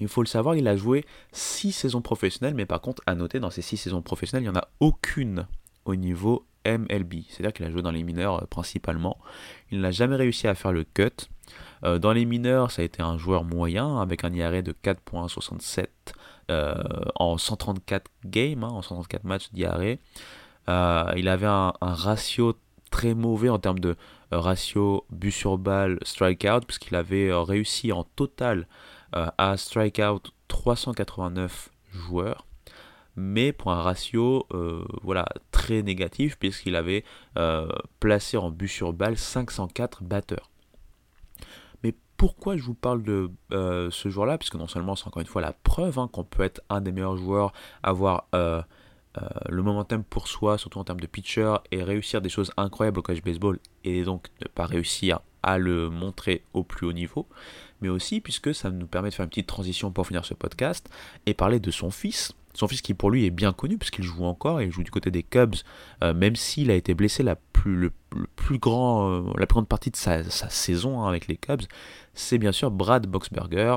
Il 0.00 0.08
faut 0.08 0.22
le 0.22 0.26
savoir, 0.26 0.56
il 0.56 0.66
a 0.66 0.76
joué 0.76 1.04
6 1.32 1.72
saisons 1.72 2.00
professionnelles, 2.00 2.54
mais 2.54 2.64
par 2.64 2.80
contre, 2.80 3.02
à 3.06 3.14
noter, 3.14 3.38
dans 3.38 3.50
ces 3.50 3.60
6 3.60 3.76
saisons 3.76 4.00
professionnelles, 4.00 4.44
il 4.44 4.50
n'y 4.50 4.56
en 4.56 4.60
a 4.60 4.68
aucune 4.80 5.46
au 5.84 5.94
niveau 5.94 6.46
MLB. 6.66 7.24
C'est-à-dire 7.28 7.52
qu'il 7.52 7.66
a 7.66 7.70
joué 7.70 7.82
dans 7.82 7.90
les 7.90 8.02
mineurs 8.02 8.42
euh, 8.42 8.46
principalement. 8.46 9.18
Il 9.70 9.80
n'a 9.80 9.90
jamais 9.90 10.16
réussi 10.16 10.48
à 10.48 10.54
faire 10.54 10.72
le 10.72 10.84
cut. 10.84 11.28
Euh, 11.84 11.98
dans 11.98 12.12
les 12.12 12.24
mineurs, 12.24 12.70
ça 12.70 12.80
a 12.82 12.84
été 12.84 13.02
un 13.02 13.18
joueur 13.18 13.44
moyen, 13.44 13.98
avec 13.98 14.24
un 14.24 14.32
IRA 14.32 14.62
de 14.62 14.72
4.67 14.72 15.80
euh, 15.80 15.86
en 17.14 17.38
134 17.38 18.10
games, 18.24 18.64
hein, 18.64 18.68
en 18.68 18.82
134 18.82 19.24
matchs 19.24 19.50
d'IRA. 19.52 19.96
il 21.16 21.28
avait 21.28 21.46
un, 21.46 21.72
ratio 21.80 22.54
très 22.90 23.14
mauvais 23.14 23.48
en 23.48 23.58
termes 23.58 23.78
de 23.78 23.96
ratio 24.32 25.04
but 25.10 25.30
sur 25.30 25.58
balle, 25.58 25.98
strikeout, 26.02 26.60
puisqu'il 26.66 26.96
avait 26.96 27.32
réussi 27.32 27.92
en 27.92 28.04
total 28.04 28.66
euh, 29.16 29.26
à 29.38 29.56
strikeout 29.56 30.22
389 30.46 31.70
joueurs, 31.92 32.46
mais 33.16 33.52
pour 33.52 33.72
un 33.72 33.82
ratio 33.82 34.46
euh, 34.52 34.84
voilà, 35.02 35.26
très 35.50 35.82
négatif, 35.82 36.38
puisqu'il 36.38 36.76
avait 36.76 37.04
euh, 37.36 37.68
placé 37.98 38.36
en 38.36 38.50
but 38.50 38.68
sur 38.68 38.92
balle 38.92 39.16
504 39.16 40.04
batteurs. 40.04 40.48
Pourquoi 42.20 42.58
je 42.58 42.62
vous 42.62 42.74
parle 42.74 43.02
de 43.02 43.30
ce 43.50 44.10
joueur-là? 44.10 44.36
Puisque 44.36 44.56
non 44.56 44.68
seulement 44.68 44.94
c'est 44.94 45.06
encore 45.06 45.22
une 45.22 45.26
fois 45.26 45.40
la 45.40 45.54
preuve 45.54 45.98
hein, 45.98 46.06
qu'on 46.12 46.22
peut 46.22 46.42
être 46.42 46.60
un 46.68 46.82
des 46.82 46.92
meilleurs 46.92 47.16
joueurs, 47.16 47.54
avoir 47.82 48.28
le 48.34 49.62
momentum 49.62 50.04
pour 50.04 50.28
soi, 50.28 50.58
surtout 50.58 50.78
en 50.78 50.84
termes 50.84 51.00
de 51.00 51.06
pitcher, 51.06 51.54
et 51.70 51.82
réussir 51.82 52.20
des 52.20 52.28
choses 52.28 52.52
incroyables 52.58 52.98
au 52.98 53.02
college 53.02 53.22
baseball, 53.22 53.58
et 53.84 54.04
donc 54.04 54.28
ne 54.42 54.48
pas 54.48 54.66
réussir 54.66 55.20
à 55.42 55.56
le 55.56 55.88
montrer 55.88 56.44
au 56.52 56.62
plus 56.62 56.86
haut 56.86 56.92
niveau, 56.92 57.26
mais 57.80 57.88
aussi 57.88 58.20
puisque 58.20 58.54
ça 58.54 58.70
nous 58.70 58.86
permet 58.86 59.08
de 59.08 59.14
faire 59.14 59.24
une 59.24 59.30
petite 59.30 59.46
transition 59.46 59.90
pour 59.90 60.06
finir 60.06 60.26
ce 60.26 60.34
podcast 60.34 60.90
et 61.24 61.32
parler 61.32 61.58
de 61.58 61.70
son 61.70 61.90
fils. 61.90 62.34
Son 62.54 62.66
fils 62.66 62.82
qui 62.82 62.94
pour 62.94 63.10
lui 63.10 63.24
est 63.26 63.30
bien 63.30 63.52
connu 63.52 63.78
puisqu'il 63.78 64.04
joue 64.04 64.24
encore, 64.24 64.60
il 64.60 64.70
joue 64.70 64.82
du 64.82 64.90
côté 64.90 65.10
des 65.10 65.22
Cubs, 65.22 65.56
euh, 66.02 66.12
même 66.12 66.36
s'il 66.36 66.70
a 66.70 66.74
été 66.74 66.94
blessé 66.94 67.22
la 67.22 67.36
plus, 67.36 67.90
euh, 68.16 69.46
grande 69.48 69.68
partie 69.68 69.90
de 69.90 69.96
sa, 69.96 70.22
saison 70.22 71.02
hein, 71.02 71.08
avec 71.08 71.28
les 71.28 71.36
Cubs, 71.36 71.62
c'est 72.14 72.38
bien 72.38 72.52
sûr 72.52 72.70
Brad 72.70 73.06
Boxberger. 73.06 73.76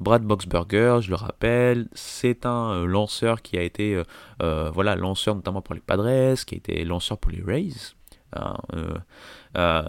Brad 0.00 0.22
Boxberger, 0.22 1.00
je 1.02 1.10
le 1.10 1.16
rappelle, 1.16 1.88
c'est 1.92 2.46
un 2.46 2.72
euh, 2.72 2.86
lanceur 2.86 3.42
qui 3.42 3.58
a 3.58 3.62
été 3.62 4.02
voilà 4.38 4.96
lanceur 4.96 5.34
notamment 5.34 5.62
pour 5.62 5.74
les 5.74 5.80
Padres, 5.80 6.34
qui 6.44 6.54
a 6.54 6.58
été 6.58 6.84
lanceur 6.84 7.18
pour 7.18 7.30
les 7.30 7.42
Rays, 7.42 7.94
Hein, 8.34 8.58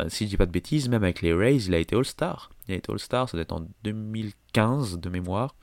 si 0.08 0.24
je 0.24 0.30
dis 0.30 0.38
pas 0.38 0.46
de 0.46 0.52
bêtises, 0.52 0.88
même 0.88 1.04
avec 1.04 1.22
les 1.22 1.34
Rays, 1.34 1.58
il 1.58 1.74
a 1.74 1.78
été 1.78 1.96
All-Star. 1.96 2.50
Il 2.68 2.74
a 2.74 2.78
été 2.78 2.92
All-Star, 2.92 3.28
ça 3.28 3.36
doit 3.36 3.42
être 3.42 3.52
en 3.52 3.68
2015 3.84 5.00
de 5.00 5.10
mémoire. 5.10 5.56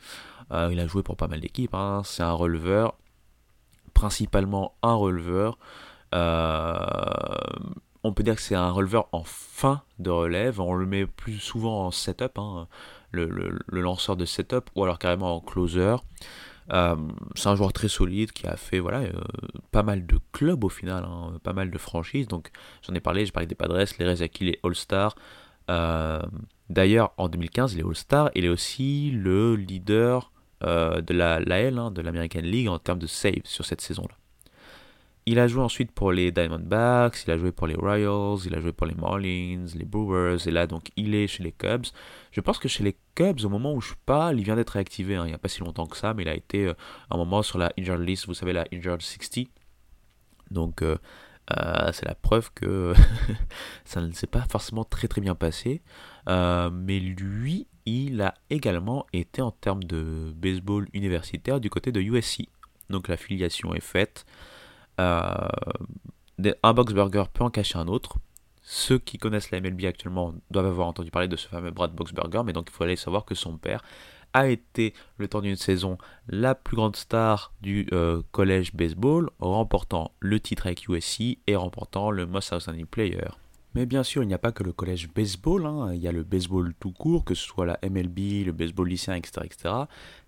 Euh, 0.53 0.69
il 0.73 0.81
a 0.81 0.87
joué 0.87 1.03
pour 1.03 1.17
pas 1.17 1.29
mal 1.29 1.41
d'équipes. 1.41 1.75
Hein. 1.75 2.03
C'est 2.05 2.23
un 2.23 2.33
releveur, 2.33 2.95
principalement 3.95 4.75
un 4.83 4.95
releveur. 4.95 5.59
on 6.13 8.13
peut 8.13 8.23
dire 8.23 8.37
que 8.37 8.43
c'est 8.43 8.55
un 8.55 8.71
releveur 8.71 9.09
en 9.13 9.25
fin 9.25 9.83
de 9.99 10.11
relève. 10.11 10.61
On 10.61 10.75
le 10.75 10.87
met 10.87 11.07
plus 11.07 11.39
souvent 11.39 11.87
en 11.87 11.91
setup, 11.91 12.39
hein, 12.39 12.69
le, 13.13 13.59
lanceur 13.71 14.17
de 14.17 14.25
setup, 14.25 14.71
ou 14.75 14.85
alors 14.85 14.99
carrément 14.99 15.37
en 15.37 15.41
closer. 15.41 15.97
Euh, 16.73 16.97
c'est 17.35 17.49
un 17.49 17.55
joueur 17.55 17.73
très 17.73 17.89
solide 17.89 18.33
qui 18.33 18.47
a 18.47 18.57
fait 18.57 18.81
voilà, 18.81 18.99
euh, 18.99 19.13
pas 19.71 19.85
mal 19.85 20.05
de 20.05 20.19
clubs 20.33 20.65
au 20.65 20.69
final, 20.69 21.05
hein, 21.05 21.39
pas 21.43 21.53
mal 21.53 21.71
de 21.71 21.79
franchises. 21.79 22.29
Donc 22.29 22.51
j'en 22.83 22.95
ai 22.95 23.01
parlé, 23.01 23.25
j'ai 23.25 23.33
parlé 23.33 23.47
des 23.47 23.55
Padres, 23.55 23.85
les 23.99 24.09
Rezaki, 24.09 24.45
les 24.45 24.61
All-Star. 24.65 25.15
Euh, 25.71 26.23
d'ailleurs, 26.69 27.13
en 27.17 27.29
2015, 27.29 27.75
il 27.75 27.81
est 27.81 27.85
All-Star. 27.85 28.31
Il 28.35 28.45
est 28.45 28.49
aussi 28.49 29.11
le 29.11 29.57
leader 29.57 30.33
de 30.63 31.15
la, 31.15 31.41
l'AL, 31.41 31.79
hein, 31.79 31.91
de 31.91 32.03
l'American 32.03 32.41
League, 32.41 32.69
en 32.69 32.79
termes 32.79 32.99
de 32.99 33.07
save 33.07 33.43
sur 33.45 33.65
cette 33.65 33.81
saison-là. 33.81 34.17
Il 35.29 35.41
a 35.41 35.49
joué 35.49 35.61
ensuite 35.61 35.91
pour 35.91 36.13
les 36.13 36.31
Diamondbacks, 36.31 37.25
il 37.27 37.33
a 37.33 37.37
joué 37.37 37.51
pour 37.51 37.67
les 37.67 37.75
Royals, 37.75 38.39
il 38.47 38.55
a 38.55 38.61
joué 38.61 38.71
pour 38.71 38.87
les 38.87 38.95
Marlins, 38.95 39.67
les 39.75 39.85
Brewers, 39.85 40.47
et 40.47 40.53
là 40.53 40.69
donc 40.69 40.91
il 40.95 41.17
est 41.17 41.27
chez 41.27 41.43
les 41.43 41.51
Cubs. 41.51 41.87
Je 42.31 42.41
pense 42.41 42.61
que 42.61 42.69
chez 42.69 42.85
les 42.85 42.97
Cubs, 43.17 43.45
au 43.45 43.49
moment 43.49 43.75
où 43.75 43.81
je 43.81 43.95
parle, 44.07 44.39
il 44.39 44.45
vient 44.45 44.55
d'être 44.55 44.71
réactivé, 44.71 45.17
hein. 45.17 45.25
il 45.25 45.31
n'y 45.31 45.35
a 45.35 45.39
pas 45.39 45.49
si 45.49 45.59
longtemps 45.63 45.87
que 45.87 45.97
ça, 45.97 46.15
mais 46.15 46.23
il 46.23 46.29
a 46.29 46.35
été 46.35 46.67
euh, 46.67 46.75
un 47.11 47.17
moment 47.17 47.43
sur 47.43 47.59
la 47.59 47.73
injured 47.77 48.03
list, 48.03 48.27
vous 48.27 48.35
savez 48.35 48.53
la 48.53 48.67
injured 48.73 49.03
60. 49.03 49.49
Donc 50.53 50.83
euh, 50.83 50.97
euh, 51.59 51.91
c'est 51.93 52.07
la 52.07 52.15
preuve 52.15 52.53
que 52.55 52.95
ça 53.85 54.01
ne 54.01 54.13
s'est 54.13 54.29
pas 54.29 54.45
forcément 54.49 54.85
très 54.85 55.09
très 55.09 55.21
bien 55.21 55.35
passé. 55.35 55.83
mais 56.29 57.01
lui, 57.01 57.67
il 57.87 58.21
a 58.21 58.35
également 58.51 59.07
été 59.13 59.41
en 59.43 59.51
termes 59.51 59.85
de 59.85 60.33
baseball 60.37 60.89
universitaire 60.93 61.61
du 61.61 61.71
côté 61.71 61.93
de 61.93 62.01
USC. 62.01 62.49
Donc 62.91 63.09
la 63.09 63.17
filiation 63.17 63.75
est 63.75 63.81
faite. 63.81 64.27
Euh, 65.01 65.49
un 66.63 66.75
Boxburger 66.75 67.29
peut 67.33 67.45
en 67.45 67.51
cacher 67.51 67.79
un 67.79 67.89
autre. 67.89 68.17
Ceux 68.63 68.99
qui 68.99 69.17
connaissent 69.19 69.53
la 69.53 69.61
MLB 69.61 69.85
actuellement 69.85 70.35
doivent 70.51 70.67
avoir 70.67 70.89
entendu 70.89 71.11
parler 71.11 71.29
de 71.29 71.37
ce 71.37 71.47
fameux 71.47 71.71
Brad 71.71 71.93
Boxberger, 71.93 72.43
mais 72.45 72.53
donc 72.53 72.69
il 72.69 72.73
faut 72.73 72.83
aller 72.83 72.97
savoir 72.97 73.25
que 73.25 73.35
son 73.35 73.57
père 73.57 73.83
a 74.33 74.49
été, 74.49 74.93
le 75.17 75.29
temps 75.29 75.41
d'une 75.41 75.57
saison, 75.57 75.97
la 76.29 76.55
plus 76.55 76.77
grande 76.77 76.97
star 76.97 77.53
du 77.63 77.89
euh, 77.93 78.23
collège 78.33 78.75
baseball, 78.75 79.31
remportant 79.39 80.13
le 80.21 80.41
titre 80.41 80.67
avec 80.67 80.89
USC 80.89 81.39
et 81.47 81.57
remportant 81.57 82.11
le 82.11 82.27
Most 82.27 82.53
Outstanding 82.53 82.87
Player. 82.87 83.29
Mais 83.75 83.87
bien 83.87 84.03
sûr, 84.03 84.23
il 84.23 84.27
n'y 84.27 84.35
a 84.35 84.39
pas 84.39 84.53
que 84.53 84.63
le 84.63 84.73
collège 84.73 85.09
baseball, 85.15 85.67
hein. 85.67 85.93
il 85.93 86.01
y 86.01 86.09
a 86.09 86.13
le 86.13 86.23
baseball 86.23 86.73
tout 86.81 86.93
court, 86.93 87.25
que 87.25 87.35
ce 87.35 87.45
soit 87.45 87.67
la 87.67 87.79
MLB, 87.83 88.47
le 88.47 88.53
baseball 88.53 88.89
lycéen, 88.89 89.15
etc.. 89.15 89.75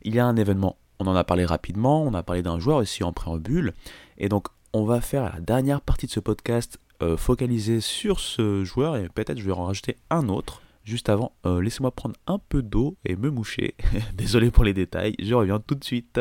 Il 0.03 0.14
y 0.14 0.18
a 0.18 0.26
un 0.26 0.36
événement, 0.36 0.76
on 0.99 1.07
en 1.07 1.14
a 1.14 1.24
parlé 1.24 1.45
rapidement, 1.45 2.03
on 2.03 2.12
a 2.14 2.22
parlé 2.22 2.43
d'un 2.43 2.59
joueur 2.59 2.78
aussi 2.78 3.05
en 3.05 3.12
préambule, 3.12 3.72
et 4.18 4.28
donc 4.28 4.49
on 4.74 4.84
va 4.84 5.01
faire 5.01 5.22
la 5.22 5.41
dernière 5.41 5.80
partie 5.80 6.07
de 6.07 6.12
ce 6.12 6.20
podcast 6.20 6.78
euh, 7.03 7.16
focalisée 7.16 7.80
sur 7.80 8.20
ce 8.20 8.64
joueur 8.64 8.97
et 8.97 9.09
peut-être 9.09 9.39
je 9.39 9.45
vais 9.45 9.53
en 9.53 9.64
rajouter 9.64 9.97
un 10.11 10.28
autre. 10.28 10.62
Juste 10.84 11.09
avant, 11.09 11.32
euh, 11.47 11.61
laissez-moi 11.61 11.91
prendre 11.91 12.16
un 12.26 12.39
peu 12.39 12.62
d'eau 12.62 12.97
et 13.05 13.14
me 13.14 13.30
moucher. 13.30 13.74
Désolé 14.14 14.51
pour 14.51 14.64
les 14.64 14.74
détails, 14.74 15.14
je 15.20 15.34
reviens 15.34 15.61
tout 15.61 15.74
de 15.74 15.84
suite. 15.84 16.20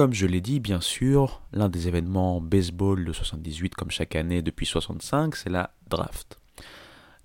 Comme 0.00 0.14
je 0.14 0.24
l'ai 0.24 0.40
dit, 0.40 0.60
bien 0.60 0.80
sûr, 0.80 1.42
l'un 1.52 1.68
des 1.68 1.86
événements 1.86 2.40
baseball 2.40 3.04
de 3.04 3.12
78 3.12 3.74
comme 3.74 3.90
chaque 3.90 4.16
année 4.16 4.40
depuis 4.40 4.64
65, 4.64 5.36
c'est 5.36 5.50
la 5.50 5.74
draft. 5.90 6.38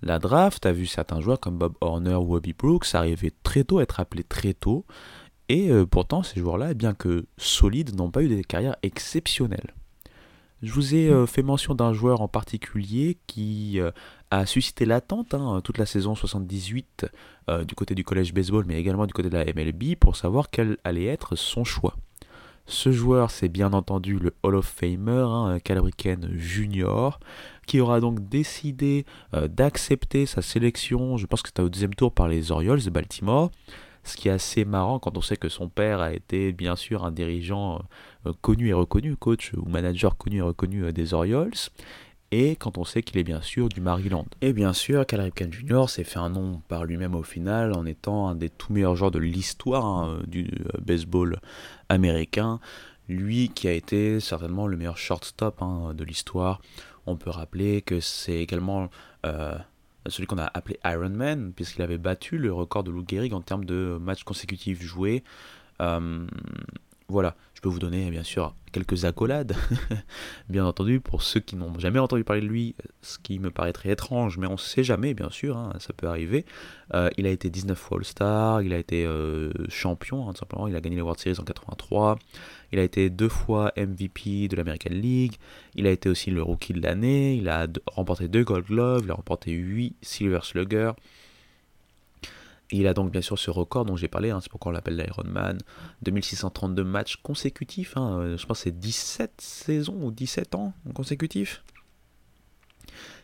La 0.02 0.18
draft 0.18 0.66
a 0.66 0.72
vu 0.72 0.84
certains 0.84 1.22
joueurs 1.22 1.40
comme 1.40 1.56
Bob 1.56 1.72
Horner 1.80 2.16
ou 2.16 2.26
Bobby 2.26 2.52
Brooks 2.52 2.94
arriver 2.94 3.32
très 3.42 3.64
tôt, 3.64 3.80
être 3.80 3.98
appelés 3.98 4.24
très 4.24 4.52
tôt, 4.52 4.84
et 5.48 5.70
euh, 5.70 5.86
pourtant 5.86 6.22
ces 6.22 6.38
joueurs-là, 6.38 6.74
bien 6.74 6.92
que 6.92 7.24
solides, 7.38 7.96
n'ont 7.96 8.10
pas 8.10 8.22
eu 8.22 8.28
des 8.28 8.44
carrières 8.44 8.76
exceptionnelles. 8.82 9.72
Je 10.62 10.70
vous 10.70 10.94
ai 10.94 11.08
euh, 11.08 11.24
fait 11.24 11.42
mention 11.42 11.74
d'un 11.74 11.94
joueur 11.94 12.20
en 12.20 12.28
particulier 12.28 13.16
qui 13.26 13.80
euh, 13.80 13.90
a 14.30 14.44
suscité 14.44 14.84
l'attente 14.84 15.32
hein, 15.32 15.62
toute 15.64 15.78
la 15.78 15.86
saison 15.86 16.14
78 16.14 17.06
du 17.66 17.74
côté 17.74 17.94
du 17.94 18.04
collège 18.04 18.34
baseball, 18.34 18.66
mais 18.68 18.78
également 18.78 19.06
du 19.06 19.14
côté 19.14 19.30
de 19.30 19.38
la 19.38 19.46
MLB, 19.46 19.96
pour 19.98 20.14
savoir 20.14 20.50
quel 20.50 20.76
allait 20.84 21.06
être 21.06 21.36
son 21.36 21.64
choix. 21.64 21.96
Ce 22.68 22.90
joueur, 22.90 23.30
c'est 23.30 23.48
bien 23.48 23.72
entendu 23.72 24.18
le 24.18 24.34
Hall 24.42 24.56
of 24.56 24.66
Famer, 24.66 25.24
hein, 25.28 25.58
Cal 25.62 25.80
Junior, 26.32 27.20
qui 27.66 27.80
aura 27.80 28.00
donc 28.00 28.28
décidé 28.28 29.06
euh, 29.34 29.46
d'accepter 29.46 30.26
sa 30.26 30.42
sélection, 30.42 31.16
je 31.16 31.26
pense 31.26 31.42
que 31.42 31.48
c'était 31.48 31.62
au 31.62 31.68
deuxième 31.68 31.94
tour 31.94 32.12
par 32.12 32.26
les 32.26 32.50
Orioles 32.50 32.82
de 32.82 32.90
Baltimore. 32.90 33.52
Ce 34.02 34.16
qui 34.16 34.28
est 34.28 34.32
assez 34.32 34.64
marrant 34.64 34.98
quand 34.98 35.16
on 35.16 35.20
sait 35.20 35.36
que 35.36 35.48
son 35.48 35.68
père 35.68 36.00
a 36.00 36.12
été 36.12 36.52
bien 36.52 36.76
sûr 36.76 37.04
un 37.04 37.10
dirigeant 37.12 37.82
euh, 38.26 38.32
connu 38.40 38.68
et 38.68 38.72
reconnu, 38.72 39.16
coach 39.16 39.52
ou 39.56 39.68
manager 39.68 40.16
connu 40.16 40.38
et 40.38 40.42
reconnu 40.42 40.84
euh, 40.84 40.92
des 40.92 41.14
Orioles 41.14 41.54
et 42.32 42.56
quand 42.56 42.78
on 42.78 42.84
sait 42.84 43.02
qu'il 43.02 43.18
est 43.18 43.24
bien 43.24 43.40
sûr 43.40 43.68
du 43.68 43.80
Maryland. 43.80 44.26
Et 44.40 44.52
bien 44.52 44.72
sûr, 44.72 45.06
Cal 45.06 45.20
Ripken 45.20 45.52
Jr. 45.52 45.88
s'est 45.88 46.04
fait 46.04 46.18
un 46.18 46.30
nom 46.30 46.60
par 46.68 46.84
lui-même 46.84 47.14
au 47.14 47.22
final 47.22 47.72
en 47.72 47.86
étant 47.86 48.28
un 48.28 48.34
des 48.34 48.50
tout 48.50 48.72
meilleurs 48.72 48.96
joueurs 48.96 49.10
de 49.10 49.18
l'histoire 49.18 49.84
hein, 49.84 50.20
du 50.26 50.44
euh, 50.44 50.80
baseball 50.80 51.40
américain. 51.88 52.60
Lui 53.08 53.50
qui 53.50 53.68
a 53.68 53.72
été 53.72 54.18
certainement 54.18 54.66
le 54.66 54.76
meilleur 54.76 54.98
shortstop 54.98 55.62
hein, 55.62 55.94
de 55.94 56.04
l'histoire. 56.04 56.60
On 57.06 57.16
peut 57.16 57.30
rappeler 57.30 57.82
que 57.82 58.00
c'est 58.00 58.34
également 58.38 58.90
euh, 59.24 59.56
celui 60.08 60.26
qu'on 60.26 60.38
a 60.38 60.50
appelé 60.52 60.78
Iron 60.84 61.10
Man, 61.10 61.52
puisqu'il 61.54 61.82
avait 61.82 61.98
battu 61.98 62.38
le 62.38 62.52
record 62.52 62.82
de 62.82 62.90
Lou 62.90 63.04
Gehrig 63.08 63.32
en 63.32 63.40
termes 63.40 63.64
de 63.64 63.98
matchs 64.00 64.24
consécutifs 64.24 64.82
joués. 64.82 65.22
Euh, 65.80 66.26
voilà, 67.08 67.36
je 67.56 67.62
peux 67.62 67.70
vous 67.70 67.78
donner 67.78 68.10
bien 68.10 68.22
sûr 68.22 68.54
quelques 68.70 69.06
accolades, 69.06 69.56
bien 70.50 70.66
entendu, 70.66 71.00
pour 71.00 71.22
ceux 71.22 71.40
qui 71.40 71.56
n'ont 71.56 71.78
jamais 71.78 71.98
entendu 71.98 72.22
parler 72.22 72.42
de 72.42 72.46
lui, 72.46 72.74
ce 73.00 73.18
qui 73.18 73.38
me 73.38 73.50
paraîtrait 73.50 73.88
étrange, 73.88 74.36
mais 74.36 74.46
on 74.46 74.52
ne 74.52 74.58
sait 74.58 74.84
jamais, 74.84 75.14
bien 75.14 75.30
sûr, 75.30 75.56
hein, 75.56 75.72
ça 75.78 75.94
peut 75.94 76.06
arriver. 76.06 76.44
Euh, 76.92 77.08
il 77.16 77.26
a 77.26 77.30
été 77.30 77.48
19 77.48 77.78
fois 77.78 77.96
All-Star, 77.96 78.60
il 78.60 78.74
a 78.74 78.78
été 78.78 79.06
euh, 79.06 79.50
champion, 79.70 80.28
hein, 80.28 80.32
tout 80.34 80.40
simplement, 80.40 80.68
il 80.68 80.76
a 80.76 80.82
gagné 80.82 80.96
les 80.96 81.02
World 81.02 81.18
Series 81.18 81.40
en 81.40 81.44
83, 81.44 82.18
il 82.72 82.78
a 82.78 82.82
été 82.82 83.08
deux 83.08 83.30
fois 83.30 83.72
MVP 83.78 84.48
de 84.48 84.56
l'American 84.56 84.90
League, 84.92 85.36
il 85.74 85.86
a 85.86 85.90
été 85.90 86.10
aussi 86.10 86.30
le 86.30 86.42
Rookie 86.42 86.74
de 86.74 86.82
l'année, 86.82 87.36
il 87.36 87.48
a 87.48 87.66
remporté 87.86 88.28
deux 88.28 88.44
Gold 88.44 88.66
Gloves, 88.66 89.04
il 89.06 89.10
a 89.10 89.14
remporté 89.14 89.52
8 89.52 89.96
Silver 90.02 90.40
Slugger, 90.42 90.92
il 92.70 92.86
a 92.86 92.94
donc 92.94 93.12
bien 93.12 93.20
sûr 93.20 93.38
ce 93.38 93.50
record 93.50 93.84
dont 93.84 93.96
j'ai 93.96 94.08
parlé, 94.08 94.30
hein, 94.30 94.40
c'est 94.40 94.50
pourquoi 94.50 94.70
on 94.70 94.72
l'appelle 94.72 94.96
l'Ironman. 94.96 95.58
2632 96.02 96.84
matchs 96.84 97.16
consécutifs, 97.16 97.96
hein, 97.96 98.18
euh, 98.18 98.36
je 98.36 98.46
pense 98.46 98.60
c'est 98.60 98.76
17 98.76 99.40
saisons 99.40 99.98
ou 100.02 100.10
17 100.10 100.54
ans 100.54 100.72
consécutifs. 100.94 101.62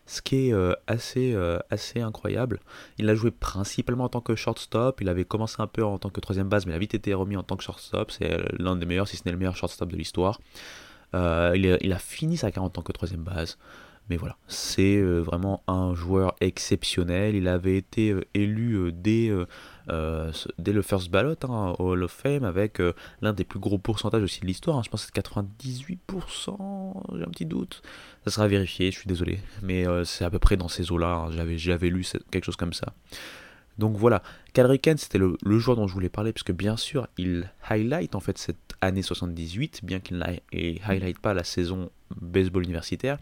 Ce 0.07 0.21
qui 0.21 0.49
est 0.49 0.53
euh, 0.53 0.75
assez, 0.87 1.33
euh, 1.33 1.59
assez 1.71 2.01
incroyable. 2.01 2.61
Il 2.99 3.09
a 3.09 3.15
joué 3.15 3.31
principalement 3.31 4.05
en 4.05 4.09
tant 4.09 4.21
que 4.21 4.35
shortstop. 4.35 5.01
Il 5.01 5.09
avait 5.09 5.25
commencé 5.25 5.57
un 5.61 5.69
peu 5.69 5.85
en 5.85 5.99
tant 5.99 6.11
que 6.11 6.21
troisième 6.21 6.49
base, 6.49 6.67
mais 6.67 6.73
il 6.73 6.77
a 6.77 6.79
vite 6.79 6.95
été 6.95 7.15
remis 7.15 7.37
en 7.37 7.45
tant 7.45 7.57
que 7.57 7.63
shortstop. 7.63 8.11
C'est 8.11 8.37
l'un 8.59 8.77
des 8.77 8.85
meilleurs, 8.85 9.07
si 9.07 9.17
ce 9.17 9.23
n'est 9.25 9.33
le 9.33 9.39
meilleur 9.39 9.57
shortstop 9.57 9.91
de 9.91 9.97
l'histoire. 9.97 10.41
il, 11.15 11.93
a 11.93 11.99
fini 11.99 12.37
sa 12.37 12.51
carrière 12.51 12.67
en 12.67 12.71
tant 12.71 12.83
que 12.83 12.93
troisième 12.93 13.23
base. 13.23 13.59
Mais 14.09 14.17
voilà, 14.17 14.37
c'est 14.49 14.97
euh, 14.97 15.21
vraiment 15.21 15.63
un 15.69 15.95
joueur 15.95 16.35
exceptionnel. 16.41 17.35
Il 17.35 17.47
avait 17.49 17.77
été 17.77 18.11
euh, 18.11 18.25
élu 18.35 18.75
euh, 18.75 18.93
dès, 18.93 19.31
dès 20.59 20.73
le 20.73 20.83
first 20.83 21.11
ballot 21.11 21.37
hein, 21.45 21.75
au 21.79 21.93
Hall 21.93 22.03
of 22.03 22.11
Fame 22.11 22.45
avec 22.45 22.81
l'un 23.21 23.33
des 23.33 23.45
plus 23.45 23.59
gros 23.59 23.79
pourcentages 23.79 24.23
aussi 24.23 24.41
de 24.41 24.47
l'histoire. 24.47 24.79
Hein. 24.79 24.83
Je 24.85 24.91
pense 24.91 25.07
que 25.07 25.13
c'est 25.15 25.23
98%, 25.23 27.17
j'ai 27.17 27.23
un 27.23 27.31
petit 27.31 27.47
doute. 27.47 27.83
Ça 28.25 28.31
sera 28.31 28.49
vérifié, 28.49 28.91
je 28.91 28.99
suis 28.99 29.09
désolé. 29.09 29.41
Mais 29.63 29.85
c'est 30.05 30.25
à 30.25 30.31
peu 30.31 30.39
près 30.39 30.57
dans 30.57 30.69
ces 30.69 30.91
eaux-là. 30.93 31.15
Hein. 31.15 31.31
J'avais, 31.31 31.59
j'avais 31.59 31.89
lu 31.89 32.05
quelque 32.31 32.45
chose 32.45 32.57
comme 32.57 32.73
ça. 32.73 32.93
Donc 33.79 33.97
voilà, 33.97 34.23
Cal 34.53 34.69
c'était 34.99 35.19
le, 35.19 35.37
le, 35.43 35.59
joueur 35.59 35.77
dont 35.77 35.87
je 35.87 35.95
voulais 35.95 36.11
parler, 36.11 36.33
puisque 36.33 36.53
bien 36.53 36.77
sûr, 36.77 37.09
il 37.17 37.51
highlight 37.71 38.15
en 38.15 38.21
fait 38.21 38.37
cette 38.37 38.59
année 38.83 39.01
78, 39.01 39.81
bien 39.83 39.99
qu'il 39.99 40.19
ne 40.19 40.25
highlight 40.87 41.19
pas 41.19 41.33
la 41.33 41.43
saison 41.43 41.91
baseball 42.21 42.65
universitaire. 42.65 43.19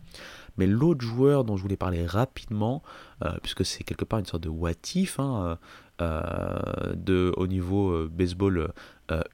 Mais 0.56 0.66
l'autre 0.66 1.04
joueur 1.04 1.44
dont 1.44 1.56
je 1.56 1.62
voulais 1.62 1.76
parler 1.76 2.06
rapidement, 2.06 2.82
euh, 3.24 3.32
puisque 3.42 3.64
c'est 3.64 3.84
quelque 3.84 4.04
part 4.04 4.18
une 4.18 4.26
sorte 4.26 4.42
de 4.42 4.48
what 4.48 4.72
if, 4.94 5.18
hein, 5.18 5.58
euh, 6.00 6.94
de, 6.94 7.32
au 7.36 7.46
niveau 7.46 7.90
euh, 7.90 8.10
baseball 8.12 8.72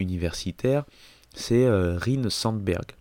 universitaire, 0.01 0.85
c'est 1.35 1.69
Rin 1.69 2.31
Sandberg. 2.31 2.93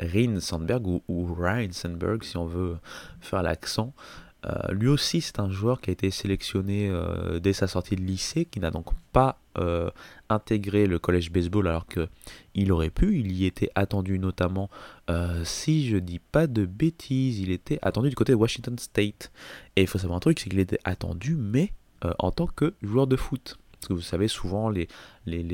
Rin 0.00 0.40
Sandberg 0.40 0.86
ou, 0.86 1.02
ou 1.08 1.32
Ryan 1.32 1.72
Sandberg 1.72 2.22
si 2.24 2.36
on 2.36 2.46
veut 2.46 2.76
faire 3.20 3.42
l'accent. 3.42 3.94
Euh, 4.46 4.72
lui 4.72 4.88
aussi, 4.88 5.20
c'est 5.20 5.38
un 5.38 5.50
joueur 5.50 5.80
qui 5.80 5.90
a 5.90 5.92
été 5.92 6.10
sélectionné 6.10 6.88
euh, 6.88 7.40
dès 7.40 7.52
sa 7.52 7.66
sortie 7.66 7.96
de 7.96 8.00
lycée, 8.00 8.44
qui 8.46 8.60
n'a 8.60 8.70
donc 8.70 8.86
pas 9.12 9.38
euh, 9.58 9.90
intégré 10.28 10.86
le 10.86 10.98
collège 10.98 11.30
baseball 11.30 11.68
alors 11.68 11.86
qu'il 11.86 12.72
aurait 12.72 12.90
pu. 12.90 13.18
Il 13.18 13.32
y 13.32 13.44
était 13.44 13.70
attendu 13.74 14.18
notamment, 14.18 14.70
si 15.44 15.88
je 15.88 15.96
dis 15.96 16.20
pas 16.20 16.46
de 16.46 16.64
bêtises, 16.64 17.40
il 17.40 17.50
était 17.50 17.78
attendu 17.82 18.08
du 18.10 18.14
côté 18.14 18.32
de 18.32 18.36
Washington 18.36 18.78
State. 18.78 19.32
Et 19.76 19.82
il 19.82 19.86
faut 19.86 19.98
savoir 19.98 20.16
un 20.16 20.20
truc, 20.20 20.38
c'est 20.38 20.48
qu'il 20.48 20.60
était 20.60 20.78
attendu, 20.84 21.34
mais 21.36 21.72
en 22.18 22.30
tant 22.30 22.46
que 22.46 22.74
joueur 22.82 23.06
de 23.06 23.16
foot. 23.16 23.58
Parce 23.72 23.88
que 23.88 23.92
vous 23.94 24.00
savez, 24.02 24.28
souvent, 24.28 24.68
les, 24.70 24.88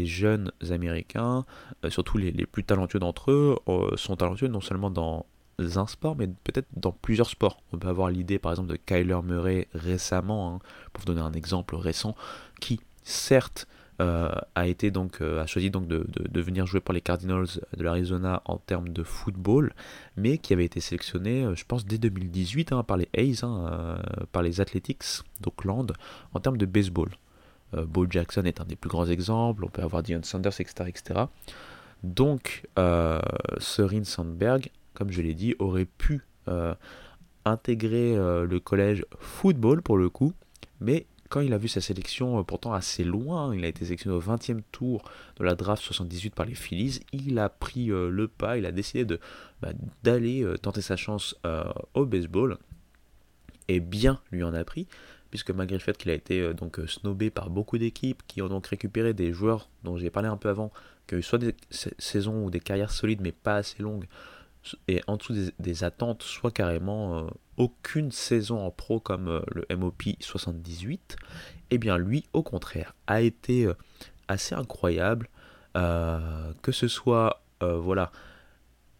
jeunes 0.07 0.53
américains, 0.71 1.47
surtout 1.89 2.19
les, 2.19 2.33
plus 2.47 2.65
talentueux 2.65 2.99
d'entre 2.99 3.31
eux, 3.31 3.57
sont 3.97 4.17
talentueux 4.17 4.49
non 4.49 4.61
seulement 4.61 4.91
dans 4.91 5.25
un 5.59 5.87
sport, 5.87 6.17
mais 6.17 6.27
peut-être 6.27 6.69
dans 6.77 6.93
plusieurs 6.93 7.29
sports. 7.29 7.63
On 7.73 7.79
peut 7.79 7.89
avoir 7.89 8.11
l'idée 8.11 8.39
par 8.39 8.53
exemple 8.53 8.71
de 8.71 8.77
Kyler 8.77 9.21
Murray 9.23 9.69
récemment, 9.73 10.55
hein, 10.55 10.59
pour 10.93 11.01
vous 11.01 11.07
donner 11.07 11.21
un 11.21 11.33
exemple 11.33 11.77
récent, 11.77 12.15
qui 12.61 12.81
certes 13.03 13.67
euh, 13.99 14.31
a 14.55 14.67
été 14.67 14.91
donc 14.91 15.23
euh, 15.23 15.43
a 15.43 15.47
choisi 15.47 15.71
donc 15.71 15.89
de, 15.89 16.07
de, 16.07 16.41
venir 16.43 16.67
jouer 16.67 16.81
pour 16.81 16.93
les 16.93 17.01
Cardinals 17.01 17.47
de 17.75 17.83
l'Arizona 17.83 18.43
en 18.45 18.59
termes 18.59 18.91
de 18.91 19.03
football, 19.03 19.73
mais 20.19 20.37
qui 20.37 20.53
avait 20.53 20.67
été 20.67 20.81
sélectionné, 20.81 21.45
euh, 21.45 21.55
je 21.55 21.65
pense 21.65 21.87
dès 21.87 21.97
2018 21.97 22.73
hein, 22.73 22.83
par 22.83 22.99
les 22.99 23.09
A's, 23.17 23.43
hein, 23.43 23.99
par 24.33 24.43
les 24.43 24.61
Athletics 24.61 25.23
d'Oakland 25.41 25.95
en 26.35 26.41
termes 26.41 26.59
de 26.59 26.67
baseball. 26.67 27.11
Bo 27.73 28.07
Jackson 28.09 28.45
est 28.45 28.61
un 28.61 28.65
des 28.65 28.77
plus 28.77 28.89
grands 28.89 29.07
exemples. 29.07 29.65
On 29.65 29.69
peut 29.69 29.83
avoir 29.83 30.03
Dion 30.03 30.23
Sanders, 30.23 30.61
etc., 30.61 30.85
etc. 30.87 31.21
Donc, 32.05 32.63
Serin 33.59 34.05
Sandberg 34.05 34.71
comme 34.97 35.13
je 35.13 35.21
l'ai 35.21 35.35
dit, 35.35 35.55
aurait 35.59 35.85
pu 35.85 36.23
euh, 36.49 36.75
intégrer 37.45 38.17
euh, 38.17 38.47
le 38.47 38.59
collège 38.59 39.05
football 39.21 39.83
pour 39.83 39.99
le 39.99 40.09
coup, 40.09 40.33
mais 40.81 41.07
quand 41.29 41.41
il 41.41 41.53
a 41.53 41.59
vu 41.59 41.69
sa 41.69 41.81
sélection 41.81 42.41
euh, 42.41 42.43
pourtant 42.43 42.73
assez 42.73 43.05
loin, 43.05 43.55
il 43.55 43.65
a 43.65 43.69
été 43.69 43.85
sélectionné 43.85 44.17
au 44.17 44.21
20e 44.21 44.63
tour 44.73 45.05
de 45.37 45.45
la 45.45 45.55
draft 45.55 45.83
78 45.83 46.35
par 46.35 46.47
les 46.47 46.55
Phillies, 46.55 47.01
il 47.13 47.39
a 47.39 47.49
pris 47.51 47.87
le 47.87 48.27
pas, 48.27 48.57
il 48.57 48.65
a 48.65 48.73
décidé 48.73 49.05
bah, 49.61 49.73
d'aller 50.03 50.45
tenter 50.63 50.81
sa 50.81 50.97
chance 50.97 51.37
au 51.95 52.07
baseball, 52.07 52.57
et 53.69 53.81
bien 53.81 54.21
lui 54.33 54.43
en 54.43 54.55
a 54.55 54.65
pris, 54.65 54.89
puisque 55.31 55.51
malgré 55.51 55.77
le 55.77 55.83
fait 55.83 55.99
qu'il 55.99 56.11
a 56.11 56.15
été 56.15 56.55
donc 56.55 56.81
snobé 56.87 57.31
par 57.31 57.51
beaucoup 57.51 57.77
d'équipes 57.77 58.23
qui 58.27 58.41
ont 58.41 58.49
donc 58.49 58.67
récupéré 58.67 59.13
des 59.13 59.33
joueurs 59.33 59.69
dont 59.85 59.99
j'ai 59.99 60.11
parlé 60.11 60.29
un 60.29 60.37
peu 60.37 60.49
avant, 60.49 60.73
qui 61.07 61.15
ont 61.15 61.19
eu 61.19 61.23
soit 61.23 61.39
des 61.39 61.55
saisons 61.99 62.47
ou 62.47 62.51
des 62.51 62.61
carrières 62.61 62.93
solides 62.93 63.21
mais 63.21 63.33
pas 63.33 63.57
assez 63.57 63.83
longues, 63.83 64.07
et 64.89 65.03
en 65.07 65.17
dessous 65.17 65.35
des, 65.59 65.85
attentes, 65.85 66.23
soit 66.23 66.51
carrément 66.51 67.19
euh, 67.19 67.27
aucune 67.57 68.11
saison 68.13 68.65
en 68.65 68.71
pro 68.71 69.01
comme 69.01 69.29
euh, 69.29 69.41
le 69.49 69.77
MOP 69.77 70.03
78, 70.21 71.17
et 71.71 71.79
bien 71.79 71.99
lui, 71.99 72.25
au 72.33 72.43
contraire, 72.43 72.95
a 73.07 73.21
été 73.21 73.65
euh, 73.67 73.75
assez 74.29 74.55
incroyable, 74.55 75.29
que 75.75 76.73
ce 76.73 76.89
soit, 76.89 77.43
voilà, 77.61 78.11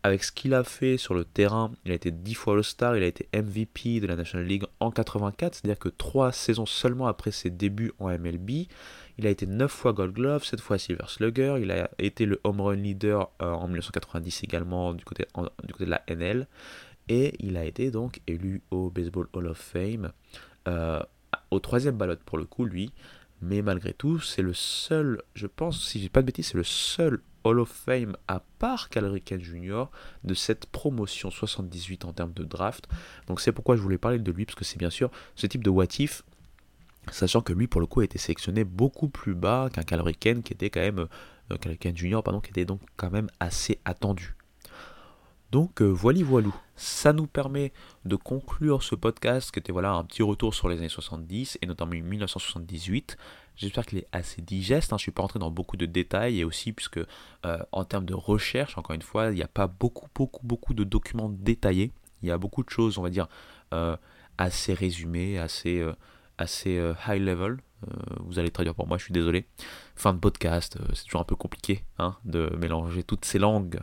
avec 0.07 0.23
ce 0.23 0.31
qu'il 0.31 0.55
a 0.55 0.63
fait 0.63 0.97
sur 0.97 1.15
le 1.15 1.25
terrain, 1.25 1.73
il 1.85 1.91
a 1.91 1.95
été 1.95 2.13
10 2.13 2.35
fois 2.35 2.55
All-Star, 2.55 2.97
il 2.97 3.03
a 3.03 3.07
été 3.07 3.29
MVP 3.35 3.99
de 3.99 4.07
la 4.07 4.15
National 4.15 4.47
League 4.47 4.65
en 4.79 4.93
84, 4.93 5.57
c'est-à-dire 5.57 5.79
que 5.79 5.89
3 5.89 6.31
saisons 6.31 6.65
seulement 6.65 7.09
après 7.09 7.33
ses 7.33 7.51
débuts 7.51 7.93
en 7.99 8.09
MLB, 8.09 8.51
il 9.19 9.27
a 9.27 9.31
été 9.31 9.47
9 9.47 9.71
fois 9.71 9.93
Gold 9.93 10.15
Glove, 10.15 10.45
7 10.45 10.61
fois 10.61 10.79
Silver 10.79 11.07
Slugger. 11.09 11.57
Il 11.61 11.73
a 11.73 11.91
été 11.99 12.25
le 12.25 12.41
home 12.45 12.61
run 12.61 12.77
leader 12.77 13.31
euh, 13.43 13.51
en 13.51 13.67
1990 13.67 14.45
également 14.45 14.95
du 14.95 15.05
côté, 15.05 15.27
de 15.79 15.85
la 15.85 16.03
NL. 16.09 16.47
Et 17.09 17.35
il 17.41 17.57
a 17.57 17.65
été 17.65 17.91
donc 17.91 18.21
élu 18.27 18.63
au 18.71 18.91
Baseball 18.91 19.27
Hall 19.33 19.47
of 19.49 19.59
Fame, 19.59 20.13
euh, 20.69 21.01
au 21.51 21.61
troisième 21.61 21.97
ballot 21.97 22.17
pour 22.25 22.39
le 22.39 22.45
coup, 22.45 22.65
lui. 22.65 22.93
Mais 23.43 23.63
malgré 23.63 23.93
tout, 23.93 24.21
c'est 24.21 24.43
le 24.43 24.55
seul, 24.55 25.23
je 25.35 25.47
pense, 25.47 25.85
si 25.85 26.01
j'ai 26.01 26.09
pas 26.09 26.21
de 26.21 26.27
bêtises, 26.27 26.49
c'est 26.49 26.59
le 26.59 26.65
seul 26.65 27.21
Hall 27.47 27.61
of 27.61 27.69
Fame 27.69 28.17
à 28.29 28.41
part 28.59 28.89
Cal 28.89 29.21
Jr. 29.41 29.85
de 30.25 30.35
cette 30.35 30.67
promotion 30.67 31.31
78 31.31 32.05
en 32.05 32.13
termes 32.13 32.33
de 32.33 32.45
draft. 32.45 32.89
Donc 33.27 33.41
c'est 33.41 33.53
pourquoi 33.53 33.77
je 33.77 33.83
voulais 33.83 33.99
parler 33.99 34.19
de 34.19 34.33
lui, 34.33 34.45
parce 34.45 34.57
que 34.57 34.65
c'est 34.65 34.79
bien 34.79 34.91
sûr 34.91 35.11
ce 35.35 35.47
type 35.47 35.63
de 35.63 35.71
what 35.71 35.87
if 35.99 36.23
Sachant 37.13 37.41
que 37.41 37.53
lui, 37.53 37.69
pour 37.69 37.81
le 37.81 37.87
coup, 37.87 38.01
a 38.01 38.05
été 38.05 38.19
sélectionné 38.19 38.65
beaucoup 38.65 39.09
plus 39.09 39.35
bas 39.35 39.69
qu'un 39.73 39.83
Calriken 39.83 40.43
qui 40.43 40.53
était 40.53 40.71
quand 40.71 40.81
même. 40.81 41.07
Euh, 41.53 41.57
Junior, 41.95 42.25
pardon, 42.25 42.41
qui 42.41 42.51
était 42.51 42.65
donc 42.65 42.81
quand 42.97 43.11
même 43.11 43.29
assez 43.39 43.79
attendu. 43.85 44.35
Donc 45.53 45.81
euh, 45.81 45.87
voilà, 45.87 46.23
voilou. 46.25 46.55
Ça 46.77 47.13
nous 47.13 47.27
permet 47.27 47.73
de 48.05 48.17
conclure 48.17 48.83
ce 48.83 48.95
podcast 48.95 49.51
qui 49.51 49.59
était 49.59 49.73
voilà 49.73 49.93
un 49.93 50.05
petit 50.05 50.23
retour 50.23 50.55
sur 50.55 50.69
les 50.69 50.79
années 50.79 50.89
70 50.89 51.59
et 51.63 51.67
notamment 51.67 51.93
1978. 51.93 53.17
J'espère 53.57 53.87
qu'il 53.87 53.99
est 53.99 54.09
assez 54.13 54.43
digeste. 54.43 54.93
Hein. 54.93 54.97
Je 54.99 55.03
ne 55.03 55.05
suis 55.05 55.13
pas 55.13 55.23
rentré 55.23 55.39
dans 55.39 55.51
beaucoup 55.51 55.79
de 55.79 55.87
détails 55.87 56.41
et 56.41 56.45
aussi 56.45 56.73
puisque 56.73 56.99
euh, 56.99 57.59
en 57.73 57.85
termes 57.85 58.05
de 58.05 58.15
recherche, 58.15 58.77
encore 58.77 58.95
une 58.95 59.03
fois, 59.03 59.31
il 59.31 59.37
n'y 59.37 59.43
a 59.43 59.49
pas 59.49 59.67
beaucoup, 59.67 60.09
beaucoup, 60.15 60.47
beaucoup 60.47 60.75
de 60.75 60.85
documents 60.85 61.31
détaillés. 61.31 61.93
Il 62.23 62.29
y 62.29 62.33
a 62.33 62.39
beaucoup 62.39 62.63
de 62.63 62.71
choses, 62.71 62.99
on 62.99 63.03
va 63.03 63.11
dire, 63.11 63.29
euh, 63.73 63.97
assez 64.37 64.75
résumées, 64.75 65.39
assez 65.39 65.83
assez 66.39 66.79
euh, 66.79 66.95
high 67.07 67.21
level. 67.21 67.59
Vous 68.21 68.39
allez 68.39 68.51
traduire 68.51 68.75
pour 68.75 68.89
moi, 68.89 68.99
je 68.99 69.05
suis 69.05 69.13
désolé. 69.13 69.47
Fin 69.95 70.13
de 70.13 70.19
podcast, 70.19 70.79
c'est 70.95 71.05
toujours 71.05 71.21
un 71.21 71.25
peu 71.25 71.37
compliqué 71.37 71.85
hein, 71.99 72.17
de 72.25 72.51
mélanger 72.59 73.05
toutes 73.05 73.25
ces 73.25 73.39
langues. 73.39 73.81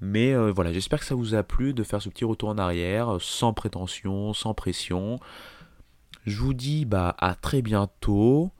Mais 0.00 0.34
voilà, 0.50 0.72
j'espère 0.72 1.00
que 1.00 1.04
ça 1.04 1.14
vous 1.14 1.34
a 1.34 1.42
plu 1.42 1.74
de 1.74 1.82
faire 1.82 2.00
ce 2.00 2.08
petit 2.08 2.24
retour 2.24 2.50
en 2.50 2.58
arrière, 2.58 3.16
sans 3.20 3.52
prétention, 3.52 4.32
sans 4.32 4.54
pression. 4.54 5.18
Je 6.26 6.38
vous 6.38 6.54
dis 6.54 6.84
bah, 6.84 7.16
à 7.18 7.34
très 7.34 7.62
bientôt. 7.62 8.52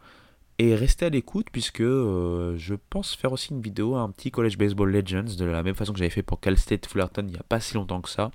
Et 0.60 0.74
restez 0.74 1.06
à 1.06 1.08
l'écoute 1.10 1.46
puisque 1.52 1.84
je 1.84 2.74
pense 2.90 3.14
faire 3.14 3.30
aussi 3.30 3.52
une 3.52 3.62
vidéo, 3.62 3.94
un 3.94 4.10
petit 4.10 4.32
College 4.32 4.58
Baseball 4.58 4.90
Legends, 4.90 5.36
de 5.38 5.44
la 5.44 5.62
même 5.62 5.76
façon 5.76 5.92
que 5.92 6.00
j'avais 6.00 6.10
fait 6.10 6.24
pour 6.24 6.40
Cal 6.40 6.58
State 6.58 6.86
Fullerton 6.86 7.22
il 7.28 7.32
n'y 7.32 7.38
a 7.38 7.44
pas 7.44 7.60
si 7.60 7.74
longtemps 7.74 8.00
que 8.00 8.10
ça. 8.10 8.32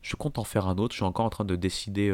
Je 0.00 0.16
compte 0.16 0.38
en 0.38 0.44
faire 0.44 0.66
un 0.66 0.78
autre, 0.78 0.94
je 0.94 0.98
suis 0.98 1.04
encore 1.04 1.26
en 1.26 1.30
train 1.30 1.44
de 1.44 1.56
décider 1.56 2.10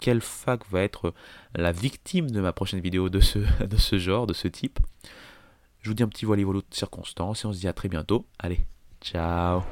quelle 0.00 0.20
fac 0.20 0.68
va 0.70 0.82
être 0.82 1.14
la 1.54 1.72
victime 1.72 2.30
de 2.30 2.40
ma 2.40 2.52
prochaine 2.52 2.80
vidéo 2.80 3.08
de 3.08 3.20
ce, 3.20 3.98
genre, 3.98 4.26
de 4.26 4.32
ce 4.32 4.48
type. 4.48 4.78
Je 5.80 5.90
vous 5.90 5.94
dis 5.94 6.02
un 6.02 6.08
petit 6.08 6.24
volley 6.24 6.44
de 6.44 6.62
circonstance 6.70 7.44
et 7.44 7.46
on 7.46 7.52
se 7.52 7.60
dit 7.60 7.68
à 7.68 7.72
très 7.72 7.88
bientôt. 7.88 8.26
Allez, 8.38 8.66
ciao. 9.06 9.64